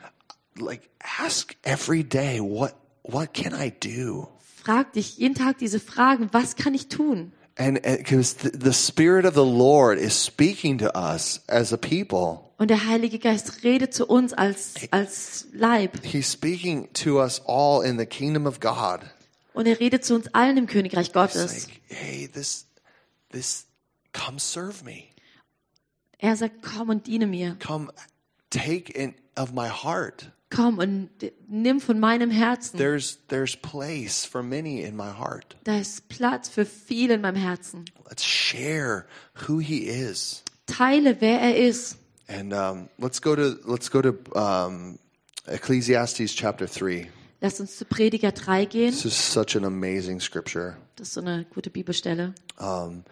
Like 0.57 0.89
ask 1.19 1.55
every 1.63 2.03
day 2.03 2.39
what 2.39 2.73
what 3.03 3.33
can 3.33 3.53
I 3.53 3.71
do? 3.71 4.29
Frag 4.63 4.93
dich 4.93 5.17
jeden 5.17 5.35
Tag 5.35 5.57
diese 5.57 5.79
Fragen, 5.79 6.29
was 6.31 6.55
kann 6.55 6.73
ich 6.73 6.87
tun? 6.87 7.33
And 7.57 7.81
because 7.81 8.33
the, 8.33 8.49
the 8.49 8.73
spirit 8.73 9.25
of 9.25 9.35
the 9.35 9.45
Lord 9.45 9.99
is 9.99 10.13
speaking 10.13 10.79
to 10.79 10.89
us 10.97 11.41
as 11.47 11.73
a 11.73 11.77
people. 11.77 12.42
Und 12.63 12.69
der 12.69 12.85
Heilige 12.85 13.19
Geist 13.19 13.65
redet 13.65 13.93
zu 13.93 14.07
uns 14.07 14.31
als, 14.31 14.75
als 14.89 15.47
Leib. 15.51 16.01
He's 16.01 16.31
speaking 16.31 16.87
to 16.93 17.21
us 17.21 17.41
all 17.45 17.83
in 17.85 17.99
the 17.99 18.05
kingdom 18.05 18.45
of 18.45 18.61
God. 18.61 19.01
Und 19.53 19.67
er 19.67 19.81
redet 19.81 20.05
zu 20.05 20.15
uns 20.15 20.33
allen 20.33 20.55
im 20.55 20.67
Königreich 20.67 21.11
Gottes. 21.11 21.67
like, 21.67 21.81
hey, 21.89 22.29
this 22.29 22.65
this 23.33 23.65
come 24.13 24.39
serve 24.39 24.85
me. 24.85 25.03
Er 26.19 26.37
sagt, 26.37 26.63
komm 26.63 26.87
und 26.87 27.05
diene 27.05 27.27
mir. 27.27 27.57
Come 27.59 27.91
take 28.49 28.93
in 28.93 29.13
of 29.35 29.51
my 29.51 29.67
heart. 29.67 30.31
Komm 30.49 30.77
und 30.77 31.09
nimm 31.49 31.81
von 31.81 31.99
meinem 31.99 32.31
Herzen. 32.31 32.77
There's 32.77 33.19
there's 33.27 33.57
place 33.57 34.23
for 34.23 34.41
many 34.41 34.83
in 34.83 34.95
my 34.95 35.11
heart. 35.11 35.57
Da 35.65 35.79
ist 35.79 36.07
Platz 36.07 36.47
für 36.47 36.65
viele 36.65 37.15
in 37.15 37.19
meinem 37.19 37.35
Herzen. 37.35 37.83
Let's 38.09 38.23
share 38.23 39.05
who 39.49 39.59
he 39.59 39.79
is. 39.79 40.45
Teile, 40.65 41.19
wer 41.19 41.41
er 41.41 41.57
ist. 41.57 41.97
And 42.27 42.53
um, 42.53 42.89
let's 42.99 43.19
go 43.19 43.35
to 43.35 43.57
let's 43.65 43.89
go 43.89 44.01
to 44.01 44.15
um, 44.35 44.97
Ecclesiastes 45.47 46.33
chapter 46.33 46.67
three. 46.67 47.09
Lass 47.41 47.59
uns 47.59 47.75
zu 47.77 47.83
Prediger 47.83 48.31
3 48.33 48.65
gehen. 48.65 48.91
This 48.91 49.03
is 49.05 49.13
such 49.15 49.57
an 49.57 49.65
amazing 49.65 50.21
scripture. 50.21 50.77
Das 50.95 51.09
ist 51.09 51.13
so 51.15 51.21
eine 51.21 51.45
gute 51.53 51.69
Bibelstelle. 51.69 52.33
Um, 52.57 53.03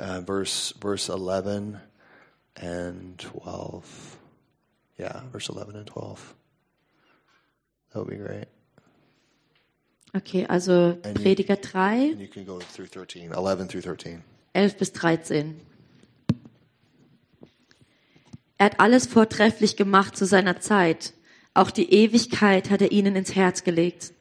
uh, 0.00 0.20
verse 0.22 0.74
verse 0.80 1.08
eleven 1.08 1.80
and 2.60 3.16
twelve. 3.18 3.84
Yeah, 4.98 5.22
verse 5.30 5.48
eleven 5.48 5.76
and 5.76 5.86
twelve. 5.86 6.34
That 7.92 8.00
would 8.00 8.10
be 8.10 8.16
great. 8.16 8.46
Okay, 10.16 10.46
also 10.46 10.94
you- 11.04 11.12
Prediger 11.14 11.56
3, 11.60 12.10
And 12.12 12.20
you 12.20 12.28
can 12.28 12.44
go 12.44 12.58
through 12.58 12.86
13, 12.86 13.32
11 13.32 13.68
through 13.68 13.82
13. 13.82 14.22
11 14.54 14.76
bis 14.78 14.90
13. 14.90 15.60
Er 18.58 18.66
hat 18.66 18.80
alles 18.80 19.06
vortrefflich 19.06 19.76
gemacht 19.76 20.16
zu 20.16 20.24
seiner 20.26 20.60
Zeit. 20.60 21.12
Auch 21.54 21.70
die 21.70 21.92
Ewigkeit 21.92 22.70
hat 22.70 22.82
er 22.82 22.92
ihnen 22.92 23.16
ins 23.16 23.34
Herz 23.34 23.64
gelegt. 23.64 24.12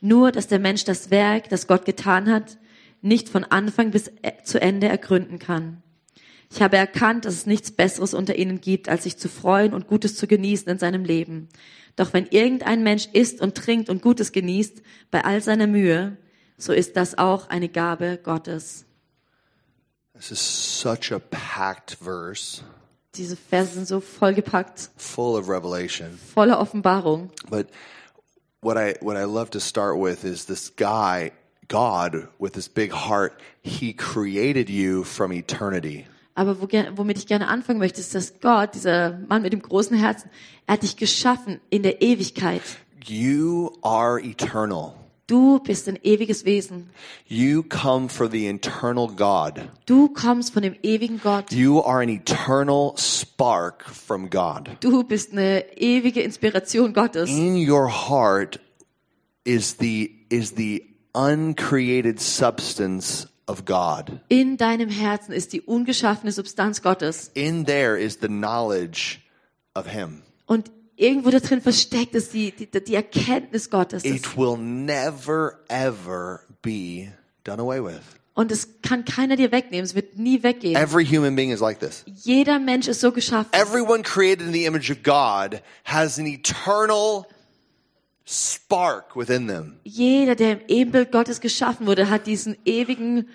Nur, 0.00 0.32
dass 0.32 0.48
der 0.48 0.58
Mensch 0.58 0.84
das 0.84 1.10
Werk, 1.10 1.48
das 1.48 1.66
Gott 1.66 1.84
getan 1.84 2.30
hat, 2.30 2.58
nicht 3.00 3.28
von 3.28 3.44
Anfang 3.44 3.90
bis 3.90 4.08
e- 4.22 4.42
zu 4.44 4.60
Ende 4.60 4.88
ergründen 4.88 5.38
kann. 5.38 5.82
Ich 6.50 6.62
habe 6.62 6.76
erkannt, 6.76 7.24
dass 7.24 7.34
es 7.34 7.46
nichts 7.46 7.70
Besseres 7.70 8.14
unter 8.14 8.36
ihnen 8.36 8.60
gibt, 8.60 8.88
als 8.88 9.04
sich 9.04 9.16
zu 9.16 9.28
freuen 9.28 9.74
und 9.74 9.88
Gutes 9.88 10.16
zu 10.16 10.26
genießen 10.26 10.68
in 10.68 10.78
seinem 10.78 11.04
Leben. 11.04 11.48
Doch 11.96 12.12
wenn 12.12 12.26
irgendein 12.26 12.82
Mensch 12.82 13.08
isst 13.12 13.40
und 13.40 13.54
trinkt 13.54 13.88
und 13.88 14.02
Gutes 14.02 14.32
genießt, 14.32 14.82
bei 15.10 15.24
all 15.24 15.40
seiner 15.42 15.66
Mühe, 15.66 16.16
so 16.56 16.72
ist 16.72 16.96
das 16.96 17.18
auch 17.18 17.48
eine 17.48 17.68
Gabe 17.68 18.18
Gottes. 18.22 18.84
This 20.14 20.30
is 20.30 20.80
such 20.80 21.12
a 21.12 21.18
packed 21.18 21.96
verse, 22.00 22.62
Diese 23.16 23.36
Verse 23.36 23.74
sind 23.74 23.86
so 23.86 24.00
vollgepackt, 24.00 24.90
full 24.96 25.38
of 25.38 25.48
revelation. 25.48 26.18
voller 26.34 26.58
Offenbarung. 26.60 27.30
But 27.48 27.68
what 28.60 28.76
I 28.76 28.94
what 29.00 29.16
I 29.16 29.24
love 29.24 29.50
to 29.50 29.60
start 29.60 29.98
with 29.98 30.24
is 30.24 30.46
this 30.46 30.72
guy, 30.76 31.32
God, 31.68 32.28
with 32.38 32.54
this 32.54 32.68
big 32.68 32.92
heart. 32.92 33.34
He 33.62 33.92
created 33.92 34.68
you 34.68 35.04
from 35.04 35.32
eternity. 35.32 36.06
Aber 36.34 36.60
wo, 36.60 36.66
womit 36.96 37.18
ich 37.18 37.26
gerne 37.28 37.46
anfangen 37.46 37.78
möchte, 37.78 38.00
ist, 38.00 38.14
dass 38.14 38.40
Gott, 38.40 38.74
dieser 38.74 39.18
Mann 39.28 39.42
mit 39.42 39.52
dem 39.52 39.62
großen 39.62 39.96
Herzen, 39.96 40.28
er 40.66 40.74
hat 40.74 40.82
dich 40.82 40.96
geschaffen 40.96 41.60
in 41.70 41.84
der 41.84 42.02
Ewigkeit. 42.02 42.62
You 43.06 43.70
are 43.82 44.20
eternal. 44.20 44.94
Du 45.26 45.58
bist 45.58 45.88
ein 45.88 45.98
ewiges 46.02 46.44
Wesen. 46.44 46.90
You 47.26 47.62
come 47.62 48.10
from 48.10 48.30
the 48.30 48.46
eternal 48.46 49.08
God. 49.08 49.70
Du 49.86 50.08
kommst 50.08 50.52
von 50.52 50.62
dem 50.62 50.76
ewigen 50.82 51.18
Gott. 51.18 51.50
You 51.50 51.80
are 51.82 52.02
an 52.02 52.10
eternal 52.10 52.92
spark 52.98 53.88
from 53.88 54.28
God. 54.28 54.76
Du 54.80 55.02
bist 55.02 55.32
eine 55.32 55.64
ewige 55.76 56.20
Inspiration 56.20 56.92
Gottes. 56.92 57.30
In 57.30 57.56
your 57.56 57.88
heart 57.88 58.60
is 59.44 59.76
the 59.78 60.10
is 60.28 60.56
the 60.56 60.84
uncreated 61.14 62.20
substance 62.20 63.26
of 63.46 63.64
God. 63.64 64.20
In 64.28 64.58
deinem 64.58 64.90
Herzen 64.90 65.32
ist 65.32 65.54
die 65.54 65.62
ungeschaffene 65.62 66.32
Substanz 66.32 66.82
Gottes. 66.82 67.30
In 67.32 67.64
there 67.64 67.98
is 67.98 68.18
the 68.20 68.28
knowledge 68.28 69.20
of 69.74 69.86
him. 69.86 70.22
Und 70.46 70.70
irgendwo 70.96 71.30
da 71.30 71.40
drin 71.40 71.60
versteckt 71.60 72.14
ist 72.14 72.32
die, 72.32 72.52
die, 72.52 72.66
die 72.66 72.94
Erkenntnis 72.94 73.70
Gottes. 73.70 74.04
It 74.04 74.36
will 74.36 74.56
never 74.56 75.60
ever 75.68 76.40
be 76.62 77.12
done 77.44 77.60
away 77.60 77.82
with. 77.82 78.02
und 78.34 78.50
es 78.50 78.80
kann 78.82 79.04
keiner 79.04 79.36
dir 79.36 79.52
wegnehmen. 79.52 79.84
Es 79.84 79.94
wird 79.94 80.18
nie 80.18 80.42
weggehen. 80.42 80.74
Every 80.76 81.06
human 81.06 81.36
being 81.36 81.50
is 81.50 81.60
like 81.60 81.78
this. 81.78 82.04
Jeder 82.06 82.58
Mensch 82.58 82.88
ist 82.88 83.00
so 83.00 83.12
geschaffen. 83.12 83.52
Everyone 83.52 84.02
created 84.02 84.46
in 84.46 84.52
the 84.52 84.64
image 84.64 84.90
of 84.90 85.02
God 85.02 85.62
has 85.84 86.18
an 86.18 86.26
eternal 86.26 87.26
spark 88.26 89.14
within 89.14 89.46
them. 89.46 89.78
Jeder, 89.84 90.34
der 90.34 90.52
im 90.52 90.60
Ebenbild 90.68 91.12
Gottes 91.12 91.40
geschaffen 91.40 91.86
wurde, 91.86 92.10
hat 92.10 92.26
diesen 92.26 92.56
ewigen, 92.64 93.28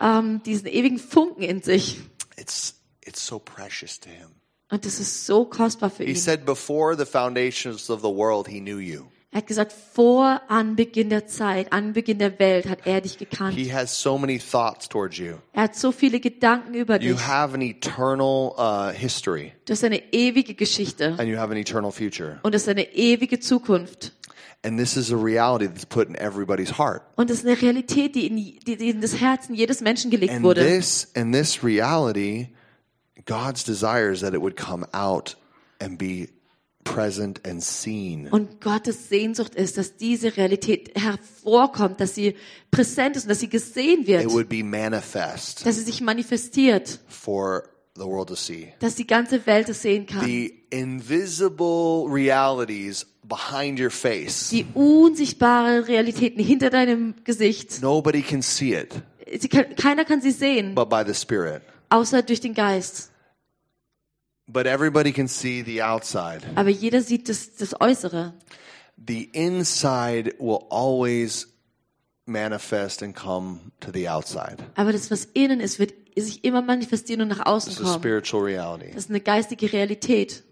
ähm, 0.00 0.42
diesen 0.44 0.66
ewigen 0.66 0.98
Funken 0.98 1.42
in 1.42 1.62
sich. 1.62 2.00
It's 2.36 2.74
it's 3.02 3.24
so 3.24 3.38
precious 3.38 4.00
to 4.00 4.08
him. 4.08 4.37
Und 4.70 4.84
das 4.84 5.00
ist 5.00 5.26
so 5.26 5.44
kostbar 5.44 5.90
für 5.90 6.04
He 6.04 6.10
ihn. 6.10 6.16
said 6.16 6.44
before 6.44 6.96
the 6.96 7.06
foundations 7.06 7.88
of 7.90 8.00
the 8.00 8.08
world 8.08 8.46
he 8.48 8.60
knew 8.60 8.78
you. 8.78 9.04
Er 9.30 9.38
hat 9.42 9.46
gesagt, 9.46 9.74
vor 9.92 10.40
Anbeginn 10.48 11.10
der 11.10 11.26
Zeit, 11.26 11.70
Anbeginn 11.72 12.18
der 12.18 12.38
Welt 12.38 12.66
hat 12.66 12.86
er 12.86 13.02
dich 13.02 13.18
gekannt. 13.18 13.54
He 13.54 13.70
has 13.72 14.00
so 14.02 14.16
many 14.16 14.38
thoughts 14.38 14.88
towards 14.88 15.18
you. 15.18 15.34
Er 15.52 15.64
hat 15.64 15.76
so 15.76 15.92
viele 15.92 16.18
Gedanken 16.18 16.72
über 16.74 17.00
You 17.00 17.12
dich. 17.14 17.26
have 17.26 17.54
an 17.54 17.60
eternal 17.60 18.54
uh, 18.58 18.90
history 18.90 19.52
Du 19.66 19.72
hast 19.74 19.84
eine 19.84 20.02
ewige 20.14 20.54
Geschichte 20.54 21.14
and 21.18 21.28
you 21.28 21.36
have 21.36 21.50
an 21.50 21.58
eternal 21.58 21.92
future. 21.92 22.38
und 22.42 22.54
es 22.54 22.62
ist 22.62 22.68
eine 22.70 22.90
ewige 22.94 23.38
Zukunft. 23.38 24.14
And 24.64 24.78
this 24.78 24.96
is 24.96 25.12
a 25.12 25.16
reality 25.16 25.66
that's 25.68 25.86
put 25.86 26.08
in 26.08 26.14
everybody's 26.16 26.78
heart. 26.78 27.02
Und 27.16 27.28
das 27.30 27.40
ist 27.40 27.46
eine 27.46 27.60
Realität, 27.60 28.14
die 28.16 28.26
in, 28.26 28.36
die, 28.36 28.58
die 28.76 28.88
in 28.90 29.00
das 29.02 29.20
Herzen 29.20 29.54
jedes 29.54 29.82
Menschen 29.82 30.10
gelegt 30.10 30.32
And 30.32 30.42
wurde. 30.42 30.66
this 30.66 31.06
and 31.14 31.34
this 31.34 31.62
reality, 31.62 32.48
God's 33.26 33.64
desire 33.64 34.10
is 34.12 34.20
that 34.20 34.34
it 34.34 34.40
would 34.40 34.56
come 34.56 34.86
out 34.92 35.36
and 35.80 35.98
be 35.98 36.28
present 36.84 37.40
and 37.46 37.62
seen. 37.62 38.28
Und 38.28 38.60
Gottes 38.60 39.08
Sehnsucht 39.08 39.54
ist, 39.54 39.76
dass 39.76 39.96
diese 39.96 40.36
Realität 40.36 40.92
hervorkommt, 40.94 42.00
dass 42.00 42.14
sie 42.14 42.34
präsent 42.70 43.16
ist 43.16 43.24
und 43.24 43.30
dass 43.30 43.40
sie 43.40 43.48
gesehen 43.48 44.02
It 44.02 44.06
wird, 44.08 44.30
would 44.32 44.48
be 44.48 44.64
manifest 44.64 45.66
dass 45.66 45.76
sie 45.76 45.82
sich 45.82 46.00
manifestiert, 46.00 47.00
for 47.08 47.64
the 47.96 48.04
world 48.04 48.28
to 48.28 48.34
see. 48.34 48.72
dass 48.80 48.94
die 48.94 49.06
ganze 49.06 49.44
Welt 49.46 49.68
es 49.68 49.82
sehen 49.82 50.06
kann. 50.06 50.24
The 50.24 50.54
invisible 50.70 52.06
realities 52.08 53.06
behind 53.24 53.78
your 53.78 53.90
face. 53.90 54.48
Die 54.50 54.66
unsichtbaren 54.74 55.84
Realitäten 55.84 56.42
hinter 56.42 56.70
deinem 56.70 57.14
Gesicht. 57.24 57.82
Nobody 57.82 58.22
can 58.22 58.40
see 58.40 58.74
it 58.74 59.02
kann, 59.50 59.74
keiner 59.76 60.04
kann 60.04 60.20
sie 60.20 60.30
sehen, 60.30 60.74
but 60.74 60.88
by 60.88 61.02
the 61.06 61.14
Spirit. 61.14 61.62
Außer 61.90 62.22
durch 62.22 62.40
den 62.40 62.54
Geist. 62.54 63.10
But 64.46 64.66
everybody 64.66 65.12
can 65.12 65.28
see 65.28 65.62
the 65.62 65.82
outside. 65.82 66.40
Aber 66.54 66.70
jeder 66.70 67.02
sieht 67.02 67.28
das, 67.28 67.54
das 67.56 67.78
Äußere. 67.80 68.32
The 68.96 69.24
inside 69.32 70.34
will 70.38 70.60
always 70.70 71.46
manifest 72.24 73.02
and 73.02 73.14
come 73.14 73.60
to 73.80 73.90
the 73.92 74.08
outside. 74.08 74.56
Aber 74.74 74.92
das, 74.92 75.10
was 75.10 75.26
innen 75.26 75.60
ist, 75.60 75.78
wird 75.78 75.92
sich 76.16 76.44
immer 76.44 76.62
manifestieren 76.62 77.20
und 77.22 77.28
nach 77.28 77.46
außen 77.46 77.72
It's 77.72 77.80
a 77.80 77.84
kommen. 77.84 77.98
spiritual 78.00 78.42
reality. 78.42 78.88
Das 78.88 79.04
ist 79.04 79.10
eine 79.10 79.20
geistige 79.20 79.72
Realität. 79.72 80.42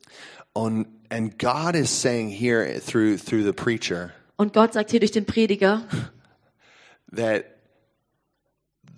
On, 0.54 0.86
and 1.10 1.38
God 1.38 1.74
is 1.74 1.90
saying 1.90 2.28
here 2.30 2.80
through 2.80 3.18
through 3.18 3.44
the 3.44 3.52
preacher 3.52 4.10
Und 4.36 4.52
Gott 4.52 4.74
sagt 4.74 4.90
hier 4.90 5.00
durch 5.00 5.12
den 5.12 5.24
Prediger, 5.24 5.82
that 7.14 7.44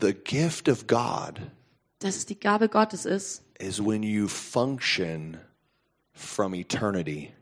the 0.01 0.13
gift 0.13 0.69
of 0.69 0.87
God 0.87 1.41
dass 2.01 2.17
es 2.17 2.27
die 2.27 2.39
Gabe 2.39 2.69
Gottes 2.69 3.05
ist, 3.05 3.43
is 3.59 3.81
when 3.81 4.03
you 4.03 4.29
function 4.29 5.37
from 6.13 6.55
eternity. 6.55 7.33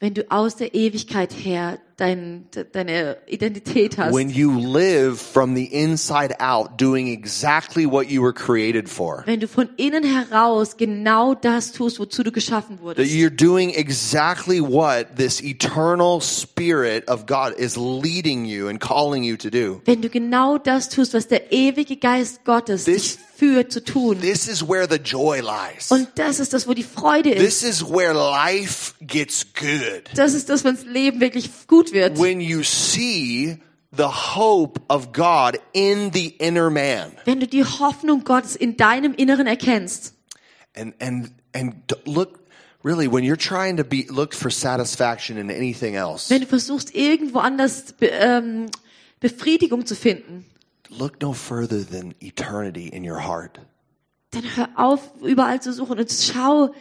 wenn 0.00 0.14
du 0.14 0.30
aus 0.30 0.56
der 0.56 0.74
Ewigkeit 0.74 1.32
her 1.32 1.78
dein, 2.02 2.46
de- 2.54 2.64
deine 2.64 3.16
Identität 3.28 3.96
hast. 3.96 4.12
When 4.14 4.28
you 4.28 4.58
live 4.58 5.16
from 5.18 5.54
the 5.54 5.64
inside 5.64 6.34
out, 6.40 6.80
doing 6.80 7.06
exactly 7.08 7.86
what 7.86 8.10
you 8.10 8.22
were 8.22 8.32
created 8.32 8.88
for. 8.88 9.22
wenn 9.26 9.40
du 9.40 9.46
von 9.46 9.68
innen 9.76 10.02
heraus 10.04 10.76
genau 10.76 11.34
das 11.34 11.72
tust, 11.72 11.98
wozu 12.00 12.22
du 12.22 12.32
geschaffen 12.32 12.76
That 12.78 12.84
wurdest. 12.84 13.12
you're 13.12 13.30
doing 13.30 13.70
exactly 13.70 14.60
what 14.60 15.16
this 15.16 15.40
eternal 15.42 16.20
spirit 16.20 17.08
of 17.08 17.26
God 17.26 17.54
is 17.56 17.76
leading 17.76 18.44
you 18.44 18.68
and 18.68 18.80
calling 18.80 19.22
you 19.22 19.36
to 19.36 19.48
do. 19.50 19.80
Wenn 19.84 20.02
du 20.02 20.08
genau 20.08 20.58
das 20.58 20.88
tust, 20.88 21.14
was 21.14 21.28
der 21.28 21.52
ewige 21.52 21.96
Geist 21.96 22.44
Gottes 22.44 22.84
This- 22.84 23.16
dich 23.16 23.18
führt 23.36 23.72
zu 23.72 23.82
tun. 23.82 24.20
This 24.20 24.46
is 24.46 24.62
where 24.68 24.86
the 24.88 24.98
joy 25.02 25.40
lies. 25.40 25.90
Und 25.90 26.06
das 26.14 26.38
ist 26.38 26.52
das, 26.52 26.68
wo 26.68 26.74
die 26.74 26.84
Freude 26.84 27.30
ist. 27.30 27.42
This 27.60 27.62
is 27.68 27.84
where 27.88 28.12
life 28.12 28.94
gets 29.00 29.44
good. 29.58 30.04
Das 30.14 30.34
ist 30.34 30.48
das, 30.48 30.62
wenn 30.64 30.76
das 30.76 30.84
Leben 30.84 31.20
wirklich 31.20 31.50
gut 31.66 31.91
wird. 31.92 32.18
When 32.18 32.40
you 32.40 32.62
see 32.62 33.58
the 33.96 34.08
hope 34.36 34.80
of 34.88 35.12
God 35.12 35.58
in 35.72 36.12
the 36.12 36.28
inner 36.38 36.70
man. 36.70 37.12
Wenn 37.24 37.40
du 37.40 37.46
die 37.46 37.64
Hoffnung 37.64 38.24
Gottes 38.24 38.56
in 38.56 38.76
deinem 38.76 39.14
Inneren 39.14 39.46
erkennst. 39.46 40.14
And 40.74 40.94
and 41.00 41.30
and 41.54 41.74
look 42.06 42.40
really 42.82 43.06
when 43.06 43.24
you're 43.24 43.36
trying 43.36 43.76
to 43.76 43.84
be 43.84 44.06
look 44.08 44.34
for 44.34 44.50
satisfaction 44.50 45.36
in 45.36 45.50
anything 45.50 45.94
else. 45.94 46.30
Wenn 46.30 46.40
du 46.40 46.46
versuchst, 46.46 46.94
irgendwo 46.94 47.40
anders 47.40 47.92
Be 47.92 48.08
ähm, 48.08 48.70
Befriedigung 49.20 49.86
zu 49.86 49.94
finden, 49.94 50.46
Look 50.88 51.22
no 51.22 51.32
further 51.32 51.86
than 51.86 52.14
eternity 52.20 52.88
in 52.88 53.08
your 53.08 53.26
heart. 53.26 53.58
dann 54.32 54.44
hör 54.56 54.68
auf, 54.76 55.10
überall 55.22 55.60
zu 55.60 55.72
suchen 55.72 55.98
und 55.98 56.10
schau, 56.10 56.74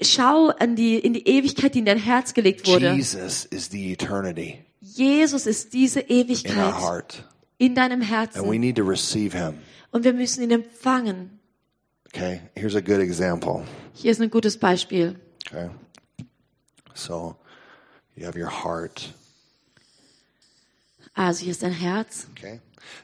schau 0.00 0.48
an 0.48 0.76
die, 0.76 0.98
in 0.98 1.14
die 1.14 1.26
Ewigkeit, 1.26 1.74
die 1.74 1.80
in 1.80 1.84
dein 1.86 1.98
Herz 1.98 2.34
gelegt 2.34 2.66
wurde. 2.66 2.92
Jesus 2.92 3.44
is 3.46 3.70
the 3.70 3.92
eternity 3.92 4.62
Jesus 4.80 5.46
ist 5.46 5.72
diese 5.72 6.00
in 6.00 6.16
our 6.18 6.24
Ewigkeit 6.24 6.80
heart. 6.80 7.24
in 7.58 7.74
deinem 7.74 8.00
And 8.02 8.02
we 8.02 8.06
Herzen. 8.06 8.60
need 8.60 8.76
to 8.76 8.84
receive 8.84 9.32
him. 9.36 9.54
Und 9.90 10.04
wir 10.04 10.12
müssen 10.12 10.42
ihn 10.44 10.50
empfangen. 10.50 11.40
Okay? 12.08 12.40
Here's 12.54 12.76
a 12.76 12.80
good 12.80 13.00
example. 13.00 13.64
Hier 13.94 14.12
ist 14.12 14.20
ein 14.20 14.30
gutes 14.30 14.56
Beispiel. 14.58 15.18
Okay? 15.46 15.70
So 16.94 17.36
you 18.14 18.26
have 18.26 18.38
your 18.38 18.50
heart. 18.50 19.12
Also 21.14 21.42
hier 21.44 21.52
ist 21.52 21.62
dein 21.62 21.72
Herz. 21.72 22.28
Okay? 22.36 22.60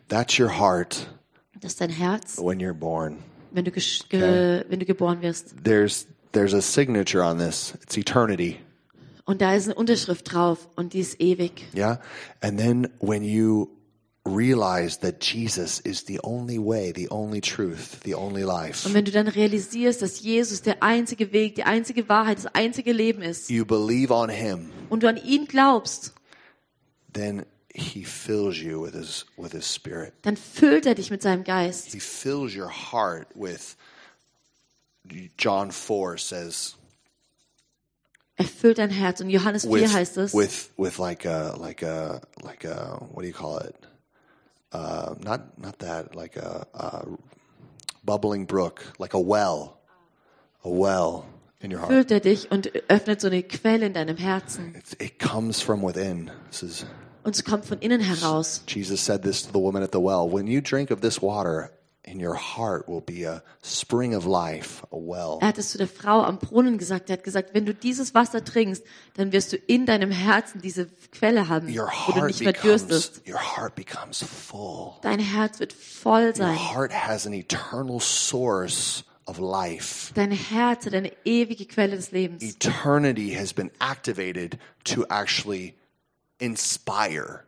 That's 0.09 0.39
your 0.39 0.59
heart 0.59 1.09
Das 1.61 1.73
ist 1.73 1.81
dein 1.81 1.91
Herz, 1.91 2.39
when 2.39 2.59
you're 2.61 2.75
born. 2.75 3.19
wenn 3.51 3.65
du, 3.65 3.71
gesch- 3.71 4.09
ge 4.09 4.65
wenn 4.69 4.79
du 4.81 4.87
geboren 4.87 5.23
wirst. 5.23 5.55
There's 5.65 6.07
there's 6.33 6.55
a 6.55 6.63
signature 6.63 7.23
on 7.23 7.39
this. 7.39 7.75
It's 7.83 7.97
eternity. 7.97 8.59
Und 9.25 9.41
da 9.41 9.55
ist 9.55 9.67
eine 9.67 9.77
Unterschrift 9.77 10.33
drauf 10.33 10.69
und 10.75 10.95
die 10.95 11.01
ist 11.01 11.21
ewig. 11.21 11.65
Yeah? 11.75 12.01
And 12.41 12.59
then 12.59 12.89
when 12.99 13.23
you 13.23 13.69
realize 14.25 14.99
that 15.01 15.23
Jesus 15.25 15.81
is 15.81 16.05
the 16.07 16.19
only 16.23 16.59
way, 16.59 16.93
the 16.95 17.09
only 17.11 17.41
truth, 17.41 18.01
the 18.05 18.15
only 18.15 18.43
life, 18.43 18.87
Und 18.87 18.95
wenn 18.95 19.05
du 19.05 19.11
dann 19.13 19.29
realisierst, 19.29 20.03
dass 20.03 20.21
Jesus 20.21 20.63
der 20.63 20.83
einzige 20.83 21.33
Weg, 21.33 21.55
die 21.57 21.65
einzige 21.65 22.09
Wahrheit, 22.09 22.39
das 22.39 22.47
einzige 22.47 22.93
Leben 22.93 23.23
ist 23.23 23.49
you 23.51 23.65
believe 23.65 24.13
on 24.13 24.29
him, 24.29 24.71
und 24.91 25.03
du 25.03 25.09
an 25.09 25.17
ihn 25.17 25.47
glaubst, 25.47 26.13
then 27.13 27.45
he 27.75 28.05
fills 28.05 28.59
you 28.59 28.83
with 28.83 28.95
his 28.95 29.27
with 29.37 29.53
his 29.53 29.73
spirit. 29.73 30.13
dann 30.23 30.37
füllt 30.37 30.87
er 30.87 30.95
dich 30.95 31.11
mit 31.11 31.23
seinem 31.23 31.43
Geist. 31.45 31.93
He 31.93 32.01
fills 32.01 32.55
your 32.57 32.71
heart 32.71 33.29
with 33.35 33.77
John 35.37 35.71
4 35.71 36.19
says 36.19 36.77
Er 38.37 38.47
füllt 38.47 38.79
dein 38.79 38.91
Herz. 38.91 39.21
Und 39.21 39.31
Johannes 39.31 39.63
4 39.63 39.73
with 39.73 39.93
heißt 39.93 40.17
es, 40.17 40.35
with 40.35 40.71
with 40.77 40.99
like 40.99 41.27
a 41.27 41.55
like 41.59 41.83
a 41.83 42.21
like 42.43 42.65
a 42.65 42.99
what 43.13 43.23
do 43.23 43.29
you 43.29 43.35
call 43.35 43.59
it? 43.59 43.75
Uh, 44.73 45.15
not 45.23 45.59
not 45.59 45.79
that 45.81 46.15
like 46.15 46.37
a, 46.37 46.67
a 46.73 47.07
bubbling 48.05 48.47
brook, 48.47 48.83
like 48.99 49.15
a 49.15 49.21
well, 49.21 49.77
a 50.65 50.71
well 50.71 51.27
in 51.61 51.71
your 51.71 51.81
heart. 51.81 51.93
füllt 51.93 52.11
er 52.11 52.21
dich 52.21 52.51
und 52.51 52.73
öffnet 52.89 53.21
so 53.21 53.29
eine 53.29 53.43
Quelle 53.43 53.87
in 53.87 53.93
deinem 53.93 54.17
Herzen. 54.17 54.75
It's, 54.75 54.95
it 54.95 55.19
comes 55.19 55.61
from 55.61 55.83
within. 55.83 56.31
This 56.51 56.63
is 56.63 56.87
Und 57.25 57.37
es 57.37 57.45
kommt 57.45 57.67
von 57.67 57.79
innen 57.79 58.01
heraus. 58.01 58.63
Jesus 58.67 59.05
said 59.05 59.23
this 59.23 59.43
to 59.43 59.53
the 59.53 59.61
woman 59.61 59.83
at 59.83 59.93
the 59.93 60.01
well. 60.01 60.29
When 60.29 60.47
you 60.47 60.61
drink 60.61 60.91
of 60.91 61.03
this 61.03 61.21
water, 61.21 61.71
in 62.05 62.19
your 62.21 62.35
heart 62.35 62.89
will 62.89 63.01
be 63.01 63.25
a 63.25 63.43
spring 63.63 64.15
of 64.15 64.27
life, 64.27 64.83
a 64.91 64.97
well. 64.97 65.39
Er 65.41 65.49
hat 65.49 65.59
es 65.59 65.71
zu 65.71 65.79
der 65.79 65.87
Frau 65.87 66.23
am 66.23 66.39
Brunnen 66.39 66.77
gesagt. 66.79 67.09
Er 67.11 67.15
hat 67.19 67.25
gesagt, 67.25 67.55
wenn 67.55 67.65
du 67.65 67.75
dieses 67.75 68.13
Wasser 68.15 68.45
trinkst, 68.45 68.83
dann 69.15 69.31
wirst 69.33 69.53
du 69.53 69.57
in 69.57 69.87
deinem 69.87 70.11
Herzen 70.11 70.61
diese 70.61 70.89
Quelle 71.13 71.49
haben, 71.49 71.69
Your 71.69 71.89
wo 72.07 72.13
du 72.13 72.27
nicht 72.27 72.41
mehr 72.41 72.53
dürstest. 72.55 73.23
your 73.29 73.39
heart 73.39 73.75
becomes 73.77 74.23
full. 74.23 74.95
Dein 75.03 75.21
Herz 75.21 75.61
wird 75.61 75.73
voll 75.73 76.27
Your 76.27 76.35
sein. 76.35 76.57
heart 76.57 76.93
has 76.93 77.25
an 77.27 77.33
eternal 77.35 78.01
source 78.01 79.05
of 79.27 79.39
life. 79.39 80.13
Dein 80.15 80.33
Herz 80.33 80.87
hat 80.87 80.95
eine 80.95 81.13
ewige 81.25 81.67
Quelle 81.67 81.95
des 81.95 82.11
Lebens. 82.11 82.43
Eternity 82.43 83.35
has 83.35 83.53
been 83.53 83.71
activated 83.79 84.59
to 84.85 85.05
actually 85.09 85.75
inspire 86.41 87.45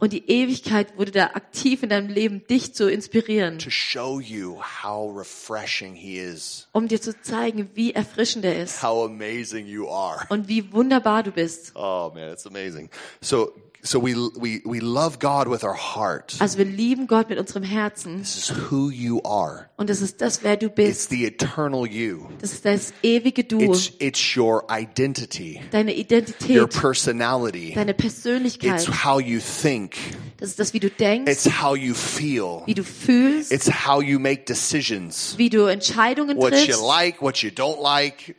Und 0.00 0.12
die 0.12 0.28
Ewigkeit 0.28 0.98
wurde 0.98 1.10
da 1.12 1.26
aktiv 1.28 1.82
in 1.82 1.88
deinem 1.88 2.08
Leben, 2.08 2.46
dich 2.46 2.74
zu 2.74 2.90
inspirieren, 2.90 3.58
to 3.58 3.70
show 3.70 4.20
you 4.20 4.60
how 4.82 5.16
refreshing 5.16 5.94
He 5.94 6.18
is, 6.18 6.68
um 6.72 6.86
dir 6.88 7.00
zu 7.00 7.18
zeigen, 7.22 7.70
wie 7.74 7.92
erfrischend 7.94 8.44
er 8.44 8.62
ist 8.62 8.82
how 8.82 9.06
amazing 9.06 9.66
you 9.66 9.88
are. 9.88 10.26
und 10.28 10.48
wie 10.48 10.70
wunderbar 10.72 11.22
du 11.22 11.30
bist. 11.30 11.72
Oh 11.76 12.10
man, 12.14 12.32
it's 12.32 12.46
amazing. 12.46 12.90
So, 13.22 13.52
so 13.86 14.02
we 14.02 14.14
we 14.40 14.62
we 14.64 14.78
love 14.80 15.18
God 15.20 15.46
with 15.46 15.62
our 15.62 15.76
heart. 15.76 16.34
Also 16.38 16.56
wir 16.58 16.64
lieben 16.64 17.06
Gott 17.06 17.28
mit 17.28 17.38
unserem 17.38 17.62
Herzen 17.62 18.18
This 18.22 18.50
is 18.50 18.70
who 18.70 18.90
you 18.90 19.22
are. 19.24 19.68
und 19.76 19.90
das 19.90 20.00
ist 20.00 20.20
das, 20.22 20.42
wer 20.42 20.56
du 20.56 20.66
It's 20.66 20.74
bist. 20.74 21.10
the 21.10 21.26
eternal 21.26 21.86
you. 21.86 22.26
Das 22.40 22.52
ist 22.52 22.64
das 22.64 22.94
ewige 23.02 23.44
Du, 23.44 23.60
It's 23.60 23.92
it's 23.98 24.36
your 24.36 24.64
identity, 24.70 25.60
deine 25.70 25.92
your 25.92 25.98
Identität, 25.98 26.70
personality. 26.70 27.72
deine 27.74 27.92
Persönlichkeit. 27.94 28.80
It's 28.80 29.04
how 29.04 29.20
you 29.20 29.38
think. 29.40 29.96
Das 30.38 30.48
ist 30.50 30.58
das, 30.58 30.72
wie 30.72 30.80
du 30.80 30.88
denkst, 30.90 31.30
It's 31.30 31.62
how 31.62 31.76
you 31.76 31.94
feel. 31.94 32.62
wie 32.66 32.74
du 32.74 32.82
fühlst, 32.84 33.52
It's 33.52 33.70
how 33.86 34.02
you 34.02 34.18
make 34.18 34.44
decisions. 34.44 35.34
wie 35.36 35.50
du 35.50 35.66
Entscheidungen 35.66 36.36
What 36.38 36.52
you 36.54 36.64
triffst, 36.64 36.82
like, 36.82 37.20
what 37.20 37.36
you 37.42 37.50
don't 37.50 37.82
like, 37.82 38.34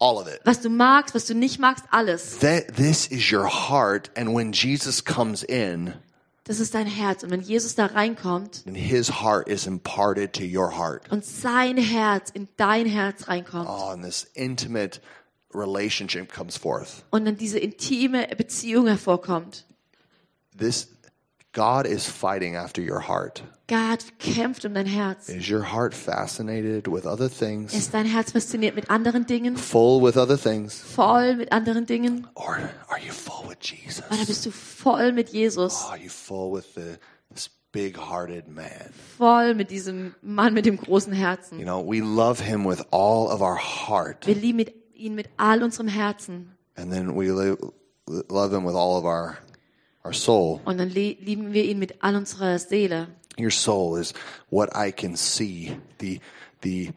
all 0.00 0.18
of 0.18 0.26
it. 0.26 0.40
was 0.44 0.60
du 0.60 0.68
magst, 0.70 1.14
was 1.14 1.26
du 1.26 1.34
nicht 1.34 1.58
magst, 1.60 1.84
alles. 1.90 2.38
That 2.40 2.74
this 2.76 3.06
is 3.06 3.30
your 3.30 3.46
heart 3.46 4.10
and 4.16 4.34
when 4.34 4.52
Jesus 4.52 5.04
comes 5.04 5.42
in, 5.44 5.92
Das 6.44 6.58
ist 6.58 6.74
dein 6.74 6.86
Herz. 6.86 7.22
Und 7.22 7.30
wenn 7.30 7.42
Jesus 7.42 7.74
da 7.76 7.86
reinkommt 7.86 8.64
then 8.64 8.74
his 8.74 9.20
heart 9.22 9.46
is 9.48 9.66
imparted 9.66 10.32
to 10.32 10.42
your 10.42 10.76
heart. 10.76 11.10
und 11.12 11.24
sein 11.24 11.76
Herz 11.76 12.30
in 12.30 12.48
dein 12.56 12.86
Herz 12.86 13.28
reinkommt 13.28 13.68
Oh, 13.68 13.90
and 13.90 14.02
this 14.02 14.26
intimate 14.34 15.00
relationship 15.54 16.32
comes 16.32 16.56
forth. 16.56 17.04
und 17.10 17.24
dann 17.26 17.36
diese 17.36 17.58
intime 17.58 18.26
Beziehung 18.36 18.86
hervorkommt. 18.88 19.64
This 20.58 20.88
God 21.52 21.86
is 21.86 22.06
fighting 22.08 22.54
after 22.56 22.80
your 22.80 23.00
heart. 23.00 23.42
Gott 23.66 24.04
kämpft 24.18 24.64
um 24.64 24.74
dein 24.74 24.86
Herz. 24.86 25.28
Is 25.28 25.48
your 25.48 25.62
heart 25.72 25.94
fascinated 25.94 26.86
with 26.88 27.06
other 27.06 27.28
things? 27.28 27.72
Ist 27.74 27.92
dein 27.92 28.06
Herz 28.06 28.32
fasziniert 28.32 28.74
mit 28.76 28.88
anderen 28.90 29.26
Dingen, 29.26 29.56
Full 29.56 30.00
with 30.00 30.16
other 30.16 30.36
things? 30.38 30.80
voll 30.80 31.36
mit 31.36 31.52
anderen 31.52 31.86
Dingen? 31.86 32.26
Or 32.34 32.58
are 32.88 32.98
you 33.04 33.12
full 33.12 33.48
with 33.48 33.58
Jesus? 33.60 34.04
Oder 34.10 34.24
bist 34.26 34.44
du 34.46 34.50
voll 34.50 35.12
mit 35.12 35.30
Jesus, 35.32 35.84
Are 35.88 35.98
you 35.98 36.08
full 36.08 36.52
with 36.52 36.74
the, 36.74 36.98
this 37.32 37.48
big 37.72 37.96
hearted 37.96 38.48
man? 38.48 38.90
voll 39.18 39.54
mit 39.54 39.70
diesem 39.70 40.14
Mann 40.22 40.54
mit 40.54 40.66
dem 40.66 40.76
großen 40.76 41.12
Herzen? 41.12 41.58
You 41.58 41.64
know, 41.64 41.80
we 41.80 42.00
love 42.00 42.40
him 42.40 42.64
with 42.64 42.82
all 42.92 43.28
of 43.28 43.40
our 43.40 43.56
heart. 43.56 44.26
Wir 44.26 44.34
lieben 44.36 44.66
ihn 44.94 45.14
mit 45.14 45.28
all 45.36 45.62
unserem 45.62 45.88
Herzen 45.88 46.52
And 46.76 46.92
then 46.92 47.14
we 47.16 47.30
love 47.30 48.52
him 48.52 48.64
with 48.64 48.74
all 48.76 48.96
of 48.96 49.04
our, 49.04 49.36
our 50.04 50.12
soul. 50.12 50.60
und 50.64 50.78
dann 50.78 50.88
li- 50.90 51.18
lieben 51.20 51.52
wir 51.52 51.64
ihn 51.64 51.78
mit 51.78 52.02
all 52.02 52.16
unserer 52.16 52.58
Seele. 52.58 53.08
Your 53.38 53.50
soul 53.50 53.98
is 53.98 54.12
what 54.50 54.70
I 54.74 54.90
can 54.92 55.16
see, 55.16 55.76
the, 55.98 56.20
the 56.62 56.90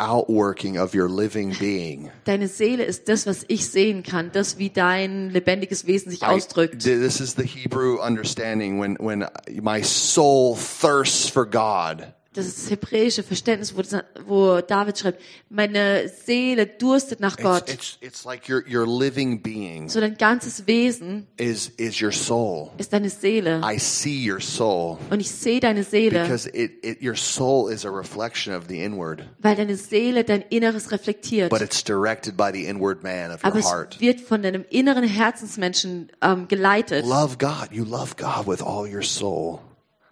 outworking 0.00 0.76
of 0.78 0.94
your 0.94 1.08
living 1.08 1.54
being. 1.58 2.10
Deine 2.24 2.48
Seele 2.48 2.84
ist 2.84 3.08
das, 3.08 3.26
was 3.26 3.44
ich 3.48 3.66
sehen 3.68 4.02
kann, 4.02 4.30
das, 4.32 4.58
wie 4.58 4.70
dein 4.70 5.30
lebendiges 5.30 5.86
Wesen 5.86 6.10
sich 6.10 6.22
I- 6.22 6.26
ausdrückt. 6.26 6.82
this 6.82 7.20
is 7.20 7.34
the 7.36 7.44
Hebrew 7.46 7.98
understanding 8.00 8.80
when, 8.80 8.96
when 8.98 9.26
my 9.62 9.82
soul 9.82 10.56
thirsts 10.56 11.28
for 11.28 11.46
God. 11.46 12.12
Das 12.34 12.46
das 12.54 12.68
hebräische 12.70 13.22
Verständnis, 13.22 13.74
wo, 13.76 13.82
wo 14.26 14.60
David 14.60 14.98
schreibt, 14.98 15.20
meine 15.48 16.08
Seele 16.08 16.66
durstet 16.66 17.20
nach 17.20 17.34
It's, 17.34 17.42
Gott. 17.42 17.68
it's, 17.70 17.98
it's 18.00 18.24
like 18.24 18.48
your, 18.48 18.62
your 18.68 18.86
living 18.86 19.40
being 19.40 19.88
So 19.88 20.00
dein 20.00 20.16
ganzes 20.16 20.66
Wesen 20.66 21.26
is, 21.36 21.68
is 21.76 22.00
your 22.02 22.10
soul. 22.12 22.70
ist 22.78 22.92
deine 22.92 23.08
Seele. 23.08 23.60
I 23.64 23.78
see 23.78 24.28
your 24.30 24.40
soul 24.40 24.98
Und 25.10 25.20
ich 25.20 25.30
sehe 25.30 25.60
deine 25.60 25.84
Seele, 25.84 26.22
because 26.24 26.48
it, 26.48 26.84
it, 26.84 27.00
your 27.00 27.14
soul 27.16 27.70
is 27.72 27.84
a 27.86 27.90
reflection 27.90 28.52
of 28.54 28.64
the 28.68 28.82
inward, 28.82 29.22
weil 29.38 29.54
deine 29.56 29.76
Seele 29.76 30.24
dein 30.24 30.42
Inneres 30.50 30.90
reflektiert. 30.90 31.50
but 31.50 31.60
it's 31.62 31.84
directed 31.84 32.36
by 32.36 32.50
the 32.52 32.66
inward 32.66 33.02
man 33.04 33.30
of 33.30 33.44
Aber 33.44 33.54
your 33.54 33.60
es 33.60 33.66
heart. 33.70 34.00
wird 34.00 34.20
von 34.20 34.42
deinem 34.42 34.64
inneren 34.70 35.04
Herzensmenschen 35.04 36.10
ähm, 36.20 36.48
geleitet. 36.48 37.06
Love 37.06 37.36
God. 37.38 37.68
You 37.70 37.84
love 37.84 38.14
God 38.16 38.46
with 38.46 38.60
all 38.60 38.86
your 38.92 39.02
soul. 39.02 39.60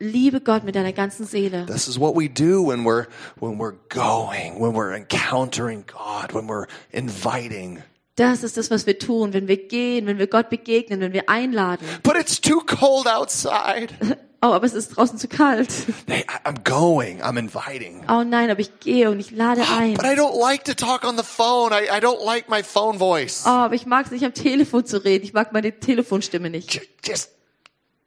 Liebe 0.02 0.40
Gott 0.40 0.64
mit 0.64 0.74
deiner 0.74 0.92
ganzen 0.92 1.26
Seele. 1.26 1.64
This 1.66 1.86
is 1.86 1.96
what 1.96 2.16
we 2.16 2.28
do 2.28 2.60
when 2.66 2.84
we're 2.84 3.06
when 3.38 3.56
we're 3.56 3.76
going, 3.88 4.58
when 4.58 4.74
we're 4.74 4.96
encountering 4.96 5.84
God, 5.86 6.32
when 6.34 6.48
we're 6.48 6.66
inviting. 6.90 7.84
Das 8.16 8.42
ist 8.42 8.56
das, 8.56 8.68
was 8.72 8.84
wir 8.84 8.98
tun, 8.98 9.32
wenn 9.32 9.46
wir 9.46 9.68
gehen, 9.68 10.06
wenn 10.06 10.18
wir 10.18 10.26
Gott 10.26 10.50
begegnen, 10.50 11.00
wenn 11.00 11.12
wir 11.12 11.28
einladen. 11.28 11.86
But 12.02 12.16
it's 12.16 12.40
too 12.40 12.60
cold 12.66 13.06
outside. 13.06 13.94
Oh, 14.44 14.48
aber 14.48 14.66
es 14.66 14.74
ist 14.74 14.88
draußen 14.96 15.18
zu 15.18 15.28
kalt. 15.28 15.68
Hey, 16.08 16.24
I'm 16.44 16.64
going. 16.64 17.22
I'm 17.22 17.38
inviting. 17.38 18.02
Oh 18.08 18.24
nein, 18.24 18.50
aber 18.50 18.58
ich 18.58 18.80
gehe 18.80 19.08
und 19.08 19.20
ich 19.20 19.30
lade 19.30 19.62
ein. 19.78 19.94
But 19.94 20.04
I 20.04 20.16
don't 20.16 20.36
like 20.36 20.64
to 20.64 20.74
talk 20.74 21.04
on 21.04 21.16
the 21.16 21.22
phone. 21.22 21.70
I, 21.72 21.84
I 21.96 22.00
don't 22.00 22.24
like 22.26 22.48
my 22.48 22.64
phone 22.64 22.98
voice. 22.98 23.44
Oh, 23.46 23.50
aber 23.50 23.76
ich 23.76 23.86
mag 23.86 24.06
es 24.06 24.10
nicht 24.10 24.24
am 24.24 24.34
Telefon 24.34 24.84
zu 24.84 25.04
reden. 25.04 25.22
Ich 25.24 25.32
mag 25.32 25.52
meine 25.52 25.78
Telefonstimme 25.78 26.50
nicht. 26.50 26.80
Just 27.04 27.30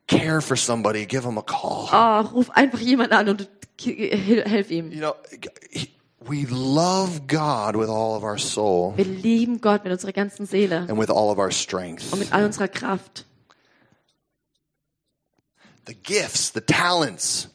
care 0.08 0.42
for 0.42 0.56
somebody. 0.56 1.06
Give 1.06 1.24
them 1.24 1.38
a 1.38 1.42
call. 1.44 1.90
Oh, 1.92 2.22
ruf 2.34 2.50
einfach 2.52 2.80
jemand 2.80 3.12
an 3.12 3.30
und 3.30 3.48
helf 4.46 4.72
ihm. 4.72 4.92
You 4.92 5.00
know, 5.02 5.16
we 6.28 6.46
love 6.50 7.28
God 7.28 7.76
with 7.76 7.90
all 7.90 8.16
of 8.16 8.24
our 8.24 8.38
soul 8.38 8.94
Wir 8.98 9.06
lieben 9.06 9.62
Gott 9.62 9.84
mit 9.84 9.92
unserer 9.94 10.12
ganzen 10.14 10.46
Seele 10.46 10.86
and 10.90 10.98
with 10.98 11.10
all 11.10 11.30
of 11.32 11.38
our 11.38 11.52
strength. 11.52 12.12
und 12.14 12.20
mit 12.20 12.34
all 12.34 12.44
unserer 12.46 12.68
Kraft. 12.68 13.26
The 15.86 15.94
gifts, 15.94 16.52
the 16.52 16.62
talents, 16.62 17.48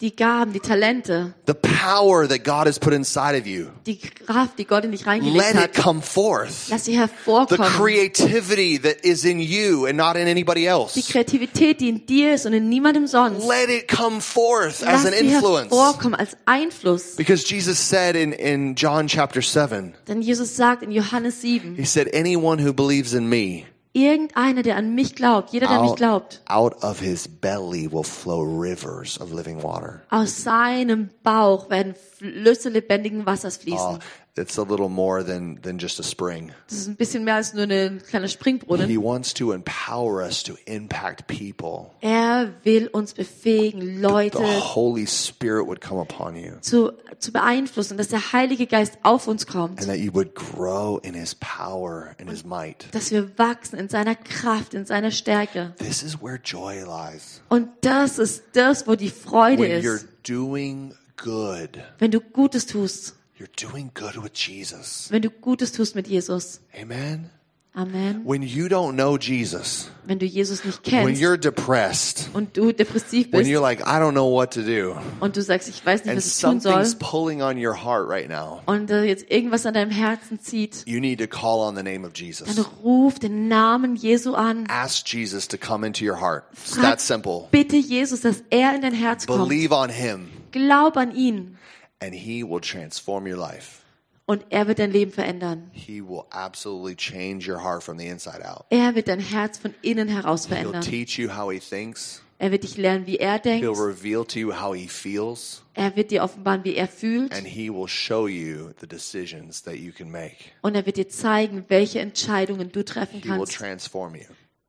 Die 0.00 0.16
Gaben, 0.16 0.54
die 0.54 0.60
Talente, 0.60 1.34
the 1.46 1.52
power 1.52 2.26
that 2.26 2.42
God 2.42 2.66
has 2.66 2.78
put 2.78 2.94
inside 2.94 3.36
of 3.38 3.46
you. 3.46 3.66
die 3.86 3.98
Kraft, 3.98 4.58
die 4.58 4.64
Gott 4.64 4.84
in 4.86 4.92
dich 4.92 5.06
reingelegt 5.06 5.36
Let 5.36 5.50
it 5.56 5.76
hat. 5.76 5.84
come 5.84 6.00
forth. 6.00 6.68
Lass 6.70 6.86
sie 6.86 6.92
The 6.92 6.98
hervorkommen. 7.00 7.68
creativity 7.68 8.78
that 8.78 9.04
is 9.04 9.24
in 9.26 9.40
you 9.40 9.84
and 9.86 9.96
not 9.98 10.16
in 10.16 10.26
anybody 10.26 10.62
Die 10.62 10.66
else. 10.68 10.98
Kreativität, 11.02 11.80
die 11.80 11.90
in 11.90 12.06
dir 12.06 12.32
ist 12.34 12.46
und 12.46 12.54
in 12.54 12.68
niemandem 12.70 13.06
sonst. 13.06 13.46
Let 13.46 13.68
it 13.68 13.88
come 13.88 14.22
forth 14.22 14.82
as 14.82 15.04
an 15.04 15.12
sie 15.12 15.18
influence. 15.26 15.70
hervorkommen 15.70 16.18
als 16.18 16.34
Einfluss. 16.46 17.16
Because 17.16 17.44
Jesus 17.46 17.78
said 17.78 18.16
in, 18.16 18.32
in 18.32 18.74
John 18.76 19.06
chapter 19.06 19.42
7, 19.42 19.92
Denn 20.08 20.22
Jesus 20.22 20.56
sagt 20.56 20.82
in 20.82 20.92
Johannes 20.92 21.42
7, 21.42 21.76
He 21.76 21.84
said, 21.84 22.08
Anyone 22.14 22.58
who 22.64 22.72
believes 22.72 23.12
in 23.12 23.28
me, 23.28 23.66
irgendeiner, 23.92 24.62
der 24.62 24.76
an 24.76 24.94
mich 24.94 25.14
glaubt, 25.14 25.52
jeder, 25.52 25.66
der 25.66 25.76
an 25.76 25.82
mich 25.82 25.90
out, 25.92 25.96
glaubt, 25.96 26.42
out 26.46 26.84
of 26.84 27.00
his 27.00 27.26
belly 27.26 27.90
will 27.90 28.04
flow 28.04 28.42
rivers 28.42 29.20
of 29.20 29.32
living 29.32 29.62
water. 29.62 30.02
aus 30.10 30.42
seinem 30.42 31.10
Bauch 31.22 31.70
werden 31.70 31.94
Flüsse 32.16 32.68
lebendigen 32.68 33.26
Wassers 33.26 33.56
fließen. 33.56 33.98
It's 34.36 34.58
a 34.58 34.62
little 34.62 34.88
more 34.88 35.24
than 35.24 35.60
than 35.62 35.78
just 35.78 35.98
a 36.00 36.02
spring. 36.02 36.52
Das 36.68 36.78
ist 36.78 36.88
ein 36.88 36.96
bisschen 36.96 37.24
mehr 37.24 37.34
als 37.36 37.52
nur 37.54 37.64
eine 37.64 37.98
kleine 37.98 38.28
Springbrunnen. 38.28 38.88
He 38.88 38.96
wants 38.96 39.34
to 39.34 39.52
empower 39.52 40.22
us 40.22 40.42
to 40.44 40.54
impact 40.66 41.26
people. 41.26 41.90
Er 42.00 42.52
will 42.64 42.88
uns 42.88 43.12
befähigen, 43.14 44.00
Leute 44.00 44.38
The 44.38 44.60
Holy 44.74 45.06
Spirit 45.06 45.66
would 45.66 45.80
come 45.80 46.00
upon 46.00 46.36
you 46.36 46.52
zu, 46.60 46.92
zu 47.18 47.32
beeinflussen, 47.32 47.96
dass 47.98 48.08
der 48.08 48.32
Heilige 48.32 48.66
Geist 48.66 48.98
auf 49.02 49.26
uns 49.26 49.46
kommt, 49.46 49.78
and 49.80 49.88
that 49.88 49.98
you 49.98 50.12
would 50.14 50.34
grow 50.34 50.98
in 51.02 51.14
his 51.14 51.34
power 51.34 52.14
and 52.20 52.30
his 52.30 52.44
might. 52.44 52.86
dass 52.92 53.10
wir 53.10 53.36
wachsen 53.38 53.78
in 53.78 53.88
seiner 53.88 54.14
Kraft, 54.14 54.74
in 54.74 54.86
seiner 54.86 55.10
Stärke. 55.10 55.74
This 55.78 56.02
is 56.02 56.20
where 56.22 56.38
joy 56.42 56.80
lies. 56.84 57.40
Und 57.48 57.68
das 57.82 58.18
ist 58.18 58.44
das, 58.52 58.86
wo 58.86 58.94
die 58.94 59.10
Freude 59.10 59.62
When 59.62 59.82
you're 59.82 59.96
ist. 59.96 60.06
doing 60.28 60.94
good, 61.16 61.70
Wenn 61.98 62.10
du 62.10 62.20
Gutes 62.20 62.66
tust, 62.66 63.14
you're 63.40 63.48
doing 63.56 63.90
good 63.94 64.22
with 64.22 64.34
Jesus. 64.34 65.08
wenn 65.10 65.22
du 65.22 65.30
Gutes 65.30 65.72
tust 65.72 65.96
mit 65.96 66.06
Jesus. 66.06 66.60
Amen. 66.78 67.30
Amen. 67.72 68.22
When 68.24 68.42
you 68.42 68.68
don't 68.68 68.96
know 68.96 69.16
Jesus, 69.16 69.88
Wenn 70.04 70.18
du 70.18 70.26
Jesus 70.26 70.64
nicht 70.64 70.84
when 70.84 71.06
kennst 71.06 71.22
you're 71.22 71.36
depressed, 71.38 72.28
und 72.34 72.56
du 72.56 72.72
depressiv 72.72 73.32
when 73.32 73.42
bist 73.42 73.50
you're 73.50 73.60
like, 73.60 73.80
I 73.82 74.00
don't 74.00 74.12
know 74.12 74.26
what 74.26 74.50
to 74.54 74.62
do, 74.62 74.96
und 75.20 75.36
du 75.36 75.42
sagst, 75.42 75.68
ich 75.68 75.86
weiß 75.86 76.04
nicht, 76.04 76.08
and 76.08 76.16
was 76.16 76.26
ich 76.26 76.42
tun 76.42 76.60
soll 76.60 76.72
something's 76.72 76.96
pulling 76.96 77.42
on 77.42 77.56
your 77.56 77.84
heart 77.84 78.08
right 78.08 78.28
now, 78.28 78.60
und 78.66 78.90
äh, 78.90 79.04
jetzt 79.04 79.30
irgendwas 79.30 79.66
an 79.66 79.74
deinem 79.74 79.92
Herzen 79.92 80.40
zieht, 80.40 80.82
you 80.84 80.98
need 80.98 81.20
to 81.20 81.28
call 81.28 81.60
on 81.60 81.76
the 81.76 81.82
name 81.84 82.04
of 82.04 82.12
dann 82.12 82.26
Jesus. 82.26 82.66
ruf 82.82 83.20
den 83.20 83.46
Namen 83.46 83.94
Jesu 83.94 84.34
an. 84.34 84.66
Ask 84.68 85.06
Jesus 85.06 85.46
to 85.46 85.56
come 85.56 85.86
into 85.86 86.04
your 86.04 86.20
heart. 86.20 86.46
It's 86.52 86.76
that 86.80 87.00
simple. 87.00 87.46
bitte 87.52 87.76
Jesus, 87.76 88.22
dass 88.22 88.42
er 88.50 88.74
in 88.74 88.82
dein 88.82 88.94
Herz 88.94 89.28
kommt. 89.28 89.48
Believe 89.48 89.72
on 89.72 89.90
him, 89.90 90.28
Glaub 90.50 90.96
an 90.96 91.14
ihn 91.14 91.56
and 92.00 92.14
he 92.14 92.42
will 92.44 92.60
transform 92.60 93.26
your 93.26 93.36
life. 93.38 93.82
und 94.26 94.44
er 94.50 94.68
wird 94.68 94.78
dein 94.78 94.92
Leben 94.92 95.10
verändern. 95.10 95.70
He 95.72 96.00
will 96.00 96.22
absolutely 96.30 96.94
change 96.94 97.50
your 97.50 97.62
heart 97.62 97.82
from 97.82 97.98
the 97.98 98.06
inside 98.06 98.44
out. 98.48 98.64
Er 98.70 98.94
wird 98.94 99.08
dein 99.08 99.18
Herz 99.20 99.58
von 99.58 99.74
innen 99.82 100.08
heraus 100.08 100.44
He'll 100.46 100.56
verändern. 100.56 100.82
teach 100.82 101.18
you 101.18 101.30
how 101.36 101.50
he 101.52 101.58
thinks. 101.58 102.22
Er 102.38 102.52
wird 102.52 102.62
dich 102.62 102.78
lernen, 102.78 103.06
wie 103.06 103.18
er 103.18 103.38
denkt. 103.38 103.66
He'll 103.66 103.74
reveal 103.76 104.24
to 104.24 104.38
you 104.38 104.52
how 104.54 104.74
he 104.74 104.88
feels. 104.88 105.62
Er 105.74 105.94
wird 105.96 106.10
dir 106.10 106.22
offenbaren, 106.22 106.64
wie 106.64 106.74
er 106.74 106.88
fühlt. 106.88 107.34
And 107.34 107.46
he 107.46 107.68
will 107.70 107.86
show 107.88 108.26
you 108.28 108.70
the 108.80 108.86
decisions 108.86 109.62
that 109.64 109.74
you 109.74 109.92
can 109.92 110.10
make. 110.10 110.36
Und 110.62 110.74
er 110.74 110.86
wird 110.86 110.96
dir 110.96 111.08
zeigen, 111.08 111.64
welche 111.68 111.98
Entscheidungen 112.00 112.72
du 112.72 112.82
treffen 112.84 113.20
He 113.20 113.28
will 113.28 113.38
kannst. 113.38 113.52
transform 113.54 114.14
you. 114.14 114.24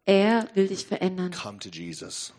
Er 0.05 0.47
will 0.55 0.67
dich 0.67 0.85
verändern. 0.85 1.31
Come 1.31 1.59
to 1.59 1.69
Jesus. 1.69 2.33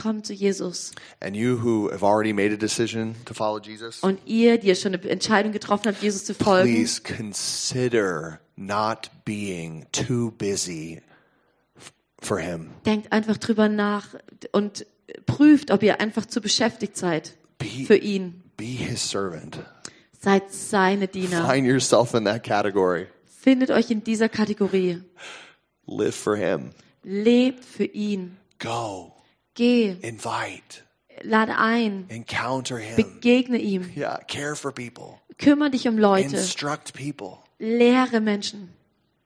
Komm 0.00 0.24
zu 0.24 0.32
Jesus. 0.32 0.92
And 1.20 1.36
you 1.36 1.58
who 1.62 1.90
have 1.90 2.02
already 2.04 2.32
made 2.32 2.52
a 2.52 2.56
decision 2.56 3.16
to 3.26 3.34
follow 3.34 3.60
Jesus, 3.60 4.00
Und 4.00 4.18
ihr, 4.26 4.58
die 4.58 4.68
ihr 4.68 4.74
schon 4.74 4.94
eine 4.94 5.08
Entscheidung 5.08 5.52
getroffen 5.52 5.86
habt, 5.88 6.02
Jesus 6.02 6.24
zu 6.24 6.34
folgen, 6.34 6.72
please 6.72 7.02
consider 7.02 8.40
not 8.56 9.10
being 9.24 9.86
too 9.92 10.30
busy 10.32 11.00
for 12.20 12.38
him. 12.38 12.70
denkt 12.86 13.12
einfach 13.12 13.36
drüber 13.38 13.68
nach 13.68 14.08
und 14.52 14.86
prüft, 15.26 15.70
ob 15.70 15.82
ihr 15.82 16.00
einfach 16.00 16.26
zu 16.26 16.40
beschäftigt 16.40 16.96
seid 16.96 17.36
für 17.60 17.94
Be, 17.94 17.96
ihn. 17.98 18.42
be 18.56 18.64
his 18.64 19.10
servant. 19.10 19.58
Seid 20.22 20.52
seine 20.52 21.08
Diener. 21.08 21.46
Find 21.50 21.66
yourself 21.66 22.14
in 22.14 22.24
that 22.24 22.42
category. 22.44 23.06
Findet 23.24 23.70
euch 23.70 23.90
in 23.90 24.04
dieser 24.04 24.28
Kategorie. 24.28 25.02
Live 25.86 26.14
for 26.14 26.36
him. 26.36 26.70
Lebt 27.02 27.64
für 27.64 27.84
ihn. 27.86 28.36
Go. 28.58 29.14
Geh, 29.60 29.94
Invite. 30.00 30.84
lade 31.22 31.54
ein, 31.58 32.06
Encounter 32.08 32.78
him. 32.78 32.96
begegne 32.96 33.58
ihm, 33.58 33.90
Yeah. 33.94 34.18
Care 34.26 34.56
for 34.56 34.72
people. 34.72 35.18
kümmere 35.36 35.70
dich 35.70 35.86
um 35.86 35.98
Leute, 35.98 36.34
Instruct 36.36 36.94
people. 36.94 37.38
lehre 37.58 38.20
Menschen, 38.22 38.70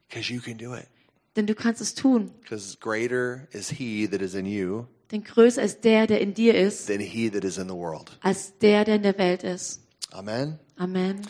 Because 0.09 0.33
you 0.33 0.41
can 0.41 0.59
do 0.59 0.75
it. 0.75 0.89
denn 1.37 1.47
du 1.47 1.55
kannst 1.55 1.81
es 1.81 1.95
tun. 1.95 2.33
Because 2.43 2.77
greater 2.81 3.47
is 3.53 3.71
he 3.71 4.09
that 4.09 4.21
is 4.21 4.35
in 4.35 4.45
you 4.45 4.87
Denn 5.13 5.23
größer 5.23 5.63
ist 5.63 5.85
der, 5.85 6.09
der 6.09 6.21
in 6.21 6.35
dir 6.35 6.57
ist, 6.57 6.89
than 6.89 6.99
he 6.99 7.31
that 7.31 7.45
is 7.45 7.57
in 7.57 7.69
the 7.69 7.75
world. 7.75 8.19
als 8.21 8.59
der, 8.59 8.85
der 8.85 8.97
in 8.97 9.03
der 9.05 9.17
Welt 9.19 9.45
ist. 9.45 9.83
Amen. 10.11 10.59
Amen. 10.79 11.21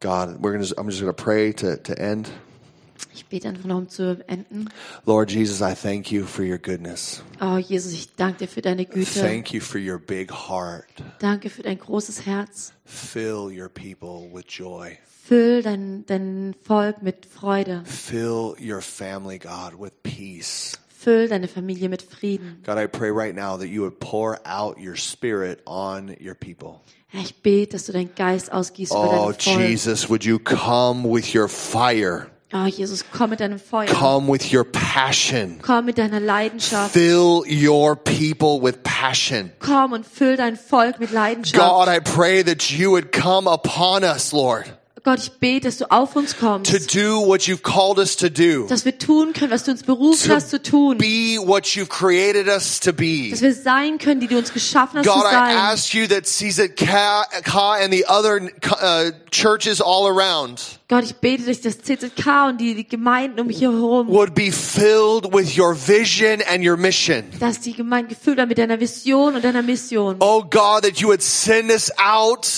God, 0.00 0.42
we're 0.42 0.52
gonna. 0.52 0.64
I'm 0.76 0.86
just 0.90 1.00
gonna 1.00 1.14
pray 1.14 1.50
to 1.54 1.76
to 1.78 1.94
end. 1.98 2.28
Ich 3.14 3.26
bete 3.26 3.48
einfach 3.48 3.64
noch, 3.64 3.78
um 3.78 3.88
zu 3.88 4.22
enden. 4.28 4.68
Lord 5.06 5.30
Jesus, 5.30 5.60
I 5.60 5.74
thank 5.74 6.10
you 6.10 6.24
for 6.24 6.44
your 6.44 6.58
goodness. 6.58 7.22
Oh, 7.40 7.56
Jesus, 7.58 7.92
ich 7.92 8.14
danke 8.16 8.38
dir 8.40 8.48
für 8.48 8.62
deine 8.62 8.86
Güte. 8.86 9.20
Thank 9.20 9.52
you 9.52 9.60
for 9.60 9.80
your 9.80 9.98
big 9.98 10.30
heart. 10.30 10.86
Danke 11.20 11.50
für 11.50 11.62
dein 11.62 11.78
großes 11.78 12.26
Herz. 12.26 12.72
Fill 12.84 13.50
your 13.50 13.68
people 13.68 14.28
with 14.32 14.44
joy. 14.48 14.98
Füll 15.26 15.62
dein, 15.62 16.04
dein 16.06 16.54
Volk 16.64 17.02
mit 17.02 17.26
Freude. 17.26 17.82
Fill 17.86 18.54
your 18.60 18.80
family, 18.82 19.38
God, 19.38 19.72
with 19.78 19.92
peace. 20.02 20.78
Füll 20.88 21.28
deine 21.28 21.48
Familie 21.48 21.88
mit 21.88 22.02
Frieden. 22.02 22.62
God, 22.64 22.78
I 22.78 22.86
pray 22.86 23.10
right 23.10 23.34
now 23.34 23.56
that 23.56 23.68
you 23.68 23.82
would 23.82 23.98
pour 24.00 24.38
out 24.46 24.76
your 24.78 24.96
spirit 24.96 25.60
on 25.66 26.14
your 26.20 26.34
people. 26.34 26.80
Ich 27.12 27.42
bete, 27.42 27.72
dass 27.72 27.86
du 27.86 27.92
deinen 27.92 28.14
Geist 28.14 28.52
ausgießt 28.52 28.92
über 28.92 29.26
Oh, 29.28 29.30
dein 29.32 29.40
Volk. 29.40 29.60
Jesus, 29.68 30.10
would 30.10 30.24
you 30.24 30.38
come 30.38 31.08
with 31.08 31.34
your 31.34 31.48
fire? 31.48 32.26
Oh, 32.56 32.66
Jesus, 32.66 33.04
komm 33.12 33.30
mit 33.30 33.40
deinem 33.40 33.58
Feuer. 33.58 33.86
Come 33.86 34.28
with 34.28 34.52
your 34.54 34.62
passion. 34.62 35.58
Komm 35.60 35.86
mit 35.86 35.98
deiner 35.98 36.20
Leidenschaft. 36.20 36.92
Fill 36.92 37.42
your 37.48 37.96
people 37.96 38.60
with 38.62 38.84
passion. 38.84 39.50
Komm 39.58 39.92
und 39.92 40.06
füll 40.06 40.36
dein 40.36 40.56
Volk 40.56 41.00
mit 41.00 41.10
Leidenschaft. 41.10 41.58
God, 41.60 41.88
I 41.88 41.98
pray 41.98 42.44
that 42.44 42.70
you 42.70 42.92
would 42.92 43.10
come 43.10 43.48
upon 43.50 44.04
us, 44.04 44.30
Lord, 44.32 44.66
Gott, 45.02 45.18
ich 45.18 45.32
bete, 45.32 45.66
dass 45.66 45.76
du 45.78 45.90
auf 45.90 46.16
uns 46.16 46.32
to 46.34 46.38
kommst. 46.46 46.94
do 46.94 47.20
what 47.26 47.42
you've 47.46 47.62
called 47.62 47.98
us 47.98 48.16
to 48.16 48.30
do, 48.30 48.66
Dass 48.68 48.86
wir 48.86 48.96
tun 48.98 49.34
können, 49.34 49.50
was 49.50 49.64
du 49.64 49.72
uns 49.72 49.82
berufen 49.82 50.28
To 50.30 50.34
hast 50.36 50.48
zu 50.48 50.62
tun. 50.62 50.96
be 50.96 51.36
what 51.44 51.66
you've 51.76 51.90
created 51.90 52.46
us 52.48 52.80
to 52.80 52.92
be. 52.92 53.28
Dass 53.30 53.42
wir 53.42 53.52
sein 53.52 53.98
können, 53.98 54.20
die 54.20 54.28
du 54.28 54.38
uns 54.38 54.52
geschaffen 54.54 55.00
hast 55.00 55.06
God, 55.06 55.20
zu 55.22 55.28
I 55.28 55.32
sein. 55.32 55.56
ask 55.58 55.92
you 55.92 56.06
that 56.06 56.24
Caesar 56.24 56.68
Ka 56.68 57.26
Ka 57.42 57.74
and 57.82 57.92
the 57.92 58.06
other 58.06 58.48
uh, 58.80 59.10
churches 59.30 59.82
all 59.82 60.06
around 60.06 60.78
Gott, 60.94 61.04
ich 61.04 61.16
bete, 61.16 61.42
dass 61.44 61.60
das 61.60 61.78
CZK 61.78 62.46
und 62.50 62.60
die, 62.60 62.74
die 62.74 62.86
Gemeinden 62.86 63.40
um 63.40 63.46
mich 63.48 63.60
herum, 63.60 64.06
would 64.08 64.32
be 64.34 64.52
filled 64.52 65.32
with 65.34 65.58
your 65.58 65.74
vision 65.74 66.40
and 66.48 66.64
your 66.64 66.76
mission. 66.76 67.24
dass 67.40 67.58
die 67.60 67.72
Gemeinden 67.72 68.10
gefüllt 68.10 68.36
werden 68.36 68.48
mit 68.48 68.58
deiner 68.58 68.78
Vision 68.78 69.34
und 69.34 69.44
deiner 69.44 69.62
Mission. 69.62 70.16
Oh 70.20 70.42
God, 70.42 70.82
that 70.84 70.98
you 70.98 71.08
would 71.08 71.22
send 71.22 71.70
us 71.70 71.90
out 71.98 72.48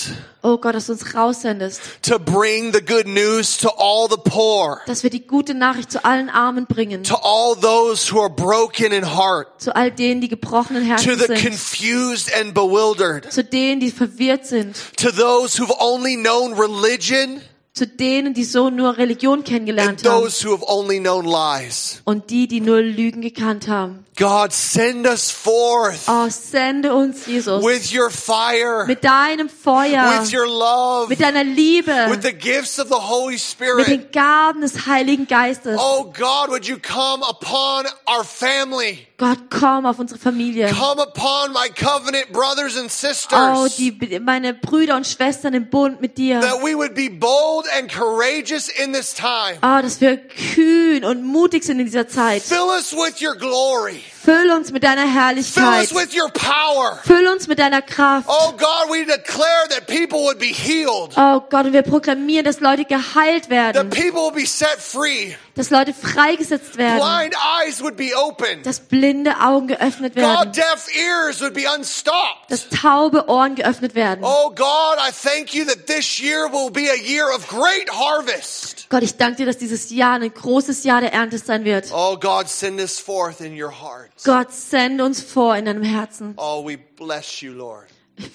Oh 0.43 0.57
Gott, 0.59 0.75
dass 0.75 0.85
du 0.85 0.93
uns 0.93 1.15
raussendest. 1.15 1.81
to 2.03 2.19
bring 2.19 2.71
the 2.71 2.79
good 2.79 3.07
news 3.07 3.57
to 3.57 3.69
all 3.69 4.07
the 4.07 4.17
poor, 4.23 4.81
Dass 4.85 5.01
wir 5.01 5.09
die 5.09 5.25
gute 5.25 5.55
Nachricht 5.55 5.91
zu 5.91 6.05
allen 6.05 6.29
Armen 6.29 6.67
bringen. 6.67 7.03
to 7.03 7.15
all 7.15 7.55
those 7.59 8.13
who 8.13 8.19
are 8.21 8.29
broken 8.29 8.91
in 8.91 9.03
heart, 9.17 9.47
Zu 9.59 9.75
all 9.75 9.89
denen, 9.91 10.21
die 10.21 10.29
gebrochenen 10.29 10.83
to 10.83 10.89
Herzen 10.89 11.17
the 11.17 11.25
sind. 11.25 11.39
confused 11.41 12.31
and 12.39 12.53
bewildered, 12.53 13.31
Zu 13.33 13.43
denen, 13.43 13.79
die 13.79 13.89
verwirrt 13.89 14.45
sind. 14.45 14.75
to 14.95 15.09
those 15.11 15.59
who've 15.59 15.73
only 15.79 16.15
known 16.15 16.53
religion 16.53 17.41
Zu 17.77 17.85
denen, 17.85 18.33
die 18.33 18.43
so 18.43 18.71
nur 18.71 18.97
Religion 18.97 19.43
kennengelernt 19.43 20.03
haben. 20.03 20.21
those 20.23 20.43
who 20.43 20.51
have 20.51 20.63
only 20.67 20.99
known 20.99 21.25
lies. 21.25 22.01
Und 22.05 22.31
die, 22.31 22.47
die 22.47 22.59
nur 22.59 22.81
Lügen 22.81 23.21
gekannt 23.21 23.67
haben. 23.67 24.03
God, 24.17 24.51
send 24.51 25.05
us 25.05 25.29
forth 25.29 25.99
Oh, 26.07 26.25
sende 26.29 26.95
uns, 26.95 27.27
Jesus. 27.27 27.63
with 27.63 27.93
your 27.95 28.09
fire, 28.09 28.85
Mit 28.87 29.03
deinem 29.03 29.47
Feuer. 29.47 30.19
with 30.23 30.33
your 30.33 30.47
love, 30.47 31.07
Mit 31.09 31.21
deiner 31.21 31.43
Liebe. 31.43 31.91
with 32.09 32.23
the 32.23 32.33
gifts 32.33 32.79
of 32.79 32.87
the 32.87 32.95
Holy 32.95 33.33
Mit 33.33 33.41
Spirit. 33.41 33.87
den 33.87 34.11
Gaben 34.11 34.61
des 34.61 34.87
Heiligen 34.87 35.27
Geistes. 35.27 35.77
Oh 35.79 36.05
God, 36.05 36.49
would 36.49 36.65
you 36.65 36.77
come 36.79 37.23
upon 37.29 37.85
our 38.07 38.23
family? 38.23 39.05
Gott, 39.19 39.37
komm 39.51 39.85
auf 39.85 39.99
unsere 39.99 40.19
Familie. 40.19 40.67
Come 40.69 40.99
upon 41.01 41.51
my 41.53 41.69
covenant 41.69 42.31
brothers 42.31 42.75
and 42.75 42.85
Oh, 43.31 43.67
sisters. 43.67 43.75
die, 43.75 44.19
meine 44.19 44.55
Brüder 44.55 44.95
und 44.95 45.05
Schwestern 45.05 45.53
im 45.53 45.69
Bund 45.69 46.01
mit 46.01 46.17
dir. 46.17 46.39
That 46.41 46.63
we 46.63 46.75
would 46.75 46.95
be 46.95 47.09
bold 47.11 47.66
and 47.75 47.91
courageous 47.91 48.69
in 48.69 48.93
this 48.93 49.13
time. 49.13 49.57
Oh, 49.61 49.81
dass 49.81 50.01
wir 50.01 50.17
kühn 50.17 51.03
und 51.03 51.23
mutig 51.23 51.63
sind 51.63 51.79
in 51.79 51.85
dieser 51.85 52.07
Zeit. 52.07 52.41
Fill 52.41 52.69
us 52.69 52.93
with 52.93 53.21
your 53.21 53.35
glory. 53.35 54.03
Füll 54.27 54.51
uns 54.51 54.73
mit 54.73 54.83
deiner 54.83 55.03
Fill 55.03 55.13
Herrlichkeit. 55.13 55.83
us 55.83 55.95
with 55.95 56.13
your 56.13 56.29
power. 56.31 56.99
Füll 57.05 57.25
uns 57.29 57.47
mit 57.47 57.59
deiner 57.59 57.81
Kraft. 57.81 58.27
Oh 58.27 58.51
God, 58.51 58.89
we 58.89 59.05
declare 59.05 59.69
that 59.69 59.87
people 59.87 60.19
would 60.19 60.37
be 60.37 60.47
healed. 60.47 61.13
Oh 61.15 61.39
Gott, 61.49 61.67
und 61.67 61.71
wir 61.71 61.81
proklamieren, 61.81 62.43
dass 62.43 62.59
Leute 62.59 62.83
geheilt 62.83 63.49
werden. 63.49 63.89
people 63.89 64.19
would 64.23 64.35
be 64.35 64.45
set 64.45 64.79
free. 64.79 65.33
Dass 65.55 65.69
Leute 65.69 65.93
freigesetzt 65.93 66.77
werden. 66.77 66.99
Blind 66.99 67.35
eyes 67.63 67.81
would 67.81 67.95
be 67.95 68.11
opened. 68.17 68.65
Dass 68.65 68.81
blinde 68.81 69.39
Augen 69.39 69.67
geöffnet 69.69 70.13
God, 70.13 70.23
werden. 70.23 70.51
deaf 70.51 70.87
ears 70.93 71.39
would 71.39 71.53
be 71.53 71.63
unstopped. 71.73 72.49
Dass 72.49 72.67
taube 72.67 73.29
Ohren 73.29 73.55
geöffnet 73.55 73.95
werden. 73.95 74.25
Oh 74.25 74.49
God, 74.49 74.97
I 74.99 75.09
thank 75.11 75.55
you 75.55 75.63
that 75.63 75.87
this 75.87 76.19
year 76.19 76.51
will 76.51 76.69
be 76.69 76.91
a 76.91 76.95
year 76.95 77.33
of 77.33 77.47
great 77.47 77.89
harvest. 77.89 78.87
Gott, 78.89 79.03
ich 79.03 79.17
danke 79.17 79.37
dir, 79.37 79.45
dass 79.45 79.57
dieses 79.57 79.89
Jahr 79.89 80.19
ein 80.19 80.33
großes 80.33 80.83
Jahr 80.83 81.01
der 81.01 81.13
Ernte 81.13 81.37
sein 81.37 81.65
wird. 81.65 81.91
Oh 81.91 82.17
God, 82.17 82.49
send 82.49 82.79
us 82.79 82.99
forth 82.99 83.41
in 83.41 83.59
your 83.59 83.71
hearts. 83.71 84.16
Gott, 84.23 84.51
sende 84.51 85.03
uns 85.03 85.21
vor 85.21 85.55
in 85.55 85.65
deinem 85.65 85.83
Herzen. 85.83 86.33
Oh, 86.37 86.65
we 86.67 86.77
bless 86.77 87.41
you, 87.41 87.53
Lord. 87.53 87.87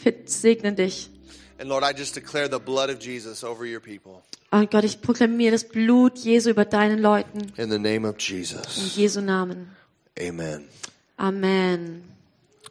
Wir 0.02 0.14
segnen 0.26 0.76
dich. 0.76 1.10
And 1.58 1.68
Lord, 1.68 1.84
I 1.84 1.96
just 1.96 2.16
declare 2.16 2.48
the 2.48 2.58
blood 2.58 2.90
of 2.90 3.00
Jesus 3.00 3.44
over 3.44 3.64
your 3.64 3.80
people. 3.80 4.22
Und 4.50 4.70
Gott, 4.70 4.84
ich 4.84 5.00
proklamiere 5.00 5.52
das 5.52 5.64
Blut 5.64 6.18
Jesu 6.18 6.50
über 6.50 6.64
deinen 6.64 6.98
Leuten. 6.98 7.52
In 7.56 7.70
the 7.70 7.78
name 7.78 8.08
of 8.08 8.16
In 8.16 8.36
Jesus. 8.36 8.96
Jesu 8.96 9.20
Namen. 9.20 9.74
Amen. 10.18 10.68
Amen. 11.16 12.04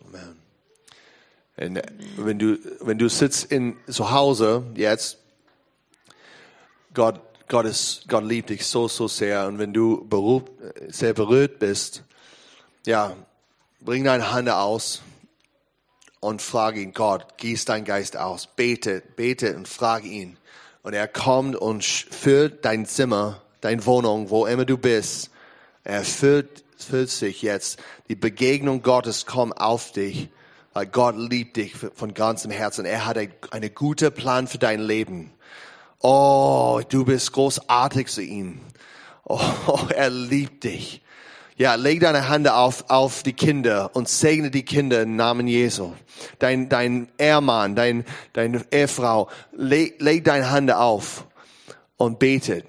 Amen. 0.05 0.41
Und 1.57 1.81
wenn 2.17 2.39
du, 2.39 2.57
wenn 2.81 2.97
du 2.97 3.09
sitzt 3.09 3.51
in 3.51 3.77
zu 3.87 4.11
Hause 4.11 4.63
jetzt, 4.75 5.17
Gott, 6.93 7.19
Gott 7.47 7.65
ist, 7.65 8.07
Gott 8.07 8.23
liebt 8.23 8.49
dich 8.49 8.65
so, 8.65 8.87
so 8.87 9.07
sehr. 9.07 9.47
Und 9.47 9.57
wenn 9.57 9.73
du 9.73 10.05
berührt, 10.07 10.49
sehr 10.89 11.13
berührt 11.13 11.59
bist, 11.59 12.03
ja, 12.85 13.15
bring 13.79 14.03
deine 14.03 14.31
Hand 14.31 14.49
aus 14.49 15.01
und 16.19 16.41
frage 16.41 16.81
ihn, 16.81 16.93
Gott, 16.93 17.37
gieß 17.37 17.65
dein 17.65 17.85
Geist 17.85 18.17
aus. 18.17 18.47
Bete, 18.47 19.01
bete 19.15 19.55
und 19.55 19.67
frage 19.67 20.07
ihn. 20.07 20.37
Und 20.83 20.93
er 20.93 21.07
kommt 21.07 21.55
und 21.55 21.83
füllt 21.83 22.65
dein 22.65 22.85
Zimmer, 22.85 23.41
deine 23.61 23.85
Wohnung, 23.85 24.29
wo 24.29 24.45
immer 24.45 24.65
du 24.65 24.77
bist. 24.77 25.29
Er 25.83 26.03
füllt, 26.03 26.63
füllt 26.77 27.09
sich 27.09 27.41
jetzt. 27.41 27.79
Die 28.07 28.15
Begegnung 28.15 28.81
Gottes 28.81 29.25
kommt 29.25 29.59
auf 29.59 29.91
dich. 29.91 30.29
Weil 30.73 30.85
Gott 30.87 31.17
liebt 31.17 31.57
dich 31.57 31.75
von 31.75 32.13
ganzem 32.13 32.49
Herzen. 32.49 32.85
Er 32.85 33.05
hat 33.05 33.17
ein- 33.17 33.33
einen 33.51 33.75
guten 33.75 34.11
Plan 34.13 34.47
für 34.47 34.57
dein 34.57 34.79
Leben. 34.79 35.33
Oh, 35.99 36.81
du 36.87 37.03
bist 37.03 37.33
großartig 37.33 38.07
zu 38.07 38.21
ihm. 38.21 38.61
Oh, 39.25 39.39
er 39.93 40.09
liebt 40.09 40.63
dich. 40.63 41.01
Ja, 41.61 41.75
leg 41.75 41.99
deine 41.99 42.27
Hand 42.27 42.49
auf, 42.49 42.85
auf 42.89 43.21
die 43.21 43.33
Kinder 43.33 43.91
und 43.93 44.09
segne 44.09 44.49
die 44.49 44.65
Kinder 44.65 45.03
im 45.03 45.15
Namen 45.15 45.45
Jesu. 45.45 45.93
Dein, 46.39 46.69
dein 46.69 47.07
Ehemann, 47.19 47.75
dein, 47.75 48.03
deine 48.33 48.65
Ehefrau, 48.71 49.29
leg, 49.51 50.01
leg 50.01 50.23
deine 50.23 50.49
Hand 50.49 50.71
auf 50.71 51.27
und 51.97 52.17
betet. 52.17 52.65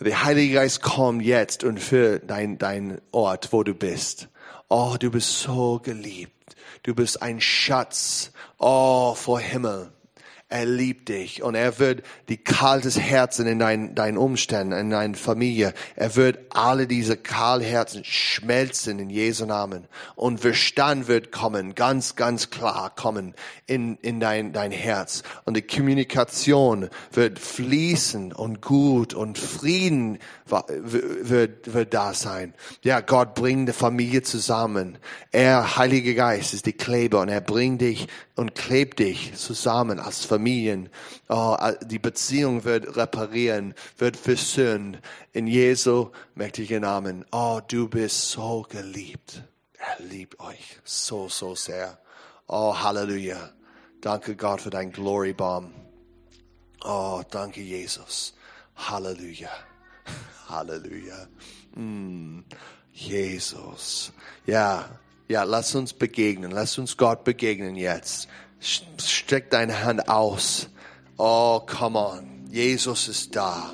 Der 0.00 0.22
Heilige 0.22 0.56
Geist 0.56 0.82
kommt 0.82 1.22
jetzt 1.22 1.64
und 1.64 1.80
für 1.80 2.18
dein, 2.18 2.58
dein 2.58 3.00
Ort, 3.10 3.54
wo 3.54 3.62
du 3.62 3.72
bist. 3.72 4.28
Oh, 4.68 4.96
du 5.00 5.10
bist 5.10 5.40
so 5.40 5.80
geliebt. 5.82 6.56
Du 6.82 6.94
bist 6.94 7.22
ein 7.22 7.40
Schatz. 7.40 8.32
Oh, 8.58 9.14
vor 9.14 9.40
Himmel. 9.40 9.92
Er 10.50 10.66
liebt 10.66 11.08
dich 11.08 11.44
und 11.44 11.54
er 11.54 11.78
wird 11.78 12.02
die 12.28 12.36
kaltes 12.36 12.98
Herzen 12.98 13.46
in 13.46 13.60
deinen 13.60 13.94
deinen 13.94 14.18
Umständen, 14.18 14.72
in 14.72 14.90
deiner 14.90 15.14
Familie, 15.14 15.74
er 15.94 16.16
wird 16.16 16.38
alle 16.50 16.88
diese 16.88 17.16
Kahlherzen 17.16 18.04
schmelzen 18.04 18.98
in 18.98 19.10
Jesu 19.10 19.46
Namen 19.46 19.86
und 20.16 20.40
Verstand 20.40 21.06
wird 21.06 21.30
kommen, 21.30 21.76
ganz, 21.76 22.16
ganz 22.16 22.50
klar 22.50 22.92
kommen 22.94 23.34
in, 23.66 23.96
in 24.02 24.18
dein, 24.18 24.52
dein 24.52 24.72
Herz 24.72 25.22
und 25.44 25.56
die 25.56 25.62
Kommunikation 25.62 26.90
wird 27.12 27.38
fließen 27.38 28.32
und 28.32 28.60
gut 28.60 29.14
und 29.14 29.38
Frieden 29.38 30.18
wird, 30.46 31.72
wird 31.72 31.94
da 31.94 32.12
sein. 32.12 32.54
Ja, 32.82 33.00
Gott 33.00 33.36
bringt 33.36 33.68
die 33.68 33.72
Familie 33.72 34.22
zusammen. 34.22 34.98
Er, 35.30 35.76
Heiliger 35.76 36.14
Geist, 36.14 36.54
ist 36.54 36.66
die 36.66 36.72
Kleber 36.72 37.20
und 37.20 37.28
er 37.28 37.40
bringt 37.40 37.80
dich 37.82 38.08
und 38.40 38.54
klebt 38.54 39.00
dich 39.00 39.34
zusammen 39.34 40.00
als 40.00 40.24
Familien. 40.24 40.88
Oh, 41.28 41.58
die 41.82 41.98
Beziehung 41.98 42.64
wird 42.64 42.96
reparieren, 42.96 43.74
wird 43.98 44.16
versöhnt. 44.16 44.98
In 45.34 45.46
Jesu 45.46 46.08
mächtigen 46.34 46.80
Namen. 46.80 47.26
Oh, 47.32 47.60
du 47.68 47.86
bist 47.86 48.30
so 48.30 48.64
geliebt. 48.66 49.42
Er 49.74 50.02
liebt 50.06 50.40
euch 50.40 50.78
so, 50.84 51.28
so 51.28 51.54
sehr. 51.54 51.98
Oh, 52.46 52.74
Halleluja. 52.74 53.50
Danke 54.00 54.34
Gott 54.36 54.62
für 54.62 54.70
dein 54.70 54.90
Glory 54.90 55.34
Bomb. 55.34 55.74
Oh, 56.82 57.20
danke 57.30 57.60
Jesus. 57.60 58.32
Halleluja. 58.74 59.50
Halleluja. 60.48 61.28
Mm, 61.74 62.44
Jesus. 62.90 64.14
Ja, 64.46 64.98
ja, 65.30 65.44
lass 65.44 65.76
uns 65.76 65.92
begegnen. 65.92 66.50
Lass 66.50 66.76
uns 66.76 66.96
Gott 66.96 67.22
begegnen 67.22 67.76
jetzt. 67.76 68.28
Streck 68.58 69.48
deine 69.50 69.84
Hand 69.84 70.08
aus. 70.08 70.68
Oh, 71.18 71.60
come 71.60 71.96
on. 71.96 72.48
Jesus 72.50 73.06
ist 73.06 73.36
da. 73.36 73.70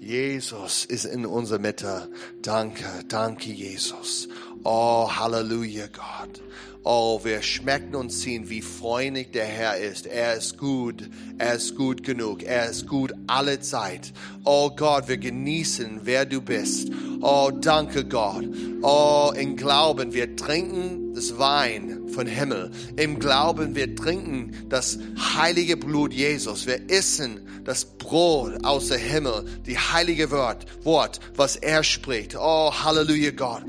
Jesus 0.00 0.86
ist 0.86 1.04
in 1.04 1.26
unserer 1.26 1.58
Mitte. 1.58 2.08
Danke, 2.40 2.86
danke, 3.06 3.50
Jesus. 3.50 4.28
Oh, 4.62 5.10
Halleluja, 5.14 5.88
Gott. 5.88 6.42
Oh, 6.86 7.20
wir 7.24 7.40
schmecken 7.40 7.94
und 7.94 8.12
sehen, 8.12 8.50
wie 8.50 8.60
freundlich 8.60 9.30
der 9.30 9.46
Herr 9.46 9.78
ist. 9.78 10.06
Er 10.06 10.34
ist 10.34 10.58
gut. 10.58 11.08
Er 11.38 11.54
ist 11.54 11.76
gut 11.76 12.02
genug. 12.02 12.42
Er 12.42 12.68
ist 12.68 12.86
gut 12.86 13.14
alle 13.26 13.58
Zeit. 13.60 14.12
Oh 14.44 14.68
Gott, 14.68 15.08
wir 15.08 15.16
genießen, 15.16 16.00
wer 16.04 16.26
du 16.26 16.42
bist. 16.42 16.90
Oh, 17.22 17.50
danke 17.50 18.04
Gott. 18.04 18.44
Oh, 18.82 19.32
im 19.34 19.56
Glauben, 19.56 20.12
wir 20.12 20.36
trinken 20.36 21.14
das 21.14 21.38
Wein 21.38 22.02
von 22.08 22.26
Himmel. 22.26 22.70
Im 22.96 23.18
Glauben, 23.18 23.74
wir 23.74 23.96
trinken 23.96 24.66
das 24.68 24.98
heilige 25.34 25.78
Blut 25.78 26.12
Jesus. 26.12 26.66
Wir 26.66 26.90
essen 26.90 27.40
das 27.64 27.86
Brot 27.86 28.62
aus 28.62 28.88
dem 28.88 29.00
Himmel, 29.00 29.46
die 29.66 29.78
heilige 29.78 30.30
Wort, 30.30 30.66
Wort, 30.84 31.20
was 31.34 31.56
er 31.56 31.82
spricht. 31.82 32.36
Oh, 32.36 32.70
Halleluja, 32.72 33.30
Gott. 33.30 33.62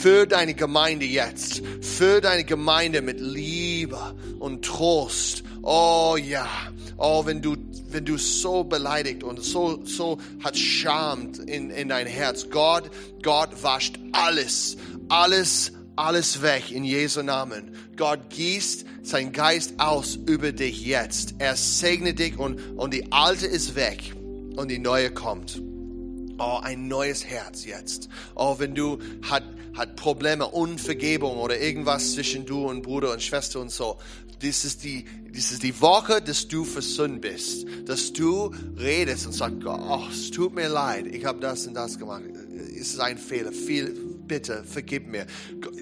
Für 0.00 0.24
deine 0.26 0.54
Gemeinde 0.54 1.04
jetzt. 1.04 1.62
Für 1.80 2.20
deine 2.20 2.44
Gemeinde 2.44 2.59
mit 2.60 3.20
Liebe 3.20 4.14
und 4.38 4.64
Trost. 4.64 5.42
Oh 5.62 6.16
ja. 6.16 6.46
Oh, 6.96 7.24
wenn 7.24 7.40
du, 7.40 7.56
wenn 7.90 8.04
du 8.04 8.18
so 8.18 8.64
beleidigt 8.64 9.22
und 9.22 9.42
so, 9.42 9.84
so 9.84 10.18
hat 10.44 10.56
Scham 10.56 11.32
in, 11.46 11.70
in 11.70 11.88
dein 11.88 12.06
Herz. 12.06 12.48
Gott, 12.50 12.90
Gott 13.22 13.62
wascht 13.62 13.98
alles, 14.12 14.76
alles, 15.08 15.72
alles 15.96 16.42
weg 16.42 16.70
in 16.70 16.84
Jesu 16.84 17.22
Namen. 17.22 17.74
Gott 17.96 18.30
gießt 18.30 18.84
sein 19.02 19.32
Geist 19.32 19.74
aus 19.78 20.16
über 20.26 20.52
dich 20.52 20.84
jetzt. 20.84 21.34
Er 21.38 21.56
segnet 21.56 22.18
dich 22.18 22.38
und, 22.38 22.60
und 22.76 22.92
die 22.92 23.12
alte 23.12 23.46
ist 23.46 23.74
weg 23.74 24.14
und 24.56 24.70
die 24.70 24.78
neue 24.78 25.10
kommt. 25.10 25.60
Oh, 26.38 26.58
ein 26.62 26.88
neues 26.88 27.24
Herz 27.24 27.66
jetzt. 27.66 28.08
Oh, 28.34 28.56
wenn 28.58 28.74
du 28.74 28.98
hat, 29.22 29.42
hat 29.74 29.96
Probleme, 29.96 30.46
Unvergebung 30.46 31.38
oder 31.38 31.58
irgendwas 31.58 32.14
zwischen 32.14 32.46
du 32.46 32.68
und 32.68 32.82
Bruder 32.82 33.12
und 33.12 33.22
Schwester 33.22 33.60
und 33.60 33.70
so. 33.70 33.98
Das 34.42 34.64
ist 34.64 34.84
die, 34.84 35.04
das 35.32 35.52
ist 35.52 35.62
die 35.62 35.80
Woche, 35.80 36.22
dass 36.22 36.48
du 36.48 36.64
versöhnt 36.64 37.20
bist. 37.20 37.66
Dass 37.84 38.12
du 38.12 38.54
redest 38.78 39.26
und 39.26 39.32
sagst, 39.32 39.58
oh, 39.64 40.02
es 40.10 40.30
tut 40.30 40.54
mir 40.54 40.68
leid, 40.68 41.06
ich 41.06 41.24
habe 41.24 41.40
das 41.40 41.66
und 41.66 41.74
das 41.74 41.98
gemacht. 41.98 42.22
Es 42.74 42.92
ist 42.92 43.00
ein 43.00 43.18
Fehler. 43.18 43.52
Viel, 43.52 43.90
bitte, 44.26 44.64
vergib 44.64 45.08
mir. 45.08 45.26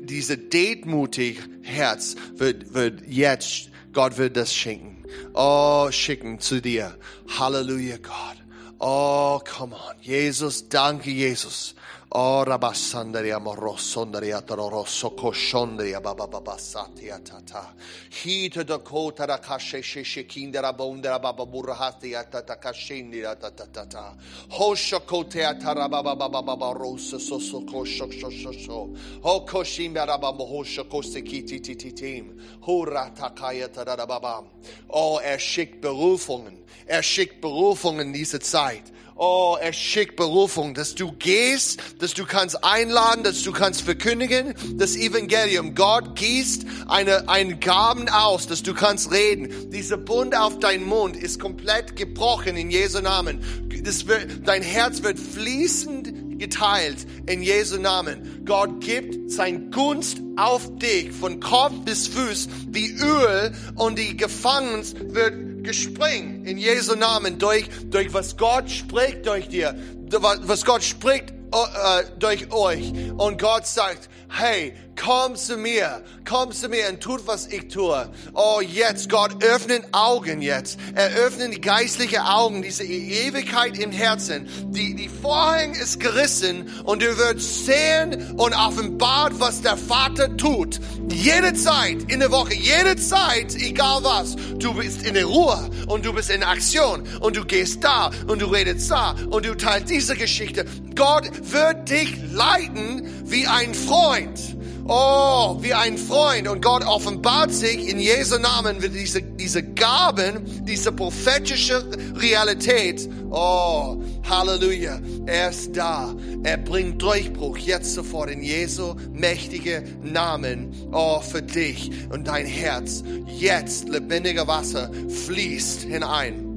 Diese 0.03 0.37
detmutig 0.37 1.39
Herz 1.63 2.17
wird, 2.35 2.75
wird 2.75 3.03
jetzt, 3.07 3.71
Gott 3.93 4.19
wird 4.19 4.37
das 4.37 4.55
schenken. 4.55 5.05
Oh, 5.35 5.89
schicken 5.91 6.41
zu 6.41 6.61
dir. 6.61 6.97
Halleluja, 7.39 7.97
Gott. 7.99 8.39
Oh, 8.81 9.41
come 9.45 9.75
on. 9.75 9.95
Jesus, 10.01 10.69
danke, 10.69 11.11
Jesus. 11.11 11.75
Oh, 12.11 12.43
rabassandaria 12.43 13.39
morosondaria 13.39 14.41
tarorosso 14.41 15.11
koshondaria 15.11 16.01
baba 16.01 16.27
baba 16.27 16.57
satia 16.57 17.19
tata. 17.23 17.75
Hita 18.09 18.65
da 18.65 18.79
kota 18.79 19.27
da 19.27 19.37
kashe 19.37 19.83
shishe 19.83 20.25
kindera 20.27 20.73
bondera 20.73 21.21
baba 21.21 21.45
burahati 21.45 22.13
tata 22.31 22.57
kashindira 22.57 23.39
tata 23.39 23.67
tata. 23.67 24.17
Hosha 24.49 25.01
kotea 25.01 25.61
tarababa 25.61 26.17
baba 26.17 26.43
baba 26.43 26.73
rosa 26.73 27.19
soso 27.19 27.61
kosho 27.67 28.09
shosho 28.11 28.55
sho. 28.59 28.95
Ho 29.23 29.45
koshimba 29.45 30.07
rababa 30.07 30.49
hosha 30.49 30.85
kosekiti 30.85 31.61
tititim. 31.61 32.41
Hura 32.67 33.15
takaya 33.15 33.69
tarababa. 33.69 34.47
Oh, 34.89 35.19
er 35.19 35.39
schickt 35.39 35.83
Berufungen. 35.83 36.65
Er 36.87 37.03
schickt 37.03 37.43
Berufungen 37.43 38.07
in 38.07 38.13
diese 38.15 38.41
Zeit. 38.41 38.93
Oh, 39.21 39.57
er 39.61 39.73
schickt 39.73 40.15
Berufung, 40.15 40.75
dass 40.75 40.95
du 40.95 41.11
gehst, 41.11 41.81
dass 41.99 42.15
du 42.15 42.25
kannst 42.25 42.63
einladen, 42.63 43.25
dass 43.25 43.43
du 43.43 43.51
kannst 43.51 43.83
verkündigen, 43.83 44.55
das 44.75 44.95
Evangelium. 44.95 45.75
Gott 45.75 46.15
gießt 46.15 46.65
eine, 46.87 47.29
einen 47.29 47.59
Gaben 47.59 48.09
aus, 48.09 48.47
dass 48.47 48.63
du 48.63 48.75
kannst 48.75 49.11
reden. 49.11 49.71
Dieser 49.71 49.97
Bund 49.97 50.37
auf 50.37 50.61
deinen 50.61 50.85
Mund 50.85 51.17
ist 51.17 51.41
komplett 51.41 51.97
gebrochen 51.97 52.57
in 52.57 52.71
Jesu 52.71 53.01
Namen. 53.01 53.41
Wird, 53.69 54.47
dein 54.47 54.63
Herz 54.63 55.03
wird 55.03 55.19
fließend 55.19 56.39
geteilt 56.39 57.05
in 57.27 57.43
Jesu 57.43 57.77
Namen. 57.81 58.45
Gott 58.45 58.81
gibt 58.81 59.33
sein 59.33 59.73
Gunst 59.73 60.19
auf 60.37 60.79
dich 60.79 61.11
von 61.11 61.41
Kopf 61.41 61.75
bis 61.85 62.07
Fuß 62.07 62.49
wie 62.69 62.93
Öl 62.93 63.53
und 63.75 63.99
die 63.99 64.17
Gefangenen 64.17 64.85
wird 65.13 65.48
gesprengt 65.63 66.47
in 66.47 66.59
Jesu 66.59 66.95
Namen 66.95 67.39
durch, 67.39 67.69
durch 67.91 68.13
was 68.13 68.37
Gott 68.37 68.71
spricht 68.71 69.27
durch 69.27 69.49
dir, 69.49 69.75
was 70.11 70.65
Gott 70.65 70.83
spricht 70.83 71.31
äh, 71.31 72.05
durch 72.19 72.53
euch. 72.53 72.93
Und 73.17 73.41
Gott 73.41 73.67
sagt, 73.67 74.09
hey, 74.29 74.75
komm 75.03 75.37
zu 75.37 75.57
mir, 75.57 76.03
komm 76.27 76.53
zu 76.53 76.69
mir 76.69 76.89
und 76.89 77.01
tut, 77.01 77.27
was 77.27 77.47
ich 77.47 77.69
tue. 77.69 78.09
Oh, 78.35 78.61
jetzt, 78.61 79.09
Gott, 79.09 79.43
öffnet 79.43 79.85
Augen 79.93 80.43
jetzt. 80.43 80.79
Eröffnen 80.95 81.53
die 81.53 81.61
geistlichen 81.61 82.21
Augen, 82.21 82.63
diese 82.63 82.85
Ewigkeit 82.85 83.79
im 83.79 83.93
Herzen. 83.93 84.49
Die, 84.73 84.95
die 84.95 85.09
Vorhang 85.09 85.73
ist 85.73 86.01
gerissen 86.01 86.69
und 86.85 87.03
du 87.03 87.17
wirst 87.17 87.67
sehen 87.67 88.35
und 88.37 88.55
offenbart, 88.55 89.39
was 89.39 89.63
der 89.63 89.77
Vater 89.77 90.37
tut. 90.37 90.81
Jede 91.11 91.55
Zeit 91.55 92.11
in 92.13 92.21
der 92.21 92.31
Woche, 92.31 92.55
jede 92.55 92.97
Zeit, 92.97 93.55
egal 93.55 94.03
was. 94.03 94.37
Du 94.59 94.75
bist 94.75 95.07
in 95.07 95.15
der 95.15 95.27
Ruhe 95.27 95.71
und 95.87 96.05
du 96.05 96.13
bist 96.13 96.31
in 96.31 96.43
Aktion 96.43 97.05
und 97.21 97.37
du 97.37 97.45
gehst 97.45 97.83
da 97.83 98.11
und 98.27 98.43
du 98.43 98.47
redest 98.47 98.91
da 98.91 99.15
und 99.31 99.47
du 99.47 99.57
teilst 99.57 99.91
diese 99.91 100.17
Geschichte. 100.17 100.67
Gott 100.95 101.31
wird 101.53 101.89
dich 101.89 102.17
leiten 102.33 103.31
wie 103.31 103.47
ein 103.47 103.73
Freund. 103.75 104.58
Oh, 104.91 105.59
wie 105.61 105.75
ein 105.75 105.99
Freund. 105.99 106.49
Und 106.49 106.63
Gott 106.63 106.83
offenbart 106.83 107.53
sich 107.53 107.89
in 107.89 108.01
Jesu 108.01 108.39
Namen 108.39 108.81
wird 108.81 108.95
diese, 108.95 109.21
diese 109.21 109.63
Gaben, 109.63 110.65
diese 110.65 110.93
prophetische 110.93 111.85
Realität. 112.17 113.07
Oh, 113.31 114.03
Halleluja. 114.27 114.99
Er 115.27 115.51
ist 115.51 115.77
da. 115.77 116.15
Er 116.43 116.57
bringt 116.57 117.03
Durchbruch 117.03 117.59
jetzt 117.59 117.93
sofort 117.93 118.31
in 118.31 118.43
Jesu 118.43 118.95
mächtige 119.13 119.85
Namen. 120.03 120.73
Oh, 120.91 121.21
für 121.21 121.43
dich 121.43 121.91
und 122.11 122.27
dein 122.27 122.47
Herz. 122.47 123.05
Jetzt 123.27 123.91
lebendiger 123.91 124.47
Wasser 124.47 124.91
fließt 125.27 125.83
hinein. 125.83 126.48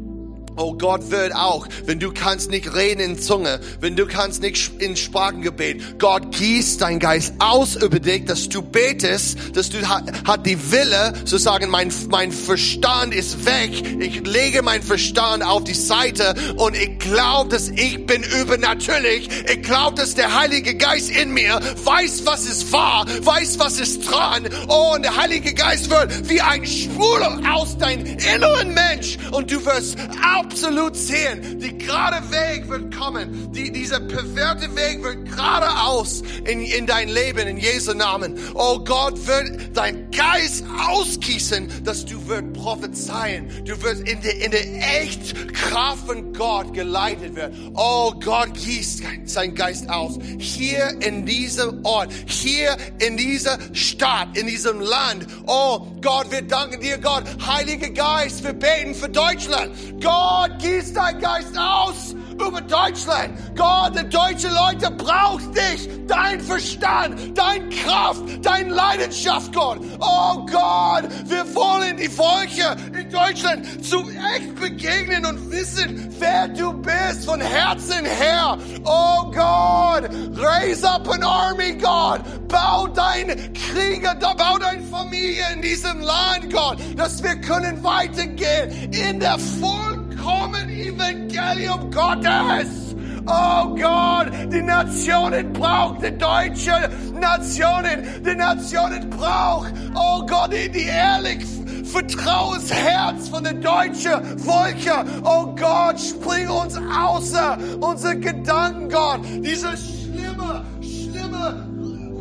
Oh 0.57 0.73
Gott 0.73 1.09
wird 1.11 1.33
auch, 1.33 1.67
wenn 1.85 1.99
du 1.99 2.11
kannst 2.11 2.51
nicht 2.51 2.73
reden 2.75 2.99
in 3.01 3.19
Zunge, 3.19 3.61
wenn 3.79 3.95
du 3.95 4.05
kannst 4.05 4.41
nicht 4.41 4.81
in 4.81 4.95
Sprachengebet, 4.95 5.99
Gott 5.99 6.31
gießt 6.31 6.81
dein 6.81 6.99
Geist 6.99 7.33
aus 7.39 7.75
über 7.75 7.99
dich, 7.99 8.25
dass 8.25 8.49
du 8.49 8.61
betest, 8.61 9.37
dass 9.55 9.69
du 9.69 9.77
hat 9.87 10.45
die 10.45 10.71
Wille 10.71 11.13
zu 11.25 11.37
sagen, 11.37 11.69
mein, 11.69 11.91
mein 12.09 12.31
Verstand 12.31 13.15
ist 13.15 13.45
weg, 13.45 13.71
ich 13.99 14.25
lege 14.27 14.61
mein 14.61 14.83
Verstand 14.83 15.43
auf 15.43 15.63
die 15.63 15.73
Seite 15.73 16.35
und 16.57 16.75
ich 16.75 16.99
glaube, 16.99 17.49
dass 17.49 17.69
ich 17.69 18.05
bin 18.05 18.23
übernatürlich, 18.23 19.29
ich 19.49 19.61
glaube, 19.63 19.95
dass 19.95 20.15
der 20.15 20.37
Heilige 20.39 20.75
Geist 20.75 21.09
in 21.09 21.31
mir 21.31 21.59
weiß, 21.83 22.25
was 22.25 22.45
ist 22.45 22.71
wahr, 22.71 23.05
weiß, 23.21 23.57
was 23.59 23.79
ist 23.79 24.01
dran, 24.01 24.49
oh, 24.67 24.91
und 24.95 25.03
der 25.03 25.15
Heilige 25.15 25.53
Geist 25.53 25.89
wird 25.89 26.29
wie 26.29 26.41
ein 26.41 26.65
Spruder 26.65 27.39
aus 27.53 27.77
deinem 27.77 28.05
inneren 28.05 28.73
Mensch. 28.73 29.17
Und 29.31 29.51
du 29.51 29.63
wirst 29.65 29.97
auch 30.23 30.40
absolut 30.41 30.95
sehen. 30.95 31.59
Die 31.59 31.77
gerade 31.77 32.17
Weg 32.31 32.67
wird 32.67 32.95
kommen. 32.95 33.51
Die, 33.51 33.71
dieser 33.71 33.99
perverte 33.99 34.75
Weg 34.75 35.03
wird 35.03 35.25
geradeaus 35.25 36.23
in, 36.45 36.61
in 36.61 36.85
dein 36.85 37.09
Leben, 37.09 37.47
in 37.47 37.57
Jesu 37.57 37.93
Namen. 37.93 38.35
Oh 38.55 38.79
Gott 38.79 39.27
wird 39.27 39.75
dein 39.75 40.09
Geist 40.11 40.63
ausgießen, 40.89 41.83
dass 41.83 42.05
du 42.05 42.27
wird 42.27 42.53
prophezeien. 42.53 43.49
Du 43.65 43.81
wirst 43.83 44.07
in 44.07 44.21
der, 44.21 44.43
in 44.43 44.51
der 44.51 45.01
echt 45.01 45.53
Kraft 45.53 46.07
von 46.07 46.33
Gott 46.33 46.73
geleitet 46.73 47.35
werden. 47.35 47.71
Oh 47.75 48.11
Gott 48.11 48.53
gießt 48.53 49.03
sein 49.25 49.55
Geist 49.55 49.89
aus. 49.89 50.17
Hier 50.39 50.97
in 51.01 51.25
diesem 51.25 51.85
Ort, 51.85 52.11
hier 52.25 52.75
in 52.99 53.17
dieser 53.17 53.57
Stadt, 53.73 54.37
in 54.37 54.47
diesem 54.47 54.79
Land. 54.79 55.27
Oh 55.45 55.87
Gott, 56.01 56.31
wir 56.31 56.41
danken 56.41 56.81
dir, 56.81 56.97
Gott. 56.97 57.23
Heiliger 57.45 57.89
Geist, 57.89 58.43
wir 58.43 58.53
beten 58.53 58.95
für 58.95 59.09
Deutschland. 59.09 59.71
Gott, 60.01 60.30
Gott, 60.31 60.59
gieß 60.59 60.93
dein 60.93 61.19
Geist 61.19 61.57
aus 61.57 62.15
über 62.33 62.61
Deutschland. 62.61 63.37
Gott, 63.53 63.91
die 63.99 64.09
deutsche 64.09 64.47
Leute 64.47 64.89
braucht 64.91 65.53
dich, 65.53 65.89
dein 66.07 66.39
Verstand, 66.39 67.37
dein 67.37 67.69
Kraft, 67.69 68.23
dein 68.41 68.69
Leidenschaft, 68.69 69.53
Gott. 69.53 69.79
Oh 69.99 70.45
Gott, 70.45 71.03
wir 71.25 71.43
wollen 71.53 71.97
die 71.97 72.07
Volke 72.07 72.77
in 72.97 73.09
Deutschland 73.09 73.85
zu 73.85 73.97
echt 74.35 74.55
begegnen 74.55 75.25
und 75.25 75.51
wissen, 75.51 76.07
wer 76.17 76.47
du 76.47 76.71
bist 76.81 77.25
von 77.25 77.41
Herzen 77.41 78.05
her. 78.05 78.57
Oh 78.85 79.29
Gott, 79.31 80.09
raise 80.37 80.87
up 80.89 81.09
an 81.09 81.23
army, 81.23 81.73
Gott. 81.73 82.21
Bau 82.47 82.87
dein 82.87 83.51
Krieger, 83.53 84.15
bau 84.15 84.57
deine 84.57 84.81
Familie 84.83 85.43
in 85.53 85.61
diesem 85.61 85.99
Land, 85.99 86.53
Gott, 86.53 86.77
dass 86.95 87.21
wir 87.21 87.35
können 87.41 87.83
weitergehen 87.83 88.93
in 88.93 89.19
der 89.19 89.37
Folge 89.37 90.00
vollkommen 90.21 90.69
Evangelium 90.69 91.91
Gottes. 91.91 92.95
Oh 93.25 93.75
Gott, 93.75 94.31
die 94.51 94.61
Nationen 94.61 95.53
braucht, 95.53 96.03
die 96.03 96.17
deutsche 96.17 96.89
Nationen, 97.13 98.23
die 98.25 98.35
Nationen 98.35 99.09
braucht, 99.11 99.71
oh 99.95 100.25
Gott, 100.25 100.51
die, 100.51 100.69
die 100.69 100.85
ehrlich 100.85 101.45
vertraues 101.85 102.73
Herz 102.73 103.29
von 103.29 103.43
der 103.43 103.53
deutschen 103.53 104.39
Volke. 104.39 105.05
Oh 105.23 105.53
Gott, 105.55 105.99
spring 105.99 106.49
uns 106.49 106.77
außer 106.77 107.57
unsere 107.79 108.17
Gedanken, 108.17 108.89
Gott. 108.89 109.19
Dieser 109.23 109.75
schlimme, 109.77 110.65
schlimme, 110.81 111.67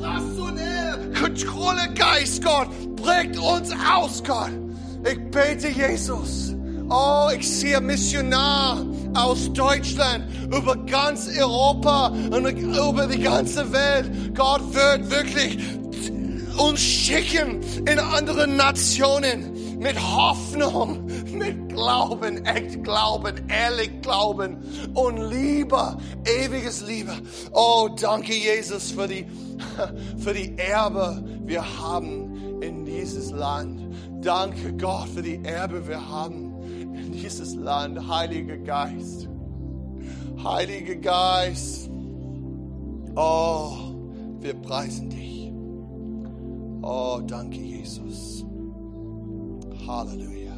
rationell, 0.00 1.12
Kontrollegeist, 1.18 2.44
Gott, 2.44 2.68
bringt 2.96 3.38
uns 3.38 3.72
aus, 3.90 4.22
Gott. 4.22 4.50
Ich 5.02 5.30
bete, 5.30 5.68
Jesus 5.68 6.54
Oh, 6.92 7.28
ich 7.32 7.48
sehe 7.48 7.80
Missionar 7.80 8.84
aus 9.14 9.52
Deutschland, 9.52 10.24
über 10.52 10.74
ganz 10.86 11.28
Europa 11.38 12.08
und 12.08 12.46
über 12.46 13.06
die 13.06 13.20
ganze 13.20 13.72
Welt. 13.72 14.34
Gott 14.34 14.62
wird 14.74 15.08
wirklich 15.08 15.58
uns 16.58 16.80
schicken 16.80 17.60
in 17.86 17.96
andere 18.00 18.48
Nationen 18.48 19.78
mit 19.78 19.96
Hoffnung, 20.00 21.06
mit 21.32 21.68
Glauben, 21.68 22.44
echt 22.44 22.82
Glauben, 22.82 23.36
ehrlich 23.48 24.02
Glauben 24.02 24.58
und 24.94 25.16
Liebe, 25.30 25.96
ewiges 26.26 26.84
Liebe. 26.84 27.12
Oh, 27.52 27.88
danke 28.00 28.34
Jesus 28.34 28.90
für 28.90 29.06
die, 29.06 29.26
für 30.18 30.34
die 30.34 30.58
Erbe 30.58 31.24
wir 31.44 31.62
haben 31.78 32.60
in 32.60 32.84
dieses 32.84 33.30
Land. 33.30 33.80
Danke 34.22 34.72
Gott 34.76 35.08
für 35.14 35.22
die 35.22 35.40
Erbe 35.44 35.86
wir 35.86 36.08
haben 36.08 36.49
in 36.94 37.12
dieses 37.12 37.54
Land, 37.54 38.08
Heiliger 38.08 38.58
Geist. 38.58 39.28
Heiliger 40.42 40.96
Geist. 40.96 41.90
Oh, 43.16 43.76
wir 44.40 44.54
preisen 44.54 45.10
dich. 45.10 45.52
Oh, 46.82 47.20
danke, 47.26 47.60
Jesus. 47.60 48.44
Halleluja. 49.86 50.54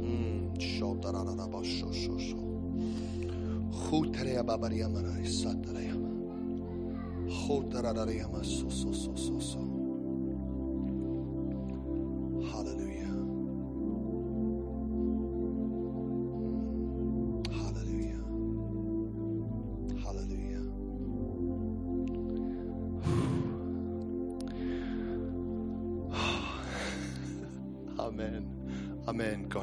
Mm. 0.00 0.50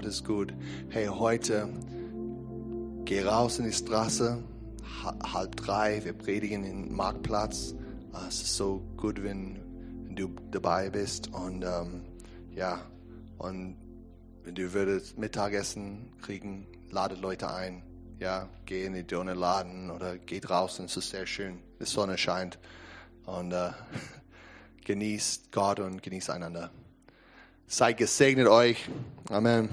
Ist 0.09 0.25
gut. 0.25 0.53
Hey, 0.89 1.05
heute 1.05 1.69
geh 3.05 3.21
raus 3.21 3.59
in 3.59 3.65
die 3.65 3.71
Straße, 3.71 4.43
halb 5.03 5.55
drei, 5.55 6.03
wir 6.03 6.13
predigen 6.13 6.63
im 6.63 6.95
Marktplatz. 6.95 7.75
Ah, 8.11 8.25
es 8.27 8.41
ist 8.41 8.57
so 8.57 8.81
gut, 8.97 9.21
wenn, 9.23 9.59
du 10.15 10.29
dabei 10.51 10.89
bist 10.89 11.31
und 11.33 11.63
ähm, 11.63 12.01
ja, 12.53 12.81
und 13.37 13.77
wenn 14.43 14.55
du 14.55 14.73
würdest 14.73 15.17
Mittagessen 15.17 16.11
kriegen, 16.21 16.67
lade 16.89 17.15
Leute 17.15 17.53
ein. 17.53 17.83
Ja, 18.19 18.49
geh 18.65 18.85
in 18.85 18.93
die 18.93 19.05
Dönerladen 19.05 19.91
oder 19.91 20.17
geh 20.17 20.39
draußen, 20.39 20.85
es 20.85 20.97
ist 20.97 21.11
sehr 21.11 21.27
schön, 21.27 21.59
die 21.79 21.85
Sonne 21.85 22.17
scheint 22.17 22.57
und 23.25 23.53
äh, 23.53 23.69
genießt 24.85 25.51
Gott 25.51 25.79
und 25.79 26.01
genießt 26.01 26.31
einander. 26.31 26.71
Seid 27.71 27.97
gesegnet 27.97 28.47
euch. 28.47 28.89
Amen. 29.29 29.69